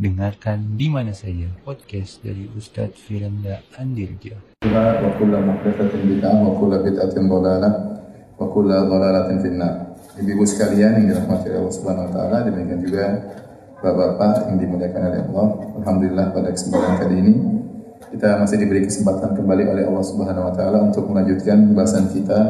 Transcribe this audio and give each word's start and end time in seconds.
dengarkan 0.00 0.80
di 0.80 0.88
mana 0.88 1.12
saja 1.12 1.44
podcast 1.60 2.24
dari 2.24 2.48
Ustaz 2.56 2.96
Firanda 2.96 3.60
Andirja. 3.76 4.40
Wa 4.64 5.12
kullu 5.20 5.36
muhdatsatin 5.36 6.08
bid'ah 6.08 6.40
wa 6.40 6.56
kullu 6.56 6.80
bid'atin 6.80 7.28
dhalalah 7.28 7.74
wa 8.40 8.46
kullu 8.48 8.72
dhalalatin 8.72 9.44
finnar. 9.44 9.92
Ibu-ibu 10.16 10.48
sekalian 10.48 11.04
yang 11.04 11.06
dirahmati 11.12 11.52
Allah 11.52 11.74
Subhanahu 11.76 12.08
wa 12.08 12.12
taala, 12.16 12.36
demikian 12.48 12.80
juga 12.80 13.04
Bapak-bapak 13.80 14.52
yang 14.52 14.60
dimuliakan 14.60 15.02
oleh 15.08 15.20
Allah. 15.24 15.48
Alhamdulillah 15.80 16.26
pada 16.36 16.52
kesempatan 16.52 17.00
kali 17.00 17.16
ini 17.16 17.34
kita 18.12 18.36
masih 18.36 18.60
diberi 18.60 18.84
kesempatan 18.84 19.32
kembali 19.32 19.64
oleh 19.72 19.84
Allah 19.88 20.04
Subhanahu 20.04 20.48
wa 20.48 20.52
taala 20.52 20.78
untuk 20.84 21.08
melanjutkan 21.08 21.72
bahasan 21.72 22.12
kita 22.12 22.40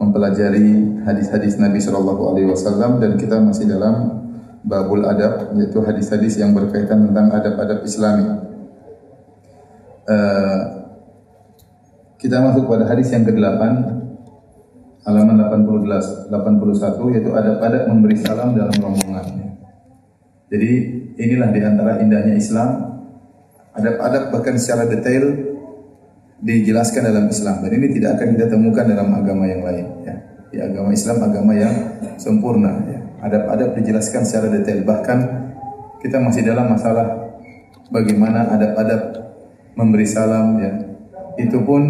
mempelajari 0.00 1.04
hadis-hadis 1.04 1.60
Nabi 1.60 1.84
sallallahu 1.84 2.32
alaihi 2.32 2.48
wasallam 2.48 2.96
dan 2.96 3.20
kita 3.20 3.44
masih 3.44 3.68
dalam 3.68 4.23
babul 4.64 5.04
adab 5.04 5.52
yaitu 5.60 5.78
hadis-hadis 5.84 6.40
yang 6.40 6.56
berkaitan 6.56 7.12
tentang 7.12 7.28
adab-adab 7.30 7.84
Islami. 7.84 8.26
Uh, 10.04 10.60
kita 12.16 12.40
masuk 12.40 12.64
pada 12.68 12.88
hadis 12.88 13.12
yang 13.12 13.24
ke-8 13.28 13.60
halaman 15.04 15.36
80 15.36 16.32
81 16.32 17.12
yaitu 17.12 17.30
adab-adab 17.36 17.82
memberi 17.92 18.16
salam 18.16 18.56
dalam 18.56 18.72
rombongan. 18.80 19.26
Jadi 20.48 20.70
inilah 21.20 21.52
di 21.52 21.60
antara 21.60 22.00
indahnya 22.00 22.32
Islam 22.40 22.68
adab-adab 23.76 24.32
bahkan 24.32 24.56
secara 24.56 24.88
detail 24.88 25.52
dijelaskan 26.40 27.12
dalam 27.12 27.28
Islam 27.28 27.60
dan 27.60 27.70
ini 27.72 27.86
tidak 27.92 28.16
akan 28.20 28.26
kita 28.36 28.46
temukan 28.48 28.84
dalam 28.88 29.12
agama 29.12 29.44
yang 29.44 29.60
lain 29.60 29.86
ya. 30.08 30.16
Di 30.48 30.58
agama 30.64 30.88
Islam 30.96 31.16
agama 31.20 31.52
yang 31.52 31.74
sempurna 32.16 32.72
ya. 32.88 32.93
Adab-adab 33.24 33.72
dijelaskan 33.80 34.22
secara 34.28 34.52
detail 34.52 34.84
bahkan 34.84 35.48
kita 36.04 36.20
masih 36.20 36.44
dalam 36.44 36.68
masalah 36.68 37.32
bagaimana 37.88 38.52
adab-adab 38.52 39.00
memberi 39.74 40.04
salam 40.04 40.60
ya. 40.60 40.72
Itu 41.40 41.64
pun 41.64 41.82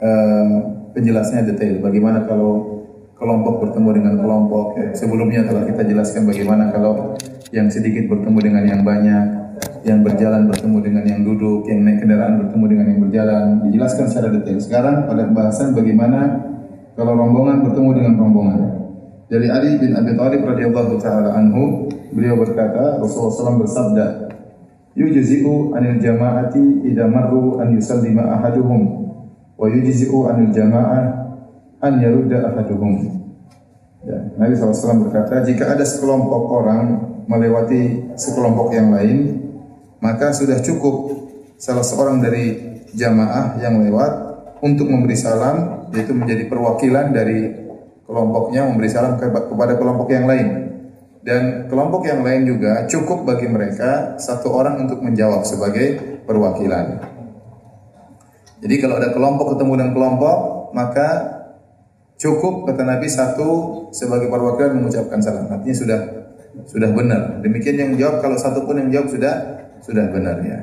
uh, 0.00 0.56
penjelasannya 0.96 1.52
detail 1.52 1.84
bagaimana 1.84 2.24
kalau 2.24 2.80
kelompok 3.14 3.68
bertemu 3.68 3.88
dengan 4.00 4.14
kelompok 4.18 4.66
ya. 4.80 4.88
Sebelumnya 4.96 5.44
telah 5.44 5.68
kita 5.68 5.84
jelaskan 5.84 6.24
bagaimana 6.24 6.72
kalau 6.72 7.14
yang 7.52 7.68
sedikit 7.68 8.08
bertemu 8.08 8.38
dengan 8.40 8.64
yang 8.64 8.82
banyak 8.82 9.44
yang 9.84 10.00
berjalan 10.00 10.48
bertemu 10.48 10.78
dengan 10.80 11.04
yang 11.04 11.20
duduk, 11.22 11.68
yang 11.68 11.84
naik 11.84 12.00
kendaraan 12.00 12.40
bertemu 12.40 12.64
dengan 12.72 12.86
yang 12.88 13.00
berjalan, 13.04 13.44
dijelaskan 13.68 14.04
secara 14.08 14.28
detail. 14.32 14.58
Sekarang 14.58 15.04
pada 15.04 15.28
pembahasan 15.28 15.76
bagaimana 15.76 16.40
kalau 16.96 17.12
rombongan 17.14 17.60
bertemu 17.68 17.90
dengan 17.92 18.12
rombongan. 18.16 18.58
Dari 19.34 19.50
Ali 19.50 19.74
bin 19.82 19.98
Abi 19.98 20.14
Thalib 20.14 20.46
radhiyallahu 20.46 20.94
taala 21.02 21.34
anhu, 21.34 21.90
beliau 22.14 22.38
berkata, 22.38 23.02
Rasulullah 23.02 23.34
SAW 23.34 23.66
bersabda, 23.66 24.06
"Yujzi'u 24.94 25.74
anil 25.74 25.98
jama'ati 25.98 26.86
idza 26.86 27.10
marru 27.10 27.58
an 27.58 27.74
yusallima 27.74 28.30
ahaduhum 28.38 29.10
wa 29.58 29.66
yujzi'u 29.66 30.30
anil 30.30 30.54
jama'ah 30.54 31.02
an 31.82 31.92
yarudda 31.98 32.46
ahaduhum." 32.46 33.10
Ya, 34.06 34.22
Nabi 34.38 34.54
SAW 34.54 35.02
berkata, 35.10 35.42
jika 35.42 35.66
ada 35.66 35.82
sekelompok 35.82 36.42
orang 36.54 36.82
melewati 37.26 38.14
sekelompok 38.14 38.70
yang 38.70 38.94
lain, 38.94 39.50
maka 39.98 40.30
sudah 40.30 40.62
cukup 40.62 41.10
salah 41.58 41.82
seorang 41.82 42.22
dari 42.22 42.54
jamaah 42.94 43.58
yang 43.58 43.82
lewat 43.82 44.12
untuk 44.62 44.86
memberi 44.86 45.18
salam 45.18 45.90
yaitu 45.90 46.14
menjadi 46.14 46.46
perwakilan 46.46 47.10
dari 47.10 47.63
kelompoknya 48.04 48.68
memberi 48.68 48.88
salam 48.92 49.16
kepada 49.20 49.80
kelompok 49.80 50.08
yang 50.12 50.28
lain 50.28 50.46
dan 51.24 51.66
kelompok 51.72 52.04
yang 52.04 52.20
lain 52.20 52.44
juga 52.44 52.84
cukup 52.84 53.24
bagi 53.24 53.48
mereka 53.48 54.20
satu 54.20 54.52
orang 54.52 54.84
untuk 54.84 55.00
menjawab 55.00 55.48
sebagai 55.48 56.20
perwakilan. 56.28 57.00
Jadi 58.60 58.74
kalau 58.80 59.00
ada 59.00 59.12
kelompok 59.12 59.56
ketemu 59.56 59.72
dengan 59.80 59.92
kelompok 59.96 60.36
maka 60.76 61.08
cukup 62.20 62.68
kata 62.68 62.84
Nabi 62.84 63.08
satu 63.08 63.50
sebagai 63.90 64.28
perwakilan 64.28 64.76
mengucapkan 64.76 65.20
salam. 65.24 65.48
Artinya 65.48 65.76
sudah 65.76 66.00
sudah 66.68 66.90
benar. 66.92 67.40
Demikian 67.40 67.76
yang 67.80 67.90
jawab 67.96 68.20
kalau 68.20 68.36
satu 68.36 68.68
pun 68.68 68.78
yang 68.78 68.92
jawab 68.92 69.08
sudah 69.08 69.34
sudah 69.80 70.04
benar 70.12 70.44
ya. 70.44 70.60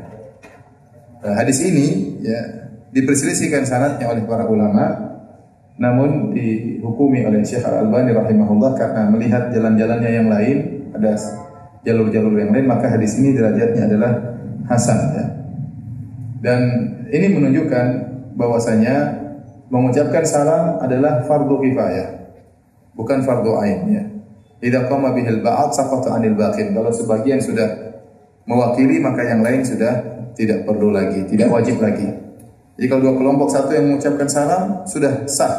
Nah, 1.21 1.33
hadis 1.37 1.61
ini 1.61 2.17
ya 2.21 2.69
diperselisihkan 2.93 3.65
sanatnya 3.65 4.09
oleh 4.09 4.25
para 4.25 4.45
ulama 4.45 5.10
namun 5.79 6.35
dihukumi 6.35 7.23
oleh 7.23 7.41
Syekh 7.43 7.63
Al-Albani 7.63 8.11
rahimahullah 8.11 8.75
karena 8.75 9.07
melihat 9.07 9.51
jalan-jalannya 9.51 10.11
yang 10.11 10.27
lain 10.27 10.57
ada 10.91 11.15
jalur-jalur 11.87 12.35
yang 12.37 12.51
lain 12.51 12.67
maka 12.67 12.91
hadis 12.91 13.17
ini 13.17 13.33
derajatnya 13.33 13.87
adalah 13.87 14.11
hasan 14.67 14.99
ya. 15.15 15.25
Dan 16.41 16.59
ini 17.13 17.27
menunjukkan 17.37 17.85
bahwasanya 18.35 18.95
mengucapkan 19.69 20.25
salam 20.25 20.81
adalah 20.81 21.23
fardu 21.25 21.61
kifayah 21.61 22.21
bukan 22.95 23.23
fardu 23.23 23.51
ain 23.61 23.79
ya. 23.89 24.03
Idza 24.61 24.85
qama 24.85 25.17
bihil 25.17 25.41
ba'd 25.41 25.73
saqata 25.73 26.13
'anil 26.13 26.37
baqin. 26.37 26.77
Kalau 26.77 26.93
sebagian 26.93 27.41
sudah 27.41 27.97
mewakili 28.45 29.01
maka 29.01 29.25
yang 29.25 29.41
lain 29.41 29.65
sudah 29.65 30.05
tidak 30.37 30.69
perlu 30.69 30.93
lagi, 30.93 31.25
tidak 31.25 31.49
wajib 31.49 31.81
lagi. 31.81 32.05
Jadi 32.79 32.85
kalau 32.87 33.01
dua 33.03 33.13
kelompok 33.19 33.47
satu 33.51 33.71
yang 33.75 33.91
mengucapkan 33.91 34.27
salam 34.31 34.83
sudah 34.87 35.27
sah, 35.27 35.53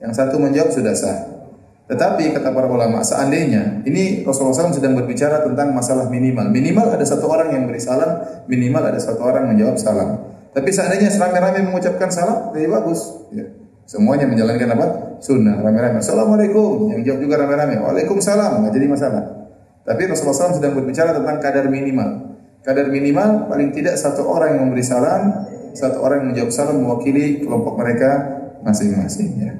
yang 0.00 0.12
satu 0.12 0.40
menjawab 0.40 0.72
sudah 0.72 0.94
sah. 0.96 1.18
Tetapi 1.90 2.30
kata 2.30 2.54
para 2.54 2.70
ulama, 2.70 3.02
seandainya 3.02 3.82
ini 3.82 4.22
Rasulullah 4.22 4.70
SAW 4.70 4.78
sedang 4.78 4.94
berbicara 4.94 5.42
tentang 5.42 5.74
masalah 5.74 6.06
minimal. 6.06 6.46
Minimal 6.46 6.94
ada 6.94 7.02
satu 7.02 7.26
orang 7.26 7.50
yang 7.50 7.66
beri 7.66 7.82
salam, 7.82 8.22
minimal 8.46 8.94
ada 8.94 9.00
satu 9.02 9.26
orang 9.26 9.50
menjawab 9.50 9.74
salam. 9.74 10.22
Tapi 10.54 10.70
seandainya 10.70 11.10
ramai-ramai 11.10 11.66
mengucapkan 11.66 12.06
salam, 12.10 12.54
lebih 12.54 12.70
bagus. 12.78 13.26
Ya. 13.34 13.50
Semuanya 13.90 14.30
menjalankan 14.30 14.70
apa? 14.70 14.86
Sunnah, 15.18 15.58
ramai-ramai. 15.58 15.98
Assalamualaikum. 15.98 16.94
Yang 16.94 17.10
jawab 17.10 17.20
juga 17.26 17.34
ramai-ramai. 17.42 17.82
Waalaikumsalam. 17.82 18.62
Tidak 18.62 18.70
jadi 18.70 18.86
masalah. 18.86 19.22
Tapi 19.82 20.02
Rasulullah 20.06 20.54
SAW 20.54 20.58
sedang 20.62 20.78
berbicara 20.78 21.10
tentang 21.10 21.42
kadar 21.42 21.66
minimal. 21.66 22.38
Kadar 22.62 22.86
minimal 22.86 23.50
paling 23.50 23.74
tidak 23.74 23.98
satu 23.98 24.30
orang 24.30 24.54
yang 24.54 24.70
memberi 24.70 24.86
salam, 24.86 25.42
satu 25.74 26.02
orang 26.02 26.24
yang 26.24 26.28
menjawab 26.34 26.52
salam 26.52 26.76
mewakili 26.82 27.42
kelompok 27.42 27.74
mereka 27.78 28.10
masing-masing. 28.62 29.30
Ya. 29.40 29.52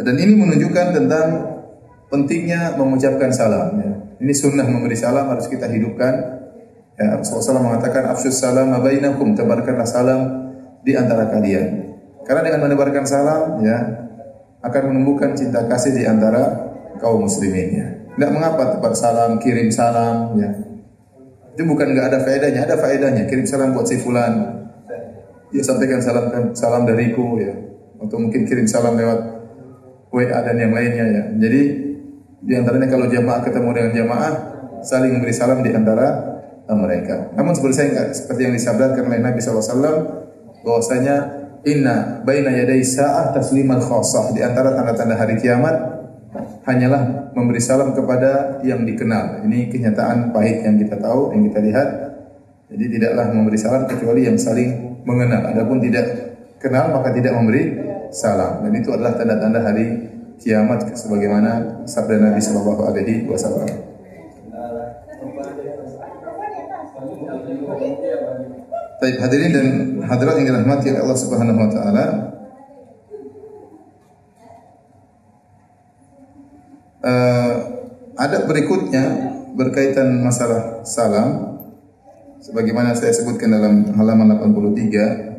Dan 0.00 0.14
ini 0.18 0.34
menunjukkan 0.34 0.86
tentang 0.96 1.28
pentingnya 2.10 2.74
mengucapkan 2.74 3.30
salam. 3.30 3.78
Ya. 3.78 3.92
Ini 4.18 4.32
sunnah 4.34 4.66
memberi 4.66 4.96
salam 4.98 5.30
harus 5.30 5.46
kita 5.46 5.70
hidupkan. 5.70 6.34
Ya, 6.94 7.18
Rasulullah 7.18 7.58
SAW 7.58 7.66
mengatakan 7.74 8.06
afsus 8.06 8.38
salam 8.38 8.70
abainakum 8.70 9.34
tebarkanlah 9.34 9.86
salam 9.86 10.20
di 10.86 10.94
antara 10.94 11.26
kalian. 11.26 11.98
Karena 12.22 12.40
dengan 12.46 12.70
menebarkan 12.70 13.04
salam 13.04 13.60
ya 13.60 13.76
akan 14.64 14.82
menumbuhkan 14.94 15.36
cinta 15.36 15.66
kasih 15.68 15.92
di 15.92 16.06
antara 16.06 16.72
kaum 17.02 17.26
muslimin 17.26 17.68
ya. 17.74 17.86
Enggak 18.14 18.30
mengapa 18.30 18.62
tepat 18.78 18.92
salam, 18.94 19.42
kirim 19.42 19.68
salam 19.74 20.38
ya. 20.38 20.73
Itu 21.54 21.62
bukan 21.70 21.94
enggak 21.94 22.06
ada 22.10 22.18
faedahnya, 22.26 22.60
ada 22.66 22.76
faedahnya. 22.76 23.24
Kirim 23.30 23.46
salam 23.46 23.70
buat 23.70 23.86
si 23.86 24.02
fulan. 24.02 24.66
Ya 25.54 25.62
sampaikan 25.62 26.02
salam 26.02 26.50
salam 26.58 26.82
dariku 26.82 27.38
ya. 27.38 27.54
Atau 28.02 28.18
mungkin 28.18 28.42
kirim 28.42 28.66
salam 28.66 28.98
lewat 28.98 29.20
WA 30.10 30.38
dan 30.42 30.58
yang 30.58 30.74
lainnya 30.74 31.06
ya. 31.06 31.22
Jadi 31.38 31.62
di 32.44 32.52
antaranya 32.58 32.90
kalau 32.90 33.06
jamaah 33.06 33.40
ketemu 33.46 33.70
dengan 33.70 33.92
jamaah 33.94 34.32
saling 34.82 35.14
memberi 35.14 35.30
salam 35.30 35.62
di 35.62 35.70
antara 35.70 36.34
mereka. 36.74 37.30
Namun 37.38 37.54
seperti 37.54 37.74
saya 37.78 38.10
seperti 38.10 38.50
yang 38.50 38.54
disabdakan 38.58 39.06
oleh 39.06 39.20
Nabi 39.22 39.38
SAW 39.38 39.94
bahwasanya 40.64 41.16
inna 41.64 42.24
baina 42.24 42.52
yaday 42.52 42.80
sa'ah 42.82 43.32
tasliman 43.36 43.80
khassah 43.80 44.32
di 44.32 44.40
antara 44.40 44.72
tanda-tanda 44.72 45.16
hari 45.16 45.36
kiamat 45.40 46.03
hanyalah 46.64 47.32
memberi 47.36 47.60
salam 47.60 47.92
kepada 47.92 48.60
yang 48.64 48.82
dikenal. 48.88 49.44
Ini 49.44 49.68
kenyataan 49.68 50.32
pahit 50.32 50.64
yang 50.64 50.80
kita 50.80 50.96
tahu, 50.96 51.36
yang 51.36 51.44
kita 51.52 51.60
lihat. 51.60 51.88
Jadi 52.72 52.84
tidaklah 52.98 53.30
memberi 53.30 53.58
salam 53.60 53.84
kecuali 53.84 54.24
yang 54.24 54.40
saling 54.40 55.00
mengenal. 55.04 55.52
Adapun 55.52 55.78
tidak 55.84 56.06
kenal 56.58 56.90
maka 56.90 57.12
tidak 57.12 57.36
memberi 57.36 57.76
salam. 58.10 58.64
Dan 58.64 58.72
itu 58.72 58.88
adalah 58.90 59.12
tanda-tanda 59.14 59.60
hari 59.60 60.08
kiamat 60.40 60.96
sebagaimana 60.96 61.84
sabda 61.84 62.16
Nabi 62.18 62.40
sallallahu 62.40 62.82
alaihi 62.88 63.28
wasallam. 63.28 63.68
Baik 69.04 69.20
hadirin 69.20 69.52
dan 69.52 69.66
hadirat 70.08 70.34
yang 70.40 70.48
dirahmati 70.48 70.96
Allah 70.96 71.18
Subhanahu 71.18 71.60
wa 71.60 71.68
taala, 71.68 72.04
uh, 77.04 77.52
ada 78.16 78.48
berikutnya 78.48 79.04
berkaitan 79.54 80.24
masalah 80.24 80.82
salam 80.88 81.60
sebagaimana 82.40 82.96
saya 82.96 83.12
sebutkan 83.14 83.52
dalam 83.52 83.92
halaman 83.94 84.40
83 84.40 85.34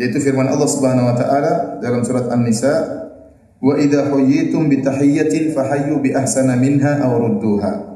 yaitu 0.00 0.20
firman 0.20 0.48
Allah 0.48 0.68
Subhanahu 0.68 1.06
wa 1.12 1.16
taala 1.16 1.78
dalam 1.80 2.04
surat 2.04 2.28
An-Nisa 2.32 3.00
wa 3.60 3.76
idza 3.76 4.08
huyyitum 4.08 4.68
bi 4.68 4.80
tahiyyatin 4.80 5.52
fahayyu 5.52 6.00
bi 6.00 6.16
ahsana 6.16 6.56
minha 6.56 7.04
aw 7.04 7.20
rudduha 7.20 7.88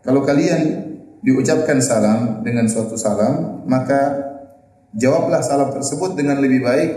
Kalau 0.00 0.24
kalian 0.24 0.88
diucapkan 1.20 1.76
salam 1.84 2.40
dengan 2.40 2.64
suatu 2.64 2.96
salam, 2.96 3.60
maka 3.68 4.16
jawablah 4.96 5.44
salam 5.44 5.68
tersebut 5.76 6.16
dengan 6.16 6.40
lebih 6.40 6.64
baik 6.64 6.90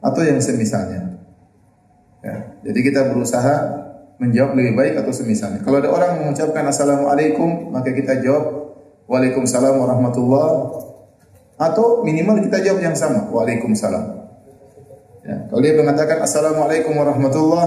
atau 0.00 0.24
yang 0.24 0.40
semisalnya. 0.40 1.20
Ya, 2.24 2.56
jadi 2.64 2.80
kita 2.80 3.12
berusaha 3.12 3.85
menjawab 4.16 4.56
lebih 4.56 4.72
baik 4.76 4.94
atau 5.04 5.12
semisalnya. 5.12 5.60
Kalau 5.60 5.80
ada 5.80 5.92
orang 5.92 6.24
mengucapkan 6.24 6.64
assalamualaikum, 6.64 7.72
maka 7.72 7.92
kita 7.92 8.24
jawab 8.24 8.72
waalaikumsalam 9.06 9.76
warahmatullah 9.76 10.48
atau 11.56 12.04
minimal 12.04 12.40
kita 12.44 12.60
jawab 12.64 12.80
yang 12.80 12.96
sama 12.96 13.28
waalaikumsalam. 13.28 14.04
Ya, 15.26 15.36
kalau 15.50 15.60
dia 15.60 15.74
mengatakan 15.74 16.22
assalamualaikum 16.22 16.96
warahmatullah, 16.96 17.64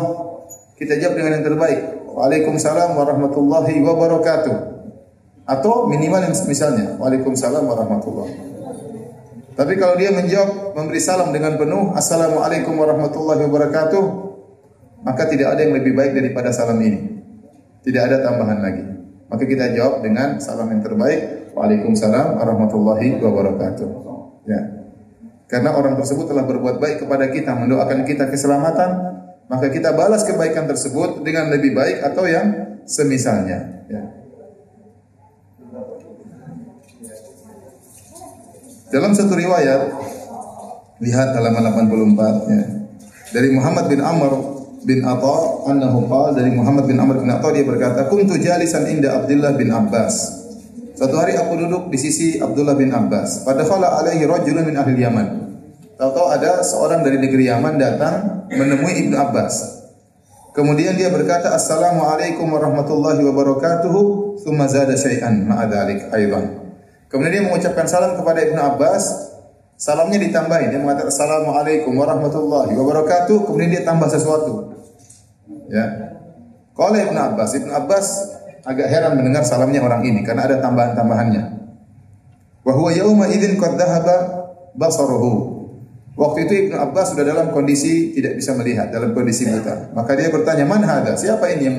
kita 0.79 0.97
jawab 0.97 1.19
dengan 1.19 1.41
yang 1.41 1.45
terbaik 1.45 1.79
waalaikumsalam 2.07 2.97
warahmatullahi 2.97 3.75
wabarakatuh 3.83 4.55
atau 5.49 5.89
minimal 5.89 6.21
yang 6.23 6.35
semisalnya 6.37 6.97
waalaikumsalam 6.97 7.65
warahmatullah. 7.65 8.29
Tapi 9.59 9.75
kalau 9.75 9.99
dia 9.99 10.15
menjawab 10.15 10.71
memberi 10.71 11.03
salam 11.03 11.35
dengan 11.35 11.59
penuh 11.59 11.91
assalamualaikum 11.91 12.79
warahmatullahi 12.79 13.43
wabarakatuh, 13.43 14.28
maka 15.03 15.27
tidak 15.31 15.55
ada 15.55 15.63
yang 15.63 15.73
lebih 15.75 15.95
baik 15.95 16.11
daripada 16.11 16.51
salam 16.51 16.79
ini. 16.83 17.23
Tidak 17.79 18.01
ada 18.01 18.19
tambahan 18.19 18.59
lagi. 18.59 18.83
Maka 19.29 19.43
kita 19.45 19.71
jawab 19.77 20.03
dengan 20.03 20.41
salam 20.43 20.67
yang 20.73 20.83
terbaik. 20.83 21.53
Waalaikumsalam 21.55 22.39
warahmatullahi 22.39 23.19
wabarakatuh. 23.21 23.87
Ya. 24.49 24.61
Karena 25.49 25.73
orang 25.73 25.97
tersebut 25.97 26.29
telah 26.29 26.45
berbuat 26.45 26.77
baik 26.77 27.05
kepada 27.05 27.25
kita, 27.33 27.57
mendoakan 27.57 28.05
kita 28.05 28.29
keselamatan, 28.29 28.89
maka 29.49 29.67
kita 29.73 29.97
balas 29.97 30.21
kebaikan 30.21 30.69
tersebut 30.69 31.25
dengan 31.25 31.49
lebih 31.49 31.73
baik 31.73 32.05
atau 32.05 32.29
yang 32.29 32.77
semisalnya. 32.85 33.85
Ya. 33.89 34.03
Dalam 38.89 39.13
satu 39.13 39.33
riwayat, 39.37 39.81
lihat 41.01 41.29
halaman 41.33 41.65
84 41.73 42.49
ya. 42.49 42.63
Dari 43.29 43.49
Muhammad 43.53 43.85
bin 43.89 44.01
Amr 44.01 44.58
bin 44.89 45.05
Atha 45.05 45.69
annahu 45.69 46.09
qala 46.09 46.33
dari 46.33 46.49
Muhammad 46.49 46.89
bin 46.89 46.97
Amr 46.97 47.21
bin 47.21 47.29
Atha 47.29 47.53
dia 47.53 47.61
berkata 47.61 48.09
kuntu 48.09 48.41
jalisan 48.41 48.89
inda 48.89 49.21
Abdullah 49.21 49.53
bin 49.53 49.69
Abbas. 49.69 50.41
Suatu 50.97 51.13
hari 51.21 51.37
aku 51.37 51.53
duduk 51.61 51.93
di 51.93 51.97
sisi 52.01 52.41
Abdullah 52.41 52.73
bin 52.73 52.89
Abbas. 52.89 53.45
Pada 53.45 53.61
khala 53.69 54.01
alaihi 54.01 54.25
rajulun 54.25 54.65
min 54.65 54.75
ahli 54.75 54.97
Yaman. 54.97 55.27
Tahu-tahu 55.93 56.27
ada 56.33 56.65
seorang 56.65 57.05
dari 57.05 57.21
negeri 57.21 57.45
Yaman 57.53 57.77
datang 57.77 58.49
menemui 58.49 59.05
Ibnu 59.05 59.13
Abbas. 59.13 59.77
Kemudian 60.57 60.97
dia 60.97 61.13
berkata 61.13 61.53
Assalamualaikum 61.53 62.49
warahmatullahi 62.49 63.21
wabarakatuh 63.21 63.95
Thumma 64.41 64.65
zada 64.65 64.97
syai'an 64.97 65.45
ma'adhalik 65.45 66.09
aydan 66.09 66.73
Kemudian 67.05 67.31
dia 67.37 67.43
mengucapkan 67.45 67.85
salam 67.85 68.17
kepada 68.17 68.41
Ibnu 68.41 68.57
Abbas. 68.57 69.29
Salamnya 69.79 70.19
ditambahin. 70.19 70.73
Dia 70.73 70.81
mengatakan 70.81 71.13
Assalamualaikum 71.13 71.93
warahmatullahi 71.95 72.73
wabarakatuh. 72.73 73.45
Kemudian 73.47 73.71
dia 73.71 73.83
tambah 73.87 74.09
sesuatu. 74.11 74.78
Ya. 75.69 75.85
Kalau 76.73 76.95
Ibn 76.97 77.17
Abbas, 77.17 77.49
Ibn 77.59 77.69
Abbas 77.69 78.05
agak 78.65 78.87
heran 78.89 79.15
mendengar 79.15 79.45
salamnya 79.45 79.83
orang 79.85 80.03
ini 80.03 80.25
karena 80.25 80.49
ada 80.49 80.57
tambahan-tambahannya. 80.59 81.43
Wa 82.65 82.73
huwa 82.75 82.91
yauma 82.91 83.25
idzin 83.31 83.55
qad 83.55 83.77
dhahaba 83.77 84.17
basaruhu. 84.75 85.59
Waktu 86.19 86.37
itu 86.49 86.53
Ibn 86.67 86.73
Abbas 86.89 87.15
sudah 87.15 87.23
dalam 87.23 87.55
kondisi 87.55 88.11
tidak 88.11 88.43
bisa 88.43 88.51
melihat, 88.59 88.91
dalam 88.91 89.15
kondisi 89.15 89.47
buta. 89.47 89.95
Maka 89.95 90.19
dia 90.19 90.27
bertanya, 90.27 90.67
"Man 90.67 90.83
hada? 90.83 91.15
Siapa 91.15 91.47
ini 91.55 91.63
yang 91.63 91.77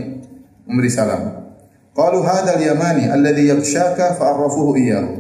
memberi 0.65 0.89
salam?" 0.89 1.53
Qalu 1.93 2.25
hadzal 2.25 2.57
yamani 2.57 3.11
alladhi 3.11 3.53
yakhshaka 3.53 4.17
fa'arrafuhu 4.17 4.73
iyyahu. 4.81 5.11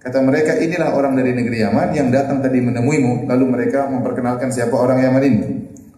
Kata 0.00 0.22
mereka 0.24 0.56
inilah 0.56 0.96
orang 0.96 1.12
dari 1.12 1.36
negeri 1.36 1.60
Yaman 1.60 1.92
yang 1.92 2.08
datang 2.08 2.40
tadi 2.40 2.56
menemuimu 2.62 3.28
lalu 3.28 3.44
mereka 3.52 3.84
memperkenalkan 3.90 4.48
siapa 4.48 4.72
orang 4.72 5.02
Yaman 5.04 5.22
ini. 5.26 5.40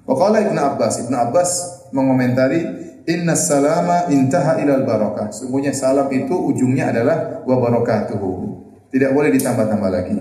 Waqala 0.08 0.42
Ibnu 0.42 0.58
Abbas, 0.58 1.06
Ibnu 1.06 1.14
Abbas 1.14 1.50
mengomentari 1.92 2.60
inna 3.06 3.38
salama 3.38 4.08
intaha 4.10 4.58
ilal 4.58 4.82
barakah. 4.82 5.30
Sungguhnya 5.30 5.76
salam 5.76 6.08
itu 6.10 6.32
ujungnya 6.32 6.90
adalah 6.90 7.44
wa 7.46 7.56
barakatuhu. 7.60 8.30
Tidak 8.90 9.12
boleh 9.12 9.30
ditambah-tambah 9.32 9.90
lagi. 9.92 10.18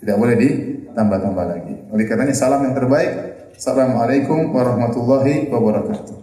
Tidak 0.00 0.16
boleh 0.16 0.34
ditambah-tambah 0.38 1.44
lagi. 1.44 1.74
Oleh 1.92 2.04
karenanya 2.08 2.34
salam 2.34 2.64
yang 2.64 2.74
terbaik 2.74 3.30
Assalamualaikum 3.60 4.56
warahmatullahi 4.56 5.52
wabarakatuh. 5.52 6.16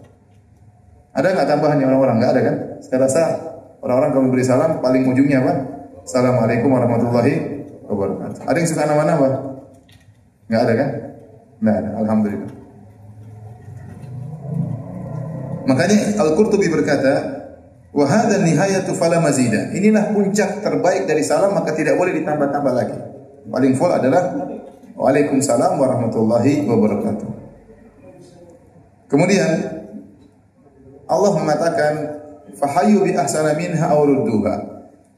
Ada 1.14 1.38
enggak 1.38 1.48
tambahan 1.54 1.78
yang 1.78 1.94
orang-orang? 1.94 2.18
Enggak 2.18 2.32
ada 2.34 2.42
kan? 2.42 2.56
Saya 2.82 2.98
rasa 3.06 3.22
orang-orang 3.86 4.10
kalau 4.10 4.28
beri 4.34 4.42
salam 4.42 4.82
paling 4.82 5.06
ujungnya 5.06 5.46
apa? 5.46 5.54
Assalamualaikum 6.02 6.66
warahmatullahi 6.66 7.34
wabarakatuh. 7.86 8.42
Ada 8.42 8.58
yang 8.58 8.70
suka 8.74 8.90
nama-nama? 8.90 9.28
Enggak 10.50 10.62
ada 10.66 10.74
kan? 10.74 10.90
Enggak 11.62 11.76
ada. 11.78 11.90
Alhamdulillah. 12.02 12.57
Makanya 15.68 16.16
Al-Qurtubi 16.16 16.72
berkata, 16.72 17.14
"Wa 17.92 18.08
hadha 18.08 18.40
nihayatu 18.40 18.96
fala 18.96 19.20
mazida." 19.20 19.76
Inilah 19.76 20.16
puncak 20.16 20.64
terbaik 20.64 21.04
dari 21.04 21.28
salam 21.28 21.52
maka 21.52 21.76
tidak 21.76 22.00
boleh 22.00 22.16
ditambah-tambah 22.24 22.74
lagi. 22.74 22.98
Paling 23.48 23.74
full 23.76 23.92
adalah 23.92 24.48
Waalaikumsalam 24.98 25.78
warahmatullahi 25.78 26.66
wabarakatuh. 26.66 27.30
Kemudian 29.08 29.52
Allah 31.06 31.32
mengatakan, 31.38 31.94
"Fahayu 32.58 33.06
bi 33.06 33.14
ahsana 33.14 33.54
minha 33.54 33.94
aw 33.94 34.02
rudduha." 34.02 34.56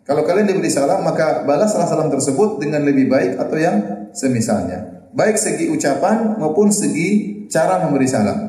Kalau 0.04 0.28
kalian 0.28 0.52
diberi 0.52 0.68
salam, 0.68 1.06
maka 1.06 1.48
balaslah 1.48 1.88
salam 1.88 2.12
tersebut 2.12 2.60
dengan 2.60 2.84
lebih 2.84 3.08
baik 3.08 3.40
atau 3.40 3.56
yang 3.56 3.78
semisalnya. 4.12 5.08
Baik 5.16 5.40
segi 5.40 5.72
ucapan 5.72 6.36
maupun 6.36 6.74
segi 6.74 7.48
cara 7.48 7.86
memberi 7.88 8.10
salam. 8.10 8.49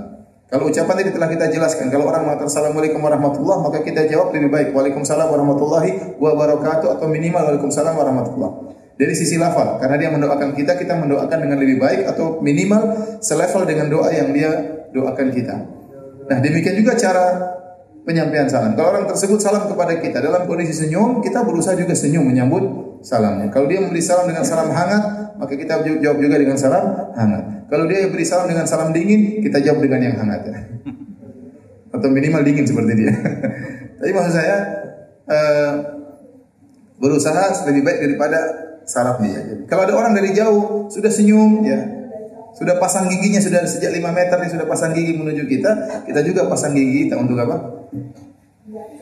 Kalau 0.51 0.67
ucapan 0.67 0.95
tadi 0.99 1.11
telah 1.15 1.31
kita 1.31 1.47
jelaskan, 1.47 1.95
kalau 1.95 2.11
orang 2.11 2.27
mengatakan 2.27 2.51
Assalamualaikum 2.51 2.99
warahmatullahi 2.99 3.63
maka 3.63 3.87
kita 3.87 4.11
jawab 4.11 4.35
lebih 4.35 4.51
baik 4.51 4.69
Waalaikumsalam 4.75 5.31
warahmatullahi 5.31 6.19
wabarakatuh 6.19 6.91
atau 6.99 7.07
minimal 7.07 7.55
Waalaikumsalam 7.55 7.95
warahmatullahi. 7.95 8.75
Dari 8.99 9.15
sisi 9.15 9.39
lafal, 9.39 9.79
karena 9.79 9.97
dia 9.97 10.11
mendoakan 10.11 10.53
kita, 10.59 10.75
kita 10.75 10.99
mendoakan 10.99 11.39
dengan 11.47 11.57
lebih 11.63 11.79
baik 11.79 12.03
atau 12.03 12.43
minimal 12.43 12.99
selevel 13.23 13.63
dengan 13.63 13.95
doa 13.95 14.11
yang 14.11 14.35
dia 14.35 14.51
doakan 14.91 15.31
kita. 15.31 15.55
Nah, 16.27 16.39
demikian 16.43 16.77
juga 16.77 16.99
cara 16.99 17.25
penyampaian 18.03 18.51
salam. 18.51 18.75
Kalau 18.75 18.91
orang 18.91 19.07
tersebut 19.07 19.39
salam 19.39 19.71
kepada 19.71 20.03
kita 20.03 20.19
dalam 20.19 20.45
kondisi 20.51 20.85
senyum, 20.85 21.23
kita 21.23 21.47
berusaha 21.47 21.79
juga 21.79 21.95
senyum 21.95 22.27
menyambut 22.27 22.99
salamnya. 23.07 23.49
Kalau 23.55 23.71
dia 23.71 23.81
memberi 23.81 24.03
salam 24.03 24.27
dengan 24.27 24.45
salam 24.45 24.69
hangat, 24.69 25.20
maka 25.41 25.57
kita 25.57 25.81
jawab 26.05 26.19
juga 26.21 26.37
dengan 26.37 26.61
salam 26.61 27.17
hangat. 27.17 27.67
Kalau 27.73 27.89
dia 27.89 28.05
beri 28.13 28.29
salam 28.29 28.45
dengan 28.45 28.69
salam 28.69 28.93
dingin, 28.93 29.41
kita 29.41 29.65
jawab 29.65 29.81
dengan 29.81 30.01
yang 30.05 30.15
hangat. 30.21 30.45
Ya. 30.45 30.59
Atau 31.97 32.13
minimal 32.13 32.45
dingin 32.45 32.69
seperti 32.69 32.93
dia. 33.01 33.13
Tapi 33.99 34.11
maksud 34.13 34.33
saya 34.37 34.57
uh, 35.25 35.73
berusaha 37.01 37.65
lebih 37.73 37.83
baik 37.89 37.99
daripada 38.05 38.39
salam 38.85 39.17
dia. 39.25 39.65
Kalau 39.65 39.89
ada 39.89 39.97
orang 39.97 40.13
dari 40.13 40.37
jauh 40.37 40.93
sudah 40.93 41.09
senyum, 41.09 41.65
ya 41.65 42.01
sudah 42.61 42.77
pasang 42.83 43.07
giginya 43.09 43.39
sudah 43.39 43.63
sejak 43.63 43.95
5 43.95 44.03
meter 44.11 44.37
dia 44.43 44.51
sudah 44.51 44.67
pasang 44.67 44.91
gigi 44.93 45.17
menuju 45.17 45.47
kita, 45.47 45.71
kita 46.05 46.21
juga 46.27 46.51
pasang 46.51 46.75
gigi 46.77 47.07
kita 47.07 47.17
untuk 47.17 47.39
apa? 47.39 47.57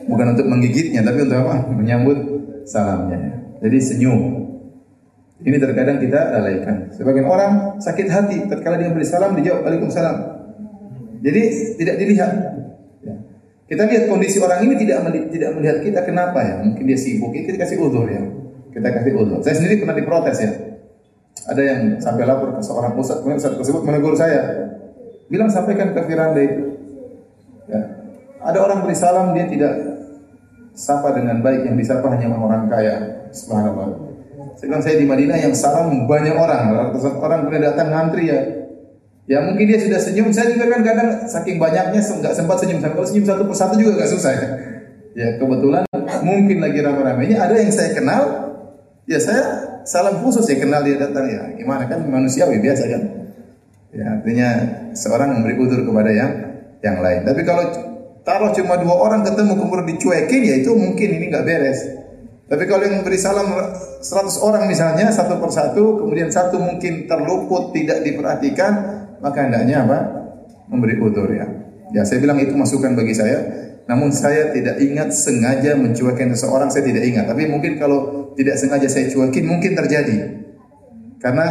Bukan 0.09 0.25
untuk 0.37 0.47
menggigitnya, 0.49 1.05
tapi 1.05 1.25
untuk 1.25 1.37
apa? 1.43 1.69
Menyambut 1.73 2.17
salamnya. 2.65 3.41
Jadi 3.61 3.77
senyum. 3.81 4.48
Ini 5.39 5.55
terkadang 5.55 6.03
kita 6.03 6.35
lalaikan. 6.35 6.91
Sebagian 6.91 7.23
orang 7.23 7.79
sakit 7.79 8.07
hati, 8.11 8.37
tatkala 8.51 8.75
dia 8.75 8.91
beri 8.91 9.07
salam 9.07 9.39
dijawab 9.39 9.63
Waalaikumsalam. 9.63 10.17
Jadi 11.23 11.41
tidak 11.79 11.95
dilihat. 11.95 12.31
Ya. 12.99 13.15
Kita 13.71 13.87
lihat 13.87 14.11
kondisi 14.11 14.43
orang 14.43 14.67
ini 14.67 14.75
tidak 14.75 15.07
tidak 15.31 15.49
melihat 15.55 15.77
kita 15.79 15.99
kenapa 16.03 16.43
ya? 16.43 16.55
Mungkin 16.59 16.83
dia 16.83 16.99
sibuk, 16.99 17.31
kita 17.31 17.55
kasih 17.55 17.79
udur 17.79 18.03
ya. 18.11 18.19
Kita 18.75 18.87
kasih 18.91 19.15
udur. 19.15 19.39
Saya 19.39 19.55
sendiri 19.55 19.79
pernah 19.79 19.95
diprotes 19.95 20.37
ya. 20.43 20.51
Ada 21.47 21.61
yang 21.63 21.81
sampai 22.03 22.27
lapor 22.27 22.59
ke 22.59 22.61
seorang 22.61 22.91
ustaz, 22.99 23.23
kemudian 23.23 23.39
ustaz 23.39 23.55
tersebut 23.55 23.81
menegur 23.87 24.19
saya. 24.19 24.75
Bilang 25.31 25.47
sampaikan 25.47 25.95
ke 25.95 26.03
Firanda 26.03 26.41
itu. 26.43 26.63
Ya. 27.71 27.81
Ada 28.43 28.59
orang 28.59 28.83
beri 28.83 28.95
salam 28.95 29.31
dia 29.31 29.47
tidak 29.47 29.71
sapa 30.75 31.15
dengan 31.15 31.39
baik 31.39 31.63
yang 31.63 31.79
disapa 31.79 32.11
hanya 32.11 32.27
orang 32.35 32.67
kaya. 32.67 33.23
Subhanallah. 33.31 34.08
Saya 34.59 34.75
bilang 34.75 34.83
saya 34.83 34.95
di 34.99 35.07
Madinah 35.07 35.37
yang 35.39 35.55
salam 35.55 36.03
banyak 36.03 36.35
orang. 36.35 36.91
Orang 36.91 37.15
orang 37.23 37.39
kemudian 37.47 37.63
datang 37.63 37.95
ngantri 37.95 38.27
ya. 38.27 38.39
Ya 39.23 39.39
mungkin 39.47 39.71
dia 39.71 39.79
sudah 39.79 40.03
senyum. 40.03 40.35
Saya 40.35 40.51
juga 40.51 40.67
kan 40.67 40.83
kadang 40.83 41.09
saking 41.31 41.55
banyaknya 41.55 42.03
nggak 42.03 42.35
sempat 42.35 42.59
senyum. 42.59 42.83
Kalau 42.83 43.07
senyum 43.07 43.23
satu 43.23 43.47
persatu 43.47 43.79
juga 43.79 44.03
gak 44.03 44.11
susah 44.11 44.31
ya. 44.35 44.47
Ya 45.15 45.27
kebetulan 45.39 45.87
mungkin 46.27 46.59
lagi 46.59 46.83
ramai-ramainya 46.83 47.39
ada 47.39 47.55
yang 47.55 47.71
saya 47.71 47.95
kenal. 47.95 48.21
Ya 49.07 49.15
saya 49.23 49.41
salam 49.87 50.19
khusus 50.27 50.43
ya 50.51 50.59
kenal 50.59 50.83
dia 50.83 50.99
datang 50.99 51.31
ya. 51.31 51.55
Gimana 51.55 51.87
kan 51.87 52.03
manusiawi 52.03 52.59
biasa 52.59 52.83
kan. 52.91 53.01
Ya 53.95 54.05
artinya 54.19 54.49
seorang 54.91 55.39
memberi 55.39 55.55
udur 55.55 55.87
kepada 55.87 56.11
yang 56.11 56.31
yang 56.83 56.99
lain. 56.99 57.23
Tapi 57.23 57.47
kalau 57.47 57.63
taruh 58.27 58.51
cuma 58.51 58.75
dua 58.75 59.07
orang 59.07 59.23
ketemu 59.23 59.55
kemudian 59.55 59.87
dicuekin, 59.95 60.41
ya 60.43 60.55
itu 60.59 60.75
mungkin 60.75 61.09
ini 61.15 61.31
nggak 61.31 61.47
beres. 61.47 61.79
Tapi 62.49 62.65
kalau 62.65 62.81
yang 62.81 63.05
memberi 63.05 63.13
salam 63.21 63.45
100 64.01 64.41
orang 64.41 64.65
misalnya 64.65 65.13
satu 65.13 65.37
persatu, 65.37 66.01
kemudian 66.01 66.33
satu 66.33 66.57
mungkin 66.57 67.05
terluput 67.05 67.69
tidak 67.77 68.01
diperhatikan, 68.01 68.71
maka 69.21 69.45
hendaknya 69.45 69.85
apa? 69.85 69.97
Memberi 70.65 70.97
udur 70.97 71.29
ya. 71.29 71.45
Ya 71.93 72.01
saya 72.09 72.17
bilang 72.17 72.41
itu 72.41 72.57
masukan 72.57 72.97
bagi 72.97 73.13
saya. 73.13 73.69
Namun 73.85 74.13
saya 74.13 74.53
tidak 74.53 74.77
ingat 74.81 75.09
sengaja 75.13 75.73
mencuekin 75.73 76.29
seseorang, 76.33 76.69
saya 76.69 76.85
tidak 76.85 77.05
ingat. 77.05 77.25
Tapi 77.25 77.49
mungkin 77.49 77.77
kalau 77.77 78.33
tidak 78.37 78.57
sengaja 78.57 78.85
saya 78.85 79.09
cuekin, 79.09 79.45
mungkin 79.49 79.73
terjadi. 79.73 80.17
Karena 81.17 81.45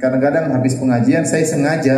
kadang-kadang 0.00 0.52
habis 0.56 0.76
pengajian 0.76 1.24
saya 1.28 1.44
sengaja 1.44 1.96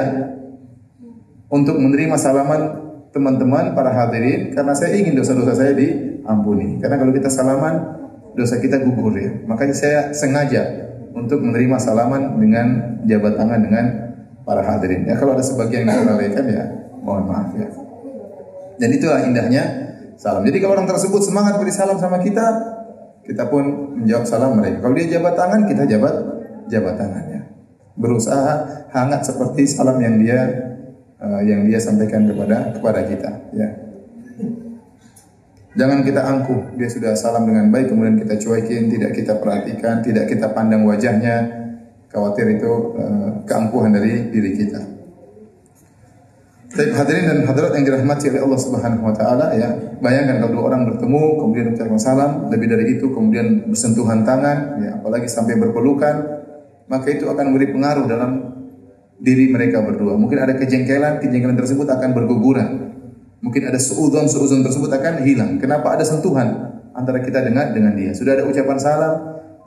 untuk 1.51 1.79
menerima 1.79 2.19
salaman 2.19 2.85
teman-teman 3.15 3.79
para 3.79 3.95
hadirin 3.95 4.51
karena 4.51 4.75
saya 4.75 4.99
ingin 4.99 5.15
dosa-dosa 5.15 5.55
saya 5.55 5.73
diampuni. 5.79 6.83
Karena 6.83 6.99
kalau 6.99 7.15
kita 7.15 7.31
salaman 7.31 8.04
dosa 8.35 8.59
kita 8.59 8.83
gugur 8.83 9.15
ya. 9.17 9.31
Makanya 9.47 9.75
saya 9.75 9.99
sengaja 10.15 10.91
untuk 11.15 11.41
menerima 11.41 11.79
salaman 11.79 12.39
dengan 12.39 12.67
jabat 13.07 13.39
tangan 13.39 13.61
dengan 13.63 13.85
para 14.43 14.63
hadirin. 14.63 15.07
Ya 15.09 15.17
kalau 15.17 15.39
ada 15.39 15.45
sebagian 15.47 15.87
yang 15.87 16.05
melalaikan 16.05 16.45
ya 16.51 16.65
mohon 17.01 17.31
maaf 17.31 17.55
ya. 17.55 17.71
Dan 18.79 18.89
itulah 18.91 19.23
indahnya 19.23 19.65
salam. 20.19 20.43
Jadi 20.43 20.59
kalau 20.59 20.75
orang 20.79 20.91
tersebut 20.91 21.23
semangat 21.23 21.57
beri 21.63 21.71
salam 21.71 21.97
sama 21.97 22.19
kita, 22.19 22.43
kita 23.23 23.47
pun 23.49 23.95
menjawab 24.03 24.27
salam 24.27 24.59
mereka. 24.59 24.83
Kalau 24.85 24.95
dia 24.99 25.07
jabat 25.19 25.35
tangan, 25.39 25.61
kita 25.71 25.83
jabat 25.87 26.15
jabat 26.69 26.95
tangannya. 26.99 27.41
Berusaha 27.95 28.53
hangat 28.91 29.23
seperti 29.23 29.71
salam 29.71 30.03
yang 30.03 30.19
dia 30.19 30.41
uh, 31.23 31.41
yang 31.47 31.63
dia 31.63 31.79
sampaikan 31.79 32.27
kepada 32.27 32.75
kepada 32.75 33.01
kita. 33.07 33.31
Ya. 33.55 33.84
Jangan 35.75 36.07
kita 36.07 36.23
angkuh, 36.23 36.79
dia 36.79 36.87
sudah 36.87 37.19
salam 37.19 37.51
dengan 37.51 37.67
baik, 37.75 37.91
kemudian 37.91 38.15
kita 38.15 38.39
cuekin, 38.39 38.95
tidak 38.95 39.11
kita 39.11 39.43
perhatikan, 39.43 40.07
tidak 40.07 40.31
kita 40.31 40.55
pandang 40.55 40.87
wajahnya, 40.87 41.51
khawatir 42.15 42.47
itu 42.55 42.95
uh, 42.95 43.43
keangkuhan 43.43 43.91
dari 43.91 44.31
diri 44.31 44.55
kita. 44.55 44.81
Tapi 46.75 46.91
hadirin 46.95 47.27
dan 47.27 47.39
hadirat 47.47 47.75
yang 47.75 47.87
dirahmati 47.87 48.35
oleh 48.35 48.43
Allah 48.47 48.61
Subhanahu 48.63 49.03
wa 49.03 49.15
taala 49.15 49.55
ya, 49.55 49.99
bayangkan 49.99 50.47
kalau 50.47 50.59
dua 50.59 50.63
orang 50.71 50.91
bertemu 50.95 51.23
kemudian 51.43 51.65
mengucapkan 51.71 51.99
salam, 51.99 52.31
lebih 52.55 52.67
dari 52.71 52.85
itu 52.95 53.11
kemudian 53.11 53.67
bersentuhan 53.67 54.23
tangan, 54.23 54.59
ya, 54.79 54.91
apalagi 55.03 55.27
sampai 55.27 55.59
berpelukan, 55.59 56.15
maka 56.87 57.07
itu 57.11 57.27
akan 57.27 57.51
memberi 57.51 57.75
pengaruh 57.75 58.07
dalam 58.07 58.31
diri 59.19 59.51
mereka 59.51 59.83
berdua. 59.83 60.15
Mungkin 60.15 60.39
ada 60.39 60.55
kejengkelan, 60.55 61.19
kejengkelan 61.19 61.59
tersebut 61.59 61.87
akan 61.91 62.11
berguguran. 62.15 62.94
Mungkin 63.45 63.69
ada 63.69 63.77
suudon, 63.77 64.25
suudon 64.25 64.65
tersebut 64.65 64.89
akan 64.89 65.21
hilang. 65.21 65.61
Kenapa 65.61 65.93
ada 65.93 66.01
sentuhan 66.01 66.81
antara 66.97 67.21
kita 67.21 67.45
dengan 67.45 67.77
dengan 67.77 67.93
dia? 67.93 68.17
Sudah 68.17 68.41
ada 68.41 68.49
ucapan 68.49 68.81
salam, 68.81 69.15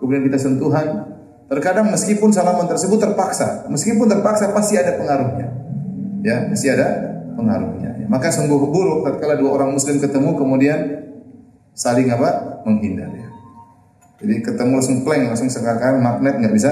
kemudian 0.02 0.26
kita 0.26 0.42
sentuhan. 0.42 1.14
Terkadang 1.48 1.94
meskipun 1.94 2.34
salaman 2.34 2.66
tersebut 2.66 2.98
terpaksa, 2.98 3.70
meskipun 3.70 4.10
terpaksa 4.10 4.50
pasti 4.52 4.82
ada 4.82 4.98
pengaruhnya. 4.98 5.48
Ya, 6.26 6.50
pasti 6.50 6.68
ada 6.74 7.22
pengaruhnya. 7.38 8.02
Ya. 8.02 8.06
Maka 8.10 8.34
sungguh 8.34 8.58
buruk 8.58 9.06
tatkala 9.06 9.38
dua 9.38 9.62
orang 9.62 9.72
muslim 9.72 10.02
ketemu 10.02 10.34
kemudian 10.34 10.80
saling 11.78 12.10
apa? 12.10 12.60
menghindar 12.68 13.08
ya. 13.16 13.30
Jadi 14.20 14.44
ketemu 14.44 14.82
langsung 14.82 15.08
plank, 15.08 15.24
langsung 15.32 15.48
sekarang 15.48 16.04
magnet 16.04 16.36
nggak 16.42 16.52
bisa 16.52 16.72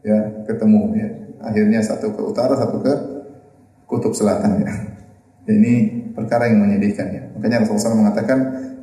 ya 0.00 0.16
ketemu 0.48 0.96
ya. 0.96 1.08
Akhirnya 1.44 1.84
satu 1.84 2.14
ke 2.14 2.22
utara, 2.24 2.56
satu 2.56 2.80
ke 2.80 2.94
kutub 3.84 4.16
selatan 4.16 4.64
ya. 4.64 4.95
Ini 5.46 5.74
perkara 6.10 6.50
yang 6.50 6.66
menyedihkan 6.66 7.06
ya. 7.14 7.22
Makanya 7.38 7.62
Rasulullah 7.62 7.94
SAW 7.94 8.02
mengatakan 8.02 8.38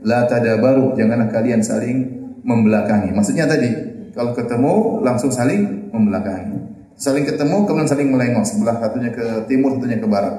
la 0.08 0.24
tadabaru, 0.24 0.96
janganlah 0.96 1.28
kalian 1.28 1.60
saling 1.60 2.08
membelakangi. 2.44 3.12
Maksudnya 3.12 3.44
tadi 3.48 3.68
kalau 4.16 4.32
ketemu 4.32 5.04
langsung 5.04 5.28
saling 5.28 5.92
membelakangi. 5.92 6.56
Saling 6.96 7.28
ketemu 7.28 7.68
kemudian 7.68 7.90
saling 7.90 8.10
melengos, 8.14 8.54
sebelah 8.54 8.80
satunya 8.80 9.12
ke 9.12 9.44
timur, 9.50 9.76
satunya 9.76 10.00
ke 10.00 10.08
barat. 10.08 10.36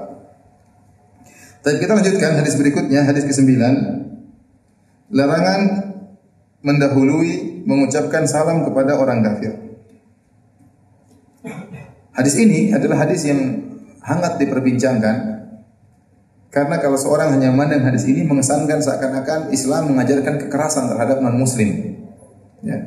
Tapi 1.65 1.77
kita 1.81 1.93
lanjutkan 1.97 2.41
hadis 2.41 2.55
berikutnya, 2.61 3.05
hadis 3.09 3.25
ke-9. 3.25 3.53
Larangan 5.13 5.61
mendahului 6.65 7.65
mengucapkan 7.69 8.25
salam 8.25 8.65
kepada 8.65 8.97
orang 8.97 9.21
kafir. 9.25 9.53
Hadis 12.15 12.39
ini 12.39 12.71
adalah 12.71 13.05
hadis 13.05 13.27
yang 13.27 13.65
hangat 14.05 14.39
diperbincangkan 14.39 15.34
karena 16.55 16.79
kalau 16.79 16.95
seorang 16.95 17.35
hanya 17.35 17.51
memandang 17.51 17.83
hadis 17.83 18.07
ini 18.07 18.23
mengesankan 18.23 18.79
seakan-akan 18.79 19.51
Islam 19.51 19.91
mengajarkan 19.91 20.39
kekerasan 20.47 20.87
terhadap 20.87 21.19
non 21.19 21.35
muslim. 21.35 21.99
Ya. 22.63 22.79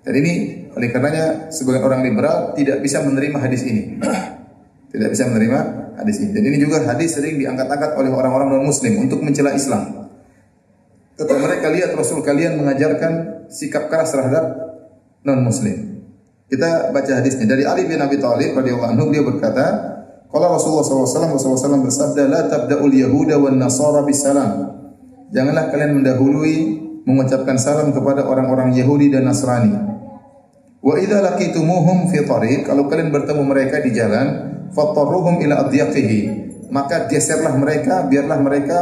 Dan 0.00 0.14
ini 0.24 0.32
oleh 0.72 0.88
karenanya 0.88 1.52
sebagian 1.52 1.84
orang 1.84 2.00
liberal 2.00 2.56
tidak 2.56 2.80
bisa 2.80 3.04
menerima 3.04 3.36
hadis 3.44 3.60
ini. 3.60 4.00
tidak 4.96 5.12
bisa 5.12 5.28
menerima 5.28 5.58
hadis 6.00 6.16
ini. 6.24 6.32
Dan 6.32 6.48
ini 6.48 6.56
juga 6.56 6.80
hadis 6.80 7.20
sering 7.20 7.36
diangkat-angkat 7.36 7.92
oleh 7.92 8.08
orang-orang 8.08 8.48
non 8.48 8.64
muslim 8.64 9.04
untuk 9.04 9.20
mencela 9.20 9.52
Islam. 9.52 10.08
Kata 11.20 11.36
mereka 11.36 11.68
lihat 11.68 11.92
Rasul 11.92 12.24
kalian 12.24 12.56
mengajarkan 12.56 13.44
sikap 13.52 13.92
keras 13.92 14.16
terhadap 14.16 14.44
non 15.28 15.44
muslim. 15.44 16.00
Kita 16.48 16.88
baca 16.88 17.12
hadisnya 17.20 17.52
dari 17.52 17.68
Ali 17.68 17.84
bin 17.84 18.00
Abi 18.00 18.16
Thalib 18.16 18.56
radhiyallahu 18.56 18.96
anhu 18.96 19.12
dia 19.12 19.20
berkata, 19.20 19.66
kalau 20.30 20.46
Rasulullah 20.52 20.84
SAW, 20.84 21.06
Rasulullah 21.38 21.60
SAW 21.60 21.84
bersabda, 21.86 22.22
La 22.26 22.42
tabda'ul 22.50 22.92
Yahuda 22.92 23.38
wa 23.38 23.50
Nasara 23.54 24.02
bisalam. 24.02 24.74
Janganlah 25.30 25.70
kalian 25.70 26.02
mendahului 26.02 26.54
mengucapkan 27.06 27.54
salam 27.58 27.94
kepada 27.94 28.26
orang-orang 28.26 28.74
Yahudi 28.74 29.14
dan 29.14 29.30
Nasrani. 29.30 29.74
Wa 30.82 30.94
idza 30.98 31.22
laqitumuhum 31.22 32.10
fi 32.10 32.26
tariq, 32.26 32.66
kalau 32.66 32.90
kalian 32.90 33.14
bertemu 33.14 33.42
mereka 33.42 33.82
di 33.82 33.90
jalan, 33.94 34.26
fattaruhum 34.74 35.42
ila 35.42 35.66
adyaqihi. 35.66 36.20
Maka 36.70 37.06
geserlah 37.06 37.54
mereka, 37.54 38.06
biarlah 38.10 38.38
mereka 38.42 38.78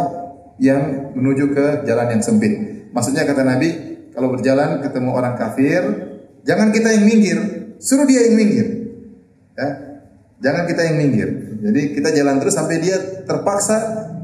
yang 0.57 1.13
menuju 1.13 1.53
ke 1.53 1.65
jalan 1.85 2.17
yang 2.17 2.23
sempit. 2.25 2.89
Maksudnya 2.97 3.29
kata 3.29 3.45
Nabi, 3.45 3.71
kalau 4.17 4.33
berjalan 4.33 4.81
ketemu 4.81 5.11
orang 5.13 5.35
kafir, 5.37 5.83
jangan 6.49 6.73
kita 6.73 6.97
yang 6.97 7.05
minggir, 7.05 7.39
suruh 7.77 8.09
dia 8.09 8.25
yang 8.25 8.37
minggir. 8.41 8.67
Ya, 9.55 9.69
Jangan 10.43 10.65
kita 10.67 10.83
yang 10.83 10.97
minggir. 10.99 11.29
Jadi 11.63 11.81
kita 11.95 12.09
jalan 12.11 12.43
terus 12.43 12.55
sampai 12.59 12.83
dia 12.83 12.97
terpaksa 13.25 13.77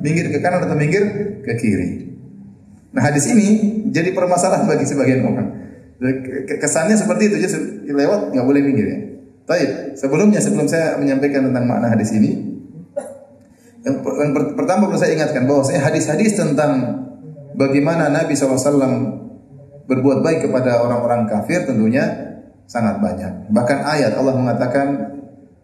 minggir 0.02 0.29
ke 0.33 0.38
kanan 0.43 0.67
atau 0.67 0.76
minggir 0.76 1.02
ke 1.45 1.52
kiri. 1.57 2.11
Nah 2.90 3.02
hadis 3.07 3.31
ini 3.31 3.49
jadi 3.95 4.11
permasalahan 4.11 4.67
bagi 4.67 4.85
sebagian 4.88 5.23
orang. 5.23 5.49
Kesannya 6.49 6.97
seperti 6.97 7.29
itu, 7.29 7.37
jadi 7.45 7.57
lewat 7.93 8.33
nggak 8.33 8.47
boleh 8.47 8.61
minggir 8.64 8.87
ya. 8.88 8.99
Tapi 9.45 9.62
sebelumnya 10.00 10.40
sebelum 10.40 10.64
saya 10.64 10.97
menyampaikan 10.97 11.52
tentang 11.52 11.69
makna 11.69 11.93
hadis 11.93 12.14
ini, 12.17 12.50
yang, 13.85 14.00
yang 14.00 14.33
pertama 14.57 14.88
perlu 14.88 15.00
saya 15.00 15.12
ingatkan 15.17 15.45
bahwa 15.45 15.64
hadis-hadis 15.64 16.37
tentang 16.37 17.05
bagaimana 17.57 18.09
Nabi 18.09 18.33
SAW 18.33 18.61
berbuat 19.88 20.23
baik 20.23 20.49
kepada 20.49 20.81
orang-orang 20.85 21.26
kafir 21.29 21.67
tentunya 21.67 22.37
sangat 22.71 23.02
banyak. 23.02 23.50
Bahkan 23.50 23.79
ayat 23.83 24.12
Allah 24.17 24.35
mengatakan 24.38 24.87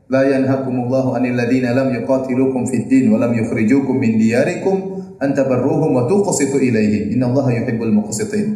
La 0.07 0.23
yanhakumullahu 0.23 1.19
anil 1.19 1.35
ladina 1.35 1.75
lam 1.75 1.91
yuqatilukum 1.91 2.63
fid 2.71 2.87
din 2.87 3.11
wa 3.11 3.19
lam 3.19 3.35
yukhrijukum 3.35 3.99
min 3.99 4.23
diyarikum 4.23 5.03
an 5.19 5.35
tabarruhum 5.35 5.99
wa 5.99 6.07
tuqsitu 6.07 6.63
ilaihim. 6.63 7.11
Innallaha 7.19 7.51
yuhibbul 7.51 7.91
muqsitin. 7.91 8.55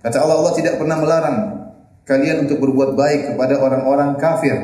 Kata 0.00 0.24
Allah 0.24 0.40
Allah 0.40 0.54
tidak 0.56 0.80
pernah 0.80 0.96
melarang 0.96 1.38
kalian 2.08 2.48
untuk 2.48 2.64
berbuat 2.64 2.96
baik 2.96 3.34
kepada 3.34 3.60
orang-orang 3.60 4.16
kafir 4.16 4.56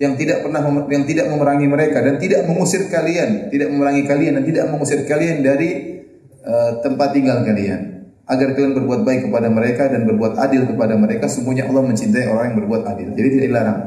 yang 0.00 0.16
tidak 0.16 0.44
pernah 0.44 0.64
yang 0.88 1.04
tidak 1.04 1.26
memerangi 1.28 1.66
mereka 1.68 1.98
dan 2.00 2.16
tidak 2.16 2.48
mengusir 2.48 2.88
kalian, 2.88 3.52
tidak 3.52 3.68
memerangi 3.68 4.02
kalian 4.08 4.32
dan 4.40 4.44
tidak 4.48 4.64
mengusir 4.72 5.04
kalian 5.04 5.44
dari 5.44 6.00
uh, 6.44 6.80
tempat 6.80 7.16
tinggal 7.16 7.44
kalian 7.44 7.96
agar 8.26 8.48
kalian 8.56 8.74
berbuat 8.76 9.04
baik 9.04 9.28
kepada 9.30 9.48
mereka 9.48 9.92
dan 9.92 10.08
berbuat 10.08 10.40
adil 10.40 10.66
kepada 10.66 10.98
mereka 10.98 11.28
semuanya 11.28 11.68
Allah 11.68 11.84
mencintai 11.84 12.26
orang 12.28 12.52
yang 12.52 12.58
berbuat 12.64 12.82
adil. 12.88 13.08
Jadi 13.12 13.28
tidak 13.28 13.46
dilarang. 13.52 13.80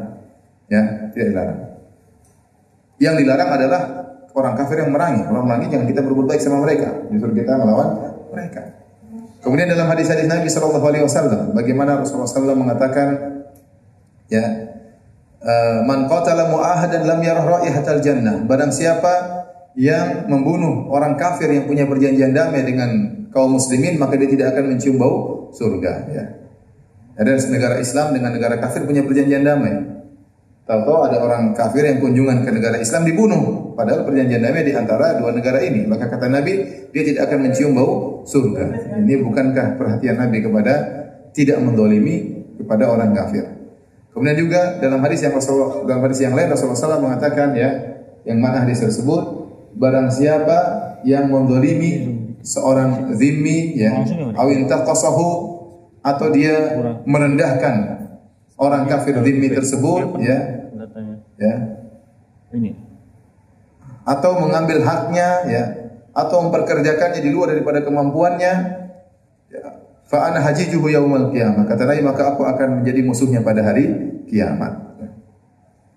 Ya, 0.69 0.81
tidak 1.11 1.27
dilarang. 1.33 1.68
Yang 2.99 3.25
dilarang 3.25 3.49
adalah 3.55 3.81
orang 4.35 4.53
kafir 4.59 4.83
yang 4.83 4.91
merangi. 4.91 5.23
Orang 5.25 5.47
merangi 5.47 5.71
jangan 5.71 5.87
kita 5.87 6.01
berbuat 6.03 6.27
baik 6.29 6.41
sama 6.43 6.61
mereka. 6.61 7.07
Justru 7.09 7.31
kita 7.33 7.55
melawan 7.55 7.87
mereka. 8.29 8.61
Kemudian 9.39 9.71
dalam 9.71 9.87
hadis-hadis 9.87 10.27
Nabi 10.27 10.51
Shallallahu 10.51 10.83
Alaihi 10.83 11.03
Wasallam, 11.07 11.55
bagaimana 11.55 12.03
Rasulullah 12.03 12.27
SAW 12.27 12.59
mengatakan, 12.59 13.07
ya, 14.27 14.45
eh, 15.39 15.79
man 15.87 16.11
qatala 16.11 16.51
mu'ahadan 16.51 17.07
lam 17.07 17.19
yarah 17.23 17.47
raihatal 17.47 18.03
jannah. 18.03 18.43
Barang 18.43 18.75
siapa 18.75 19.39
yang 19.79 20.27
membunuh 20.27 20.91
orang 20.91 21.15
kafir 21.15 21.47
yang 21.55 21.71
punya 21.71 21.87
perjanjian 21.87 22.35
damai 22.35 22.67
dengan 22.67 22.89
kaum 23.31 23.55
muslimin, 23.55 23.95
maka 23.95 24.19
dia 24.19 24.27
tidak 24.27 24.51
akan 24.51 24.75
mencium 24.75 24.99
bau 24.99 25.47
surga. 25.55 25.93
Ya. 26.11 26.25
Ada 27.15 27.39
negara 27.47 27.79
Islam 27.79 28.11
dengan 28.11 28.35
negara 28.35 28.59
kafir 28.59 28.83
punya 28.83 29.07
perjanjian 29.07 29.43
damai. 29.47 29.98
Tahu-tahu 30.69 30.99
ada 31.09 31.17
orang 31.25 31.57
kafir 31.57 31.81
yang 31.81 31.97
kunjungan 31.97 32.45
ke 32.45 32.53
negara 32.53 32.77
Islam 32.77 33.01
dibunuh. 33.01 33.73
Padahal 33.73 34.05
perjanjian 34.05 34.37
damai 34.37 34.61
di 34.61 34.77
antara 34.77 35.17
dua 35.17 35.33
negara 35.33 35.65
ini. 35.65 35.89
Maka 35.89 36.13
kata 36.13 36.29
Nabi, 36.29 36.85
dia 36.93 37.03
tidak 37.09 37.25
akan 37.25 37.49
mencium 37.49 37.73
bau 37.73 38.21
surga. 38.21 38.93
Ini 39.01 39.17
bukankah 39.25 39.81
perhatian 39.81 40.21
Nabi 40.21 40.45
kepada 40.45 40.73
tidak 41.33 41.57
mendolimi 41.57 42.45
kepada 42.61 42.85
orang 42.85 43.17
kafir. 43.17 43.49
Kemudian 44.13 44.37
juga 44.37 44.77
dalam 44.77 45.01
hadis 45.01 45.25
yang 45.25 45.33
Rasulullah, 45.33 45.89
dalam 45.89 46.05
hadis 46.05 46.21
yang 46.21 46.37
lain 46.37 46.53
Rasulullah 46.53 46.77
SAW 46.77 47.01
mengatakan 47.01 47.57
ya, 47.57 47.69
yang 48.29 48.37
mana 48.37 48.61
hadis 48.61 48.77
tersebut, 48.85 49.25
barang 49.73 50.13
siapa 50.13 50.57
yang 51.01 51.33
mendolimi 51.33 52.13
seorang 52.45 53.17
zimmi 53.17 53.73
ya, 53.73 54.05
awin 54.37 54.69
taqasahu 54.69 55.29
atau 56.05 56.27
dia 56.29 56.77
merendahkan 57.09 58.05
orang 58.59 58.85
kafir 58.85 59.17
zimmi 59.23 59.49
tersebut 59.49 60.19
ya, 60.21 60.58
ya, 61.39 61.53
ini. 62.53 62.75
Atau 64.03 64.37
mengambil 64.43 64.83
haknya 64.83 65.29
ya, 65.47 65.63
atau 66.11 66.43
memperkerjakannya 66.45 67.23
di 67.23 67.29
luar 67.31 67.55
daripada 67.55 67.81
kemampuannya. 67.81 68.53
Ya, 69.49 69.63
fa 70.05 70.29
ana 70.29 70.43
hajijuhu 70.43 70.91
yaumal 70.91 71.31
qiyamah. 71.31 71.65
Kata 71.65 71.87
Nabi 71.87 72.03
maka 72.03 72.35
aku 72.35 72.43
akan 72.43 72.83
menjadi 72.83 73.01
musuhnya 73.07 73.41
pada 73.41 73.63
hari 73.63 73.87
kiamat. 74.27 74.89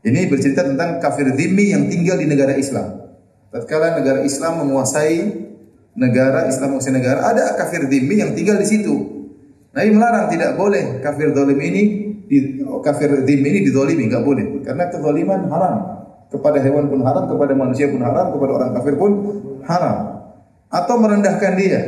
Ini 0.03 0.27
bercerita 0.27 0.67
tentang 0.67 0.99
kafir 0.99 1.31
dhimmi 1.31 1.71
yang 1.71 1.87
tinggal 1.87 2.19
di 2.19 2.27
negara 2.27 2.59
Islam. 2.59 3.15
Tatkala 3.55 3.95
negara 4.03 4.27
Islam 4.27 4.67
menguasai 4.67 5.47
negara 5.95 6.51
Islam 6.51 6.75
menguasai 6.75 6.95
negara 6.97 7.21
ada 7.23 7.55
kafir 7.55 7.87
dhimmi 7.87 8.19
yang 8.19 8.35
tinggal 8.35 8.59
di 8.59 8.67
situ. 8.67 8.95
Nabi 9.73 9.89
melarang 9.95 10.27
tidak 10.27 10.59
boleh 10.59 10.99
kafir 11.01 11.31
zalim 11.31 11.61
ini 11.63 11.83
di 12.33 12.65
kafir 12.81 13.29
dhimmi 13.29 13.49
ini 13.53 13.61
dizalimi 13.61 14.09
enggak 14.09 14.25
boleh 14.25 14.65
karena 14.65 14.89
kezaliman 14.89 15.53
haram 15.53 15.77
kepada 16.33 16.65
hewan 16.65 16.89
pun 16.89 17.05
haram 17.05 17.29
kepada 17.29 17.53
manusia 17.53 17.93
pun 17.93 18.01
haram 18.01 18.33
kepada 18.33 18.53
orang 18.57 18.71
kafir 18.73 18.97
pun 18.97 19.13
haram 19.69 20.25
atau 20.73 20.97
merendahkan 20.97 21.53
dia 21.61 21.81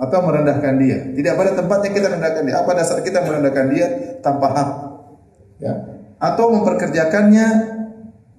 atau 0.00 0.18
merendahkan 0.24 0.74
dia. 0.80 0.98
Tidak 1.12 1.32
pada 1.36 1.52
tempatnya 1.52 1.90
kita 1.92 2.06
merendahkan 2.08 2.42
dia. 2.48 2.56
Apa 2.64 2.70
dasar 2.72 3.04
kita 3.04 3.20
merendahkan 3.20 3.66
dia 3.68 3.86
tanpa 4.24 4.48
hak? 4.48 4.70
Ya. 5.60 5.72
Atau 6.16 6.56
memperkerjakannya 6.56 7.46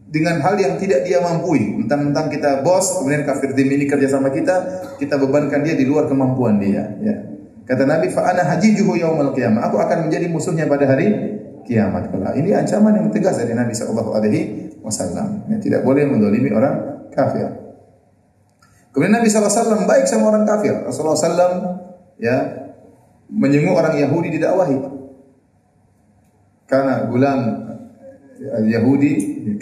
dengan 0.10 0.41
hal 0.41 0.58
yang 0.58 0.81
tidak 0.81 1.05
dia 1.05 1.22
mampu. 1.22 1.53
Mentang-mentang 1.53 2.34
kita 2.34 2.65
bos, 2.65 2.98
kemudian 2.98 3.29
kafir 3.29 3.53
tim 3.53 3.70
ini 3.70 3.86
kerja 3.86 4.10
sama 4.10 4.34
kita, 4.34 4.55
kita 4.98 5.22
bebankan 5.22 5.62
dia 5.62 5.77
di 5.77 5.86
luar 5.86 6.10
kemampuan 6.10 6.58
dia. 6.58 6.98
Ya. 6.98 7.15
Kata 7.62 7.86
Nabi, 7.86 8.10
Fa'ana 8.10 8.41
haji 8.41 8.74
juhu 8.74 8.98
yaumal 8.98 9.38
qiyamah. 9.38 9.70
Aku 9.70 9.77
akan 9.77 10.10
menjadi 10.10 10.34
musuhnya 10.34 10.65
pada 10.65 10.89
hari 10.89 11.38
kiamat. 11.65 12.12
Ini 12.38 12.50
ancaman 12.62 12.98
yang 12.98 13.08
tegas 13.13 13.38
dari 13.38 13.53
Nabi 13.53 13.74
Sallallahu 13.75 14.12
Alaihi 14.15 14.41
Wasallam. 14.82 15.48
Tidak 15.62 15.82
boleh 15.86 16.06
mendolimi 16.10 16.50
orang 16.51 17.08
kafir. 17.13 17.62
Kemudian 18.91 19.15
Nabi 19.15 19.32
SAW 19.32 19.88
baik 19.88 20.03
sama 20.03 20.36
orang 20.36 20.44
kafir. 20.44 20.75
Rasulullah 20.84 21.15
SAW 21.15 21.56
ya, 22.20 22.68
menyenguk 23.32 23.72
orang 23.72 23.96
Yahudi 23.96 24.36
didakwahi. 24.36 24.77
Karena 26.68 27.08
gulam 27.08 27.39
eh, 28.36 28.63
Yahudi, 28.68 29.12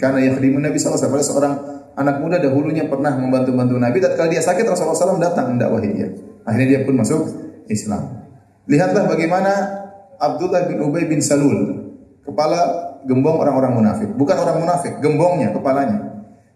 karena 0.02 0.34
yakhdimun 0.34 0.66
Nabi 0.66 0.82
SAW. 0.82 0.98
Pada 0.98 1.22
seorang 1.22 1.54
anak 1.94 2.18
muda 2.18 2.42
dahulunya 2.42 2.90
pernah 2.90 3.14
membantu-bantu 3.14 3.78
Nabi. 3.78 4.02
Dan 4.02 4.18
kalau 4.18 4.30
dia 4.34 4.42
sakit, 4.42 4.66
Rasulullah 4.66 4.98
SAW 4.98 5.22
datang 5.22 5.54
mendakwahi 5.54 5.90
dia. 5.94 6.10
Akhirnya 6.42 6.66
dia 6.66 6.80
pun 6.82 6.98
masuk 6.98 7.22
Islam. 7.70 8.26
Lihatlah 8.66 9.06
bagaimana 9.06 9.52
Abdullah 10.18 10.66
bin 10.66 10.82
Ubay 10.82 11.06
bin 11.06 11.22
Salul, 11.22 11.79
kepala 12.24 12.60
gembong 13.08 13.40
orang-orang 13.40 13.72
munafik. 13.76 14.08
Bukan 14.14 14.36
orang 14.36 14.60
munafik, 14.60 15.00
gembongnya, 15.00 15.52
kepalanya 15.56 16.10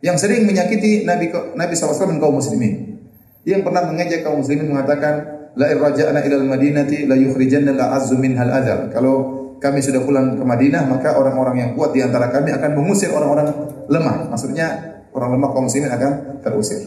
yang 0.05 0.21
sering 0.21 0.45
menyakiti 0.45 1.09
Nabi 1.09 1.33
Nabi 1.57 1.73
SAW 1.73 2.13
dan 2.13 2.21
kaum 2.21 2.37
muslimin. 2.37 3.01
Yang 3.49 3.65
pernah 3.65 3.89
mengejek 3.89 4.21
kaum 4.21 4.45
muslimin 4.45 4.69
mengatakan, 4.69 5.33
La 5.57 5.73
irraja'na 5.73 6.21
ilal 6.29 6.45
madinati 6.45 7.09
la 7.09 7.17
yukhrijanna 7.17 7.73
la 7.73 7.97
azzu 7.97 8.21
minhal 8.21 8.53
adhal. 8.53 8.93
Kalau 8.93 9.15
kami 9.63 9.81
sudah 9.81 10.05
pulang 10.05 10.37
ke 10.37 10.45
Madinah, 10.45 10.85
maka 10.85 11.17
orang-orang 11.17 11.57
yang 11.57 11.71
kuat 11.73 11.97
di 11.97 12.05
antara 12.05 12.29
kami 12.29 12.53
akan 12.53 12.71
mengusir 12.77 13.09
orang-orang 13.15 13.49
lemah. 13.89 14.29
Maksudnya, 14.29 15.01
orang 15.17 15.41
lemah 15.41 15.49
kaum 15.57 15.65
muslimin 15.71 15.89
akan 15.89 16.43
terusir. 16.45 16.85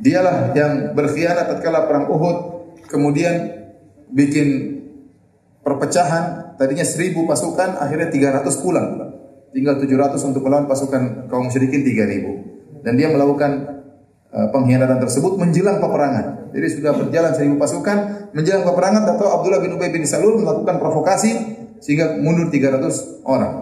Dialah 0.00 0.56
yang 0.56 0.96
berkhianat 0.96 1.50
tatkala 1.50 1.84
perang 1.84 2.08
Uhud, 2.08 2.36
kemudian 2.88 3.68
bikin 4.08 4.80
perpecahan, 5.62 6.58
tadinya 6.58 6.84
seribu 6.84 7.24
pasukan, 7.24 7.78
akhirnya 7.78 8.10
300 8.10 8.62
pulang 8.62 9.12
tinggal 9.52 9.76
700 9.78 10.16
untuk 10.32 10.42
melawan 10.48 10.66
pasukan 10.66 11.28
kaum 11.28 11.46
musyrikin 11.46 11.84
3000 11.84 12.82
dan 12.82 12.92
dia 12.96 13.12
melakukan 13.12 13.84
uh, 14.32 14.48
pengkhianatan 14.50 14.98
tersebut 14.98 15.38
menjelang 15.38 15.78
peperangan. 15.78 16.50
Jadi 16.52 16.66
sudah 16.80 16.92
berjalan 16.96 17.32
seribu 17.36 17.56
pasukan 17.60 18.28
menjelang 18.32 18.64
peperangan 18.64 19.16
atau 19.16 19.26
Abdullah 19.40 19.60
bin 19.60 19.76
Ubay 19.76 19.92
bin 19.92 20.04
Salul 20.08 20.40
melakukan 20.40 20.80
provokasi 20.80 21.32
sehingga 21.78 22.18
mundur 22.18 22.48
300 22.48 23.24
orang. 23.28 23.52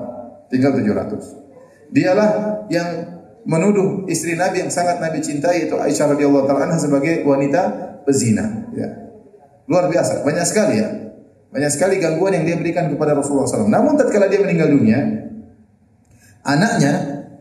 Tinggal 0.50 0.74
700. 0.78 1.90
Dialah 1.90 2.30
yang 2.70 3.18
menuduh 3.46 4.06
istri 4.06 4.38
Nabi 4.38 4.62
yang 4.66 4.70
sangat 4.70 5.02
Nabi 5.02 5.18
cintai 5.22 5.66
itu 5.66 5.74
Aisyah 5.74 6.14
radhiyallahu 6.14 6.46
taala 6.46 6.78
sebagai 6.78 7.26
wanita 7.26 7.62
pezina 8.06 8.70
ya. 8.74 8.88
Luar 9.70 9.86
biasa, 9.86 10.26
banyak 10.26 10.46
sekali 10.46 10.82
ya. 10.82 11.09
Banyak 11.50 11.70
sekali 11.74 11.98
gangguan 11.98 12.30
yang 12.38 12.46
dia 12.46 12.56
berikan 12.56 12.86
kepada 12.86 13.14
Rasulullah 13.18 13.46
SAW. 13.46 13.66
Namun 13.66 13.98
tatkala 13.98 14.30
dia 14.30 14.38
meninggal 14.38 14.70
dunia, 14.70 14.98
anaknya 16.46 16.92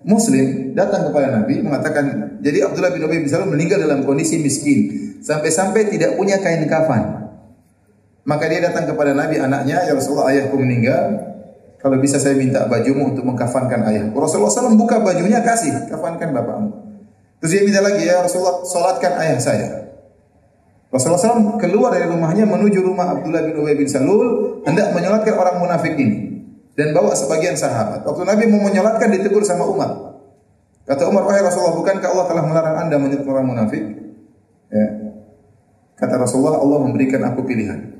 Muslim 0.02 0.74
datang 0.74 1.14
kepada 1.14 1.30
Nabi 1.30 1.62
mengatakan, 1.62 2.38
jadi 2.42 2.66
Abdullah 2.66 2.90
bin 2.90 3.06
Ubay 3.06 3.22
bin 3.22 3.30
Salul 3.30 3.54
meninggal 3.54 3.86
dalam 3.86 4.02
kondisi 4.02 4.42
miskin 4.42 5.14
sampai-sampai 5.22 5.94
tidak 5.94 6.18
punya 6.18 6.42
kain 6.42 6.66
kafan. 6.66 7.30
Maka 8.26 8.46
dia 8.50 8.66
datang 8.66 8.90
kepada 8.90 9.14
Nabi 9.14 9.42
anaknya, 9.42 9.86
ya 9.86 9.94
Rasulullah 9.94 10.30
ayahku 10.34 10.58
meninggal, 10.58 11.18
kalau 11.82 11.98
bisa 11.98 12.22
saya 12.22 12.38
minta 12.38 12.66
bajumu 12.70 13.14
untuk 13.16 13.26
mengkafankan 13.26 13.82
ayahku. 13.90 14.14
Rasulullah 14.18 14.52
SAW 14.52 14.78
buka 14.78 15.02
bajunya 15.02 15.42
kasih, 15.42 15.90
kafankan 15.90 16.34
bapakmu. 16.34 16.70
Terus 17.42 17.52
dia 17.56 17.62
minta 17.66 17.82
lagi, 17.82 18.04
ya 18.06 18.22
Rasulullah 18.22 18.62
solatkan 18.68 19.18
ayah 19.18 19.40
saya. 19.42 19.89
Rasulullah 20.90 21.22
SAW 21.22 21.62
keluar 21.62 21.94
dari 21.94 22.10
rumahnya 22.10 22.50
menuju 22.50 22.82
rumah 22.82 23.14
Abdullah 23.14 23.46
bin 23.46 23.62
Ubay 23.62 23.78
bin 23.78 23.86
Salul 23.86 24.62
hendak 24.66 24.90
menyolatkan 24.98 25.38
orang 25.38 25.62
munafik 25.62 25.94
ini 25.94 26.30
dan 26.74 26.98
bawa 26.98 27.14
sebagian 27.14 27.54
sahabat. 27.54 28.02
Waktu 28.08 28.26
Nabi 28.26 28.50
mau 28.50 28.66
menyolatkan 28.66 29.14
ditegur 29.14 29.46
sama 29.46 29.70
Umar. 29.70 30.10
Kata 30.90 31.06
Umar, 31.06 31.30
wahai 31.30 31.46
Rasulullah, 31.46 31.78
bukankah 31.78 32.10
Allah 32.10 32.26
telah 32.26 32.44
melarang 32.50 32.76
anda 32.82 32.98
menjadi 32.98 33.22
orang 33.30 33.46
munafik? 33.46 33.84
Ya. 34.74 34.88
Kata 35.94 36.18
Rasulullah, 36.18 36.58
Allah 36.58 36.82
memberikan 36.82 37.22
aku 37.30 37.46
pilihan. 37.46 37.94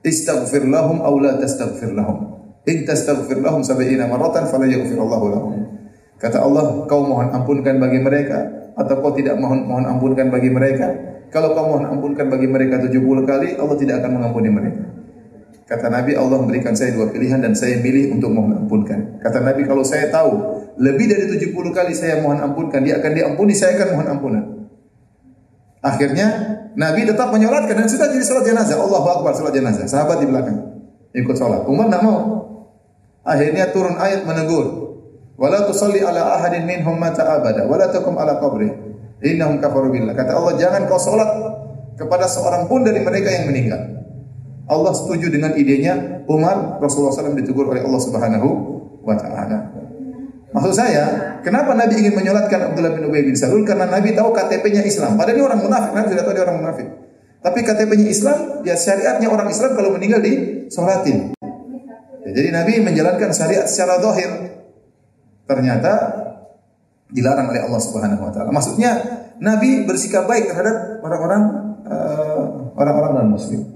Istaghfir 0.00 0.64
lahum 0.64 1.04
aw 1.04 1.12
la 1.20 1.36
tastaghfir 1.36 1.92
lahum. 1.92 2.40
In 2.64 2.88
tastaghfir 2.88 3.44
lahum 3.44 3.60
sab'ina 3.60 4.08
maratan 4.08 4.48
fala 4.48 4.64
yaghfir 4.64 4.96
Allah 4.96 5.20
lahum. 5.36 5.52
Kata 6.16 6.40
Allah, 6.40 6.88
kau 6.88 7.04
mohon 7.04 7.28
ampunkan 7.28 7.76
bagi 7.76 8.00
mereka 8.00 8.72
atau 8.72 8.94
kau 9.04 9.12
tidak 9.12 9.36
mohon 9.36 9.68
mohon 9.68 9.84
ampunkan 9.84 10.32
bagi 10.32 10.48
mereka? 10.48 10.88
Kalau 11.30 11.54
kau 11.54 11.64
mohon 11.70 11.86
ampunkan 11.86 12.26
bagi 12.26 12.50
mereka 12.50 12.82
70 12.82 12.98
kali, 13.22 13.54
Allah 13.54 13.76
tidak 13.78 14.02
akan 14.02 14.10
mengampuni 14.18 14.50
mereka. 14.50 14.82
Kata 15.70 15.86
Nabi 15.86 16.18
Allah 16.18 16.42
memberikan 16.42 16.74
saya 16.74 16.90
dua 16.90 17.14
pilihan 17.14 17.38
dan 17.38 17.54
saya 17.54 17.78
milih 17.78 18.18
untuk 18.18 18.34
mohon 18.34 18.66
ampunkan. 18.66 19.22
Kata 19.22 19.38
Nabi 19.38 19.62
kalau 19.70 19.86
saya 19.86 20.10
tahu 20.10 20.58
lebih 20.82 21.06
dari 21.06 21.30
70 21.30 21.54
kali 21.70 21.94
saya 21.94 22.18
mohon 22.18 22.42
ampunkan 22.42 22.82
dia 22.82 22.98
akan 22.98 23.12
diampuni 23.14 23.54
saya 23.54 23.78
akan 23.78 23.88
mohon 23.94 24.08
ampunan. 24.10 24.44
Akhirnya 25.78 26.26
Nabi 26.74 27.06
tetap 27.06 27.30
menyolatkan 27.30 27.78
dan 27.78 27.86
sudah 27.86 28.10
jadi 28.10 28.24
salat 28.26 28.50
jenazah. 28.50 28.82
Allah 28.82 29.02
Akbar 29.14 29.30
salat 29.38 29.54
jenazah. 29.54 29.86
Sahabat 29.86 30.18
di 30.18 30.26
belakang 30.26 30.58
ikut 31.14 31.38
salat. 31.38 31.62
Umar 31.70 31.86
tidak 31.86 32.02
mau. 32.02 32.18
Akhirnya 33.22 33.70
turun 33.70 33.94
ayat 33.94 34.26
menegur. 34.26 34.90
Wala 35.38 35.70
tusalli 35.70 36.02
ala 36.02 36.34
ahadin 36.34 36.66
minhum 36.66 36.98
mata 36.98 37.24
abada. 37.24 37.62
Wala 37.70 37.88
takum 37.94 38.18
ala 38.18 38.42
qabri. 38.42 38.89
Innahum 39.20 39.60
kafaru 39.60 39.92
billah. 39.92 40.16
Kata 40.16 40.32
Allah 40.32 40.56
jangan 40.56 40.88
kau 40.88 40.96
salat 40.96 41.28
kepada 42.00 42.24
seorang 42.24 42.64
pun 42.64 42.80
dari 42.80 43.04
mereka 43.04 43.28
yang 43.28 43.52
meninggal. 43.52 43.80
Allah 44.70 44.92
setuju 44.94 45.28
dengan 45.28 45.52
idenya 45.58 46.24
Umar 46.30 46.78
Rasulullah 46.78 47.12
SAW 47.12 47.36
ditegur 47.36 47.68
oleh 47.68 47.82
Allah 47.82 48.00
Subhanahu 48.00 48.48
wa 49.02 49.18
taala. 49.18 49.80
Maksud 50.50 50.74
saya, 50.74 51.38
kenapa 51.46 51.78
Nabi 51.78 52.02
ingin 52.02 52.14
menyolatkan 52.14 52.70
Abdullah 52.70 52.90
bin 52.94 53.06
Ubay 53.06 53.22
bin 53.22 53.38
Salul? 53.38 53.62
Karena 53.62 53.86
Nabi 53.86 54.14
tahu 54.18 54.34
KTP-nya 54.34 54.82
Islam. 54.82 55.14
Padahal 55.14 55.38
dia 55.38 55.46
orang 55.46 55.60
munafik, 55.62 55.90
Nabi 55.94 56.06
tidak 56.10 56.24
tahu 56.26 56.34
dia 56.34 56.44
orang 56.46 56.58
munafik. 56.58 56.86
Tapi 57.40 57.58
KTP-nya 57.62 58.08
Islam, 58.10 58.38
ya 58.66 58.74
syariatnya 58.74 59.28
orang 59.30 59.46
Islam 59.46 59.70
kalau 59.78 59.94
meninggal 59.94 60.18
di 60.18 60.66
solatin. 60.66 61.38
Ya, 62.26 62.30
jadi 62.34 62.48
Nabi 62.50 62.72
menjalankan 62.82 63.30
syariat 63.30 63.66
secara 63.70 64.02
zahir. 64.02 64.30
Ternyata 65.46 65.92
dilarang 67.10 67.50
oleh 67.50 67.60
Allah 67.66 67.80
Subhanahu 67.82 68.22
wa 68.22 68.32
taala. 68.32 68.50
Maksudnya 68.54 68.90
Nabi 69.42 69.84
bersikap 69.84 70.30
baik 70.30 70.50
terhadap 70.52 71.02
orang-orang 71.02 71.42
uh, 71.86 72.42
orang-orang 72.78 73.24
non-muslim. 73.24 73.66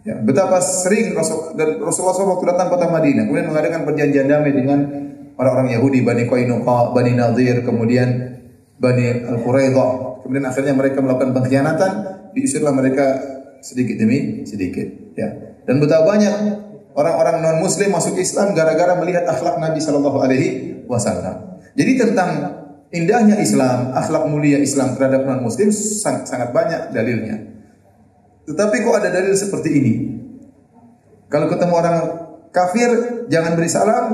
Ya, 0.00 0.16
betapa 0.16 0.64
sering 0.64 1.12
Rasul 1.12 1.52
dan 1.60 1.76
Rasulullah 1.76 2.16
SAW 2.16 2.40
waktu 2.40 2.56
datang 2.56 2.72
kota 2.72 2.88
Madinah, 2.88 3.28
kemudian 3.28 3.52
mengadakan 3.52 3.84
perjanjian 3.84 4.32
damai 4.32 4.56
dengan 4.56 4.80
orang-orang 5.36 5.76
Yahudi, 5.76 6.00
Bani 6.00 6.24
Qainuqa, 6.24 6.96
Bani 6.96 7.12
Nadir, 7.12 7.60
kemudian 7.60 8.08
Bani 8.80 9.28
Al-Quraidah. 9.28 10.24
Kemudian 10.24 10.44
akhirnya 10.48 10.72
mereka 10.72 11.04
melakukan 11.04 11.36
pengkhianatan, 11.36 11.92
diusirlah 12.32 12.72
mereka 12.72 13.20
sedikit 13.60 14.00
demi 14.00 14.48
sedikit. 14.48 14.88
Ya. 15.20 15.60
Dan 15.68 15.84
betapa 15.84 16.16
banyak 16.16 16.34
orang-orang 16.96 17.44
non 17.44 17.56
Muslim 17.60 17.92
masuk 17.92 18.16
Islam 18.16 18.56
gara-gara 18.56 18.96
melihat 18.96 19.28
akhlak 19.28 19.60
Nabi 19.60 19.84
Shallallahu 19.84 20.18
Alaihi 20.20 20.48
Wasallam. 20.88 21.49
Jadi 21.74 21.92
tentang 21.98 22.30
indahnya 22.90 23.38
Islam, 23.38 23.94
akhlak 23.94 24.26
mulia 24.26 24.58
Islam 24.58 24.98
terhadap 24.98 25.26
non 25.26 25.46
Muslim 25.46 25.70
sangat, 25.70 26.26
sangat 26.26 26.50
banyak 26.50 26.90
dalilnya. 26.90 27.36
Tetapi 28.50 28.76
kok 28.82 28.96
ada 28.98 29.10
dalil 29.14 29.34
seperti 29.38 29.70
ini? 29.70 29.94
Kalau 31.30 31.46
ketemu 31.46 31.74
orang 31.78 31.96
kafir, 32.50 32.90
jangan 33.30 33.54
beri 33.54 33.70
salam, 33.70 34.06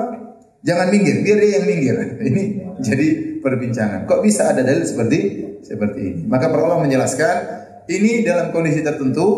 jangan 0.61 0.93
minggir, 0.93 1.25
biar 1.25 1.39
dia 1.41 1.51
yang 1.57 1.65
minggir. 1.65 1.97
Ini 2.29 2.43
jadi 2.85 3.41
perbincangan. 3.41 4.05
Kok 4.05 4.21
bisa 4.21 4.53
ada 4.53 4.61
dalil 4.61 4.85
seperti 4.85 5.19
seperti 5.65 6.01
ini? 6.05 6.21
Maka 6.29 6.53
para 6.53 6.61
ulama 6.61 6.85
menjelaskan, 6.85 7.37
ini 7.89 8.21
dalam 8.21 8.53
kondisi 8.53 8.85
tertentu, 8.85 9.29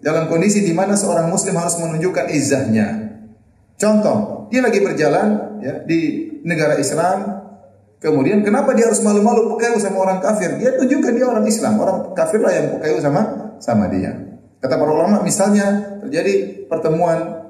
dalam 0.00 0.32
kondisi 0.32 0.64
di 0.64 0.72
mana 0.72 0.96
seorang 0.96 1.28
muslim 1.28 1.58
harus 1.60 1.76
menunjukkan 1.76 2.32
izahnya. 2.32 2.88
Contoh, 3.76 4.48
dia 4.48 4.64
lagi 4.64 4.80
berjalan 4.80 5.60
ya, 5.60 5.84
di 5.84 6.32
negara 6.44 6.80
Islam, 6.80 7.39
kemudian 8.00 8.42
kenapa 8.42 8.72
dia 8.72 8.88
harus 8.88 9.04
malu-malu 9.04 9.54
pekeu 9.54 9.76
sama 9.78 10.02
orang 10.02 10.18
kafir? 10.18 10.56
Dia 10.56 10.74
tunjukkan 10.80 11.12
dia 11.14 11.26
orang 11.28 11.44
Islam, 11.46 11.78
orang 11.78 12.16
kafir 12.16 12.40
lah 12.40 12.52
yang 12.52 12.66
pekeu 12.80 12.98
sama 12.98 13.20
sama 13.60 13.86
dia. 13.92 14.16
Kata 14.60 14.76
para 14.76 14.92
ulama 14.92 15.20
misalnya 15.20 16.00
terjadi 16.04 16.66
pertemuan 16.68 17.40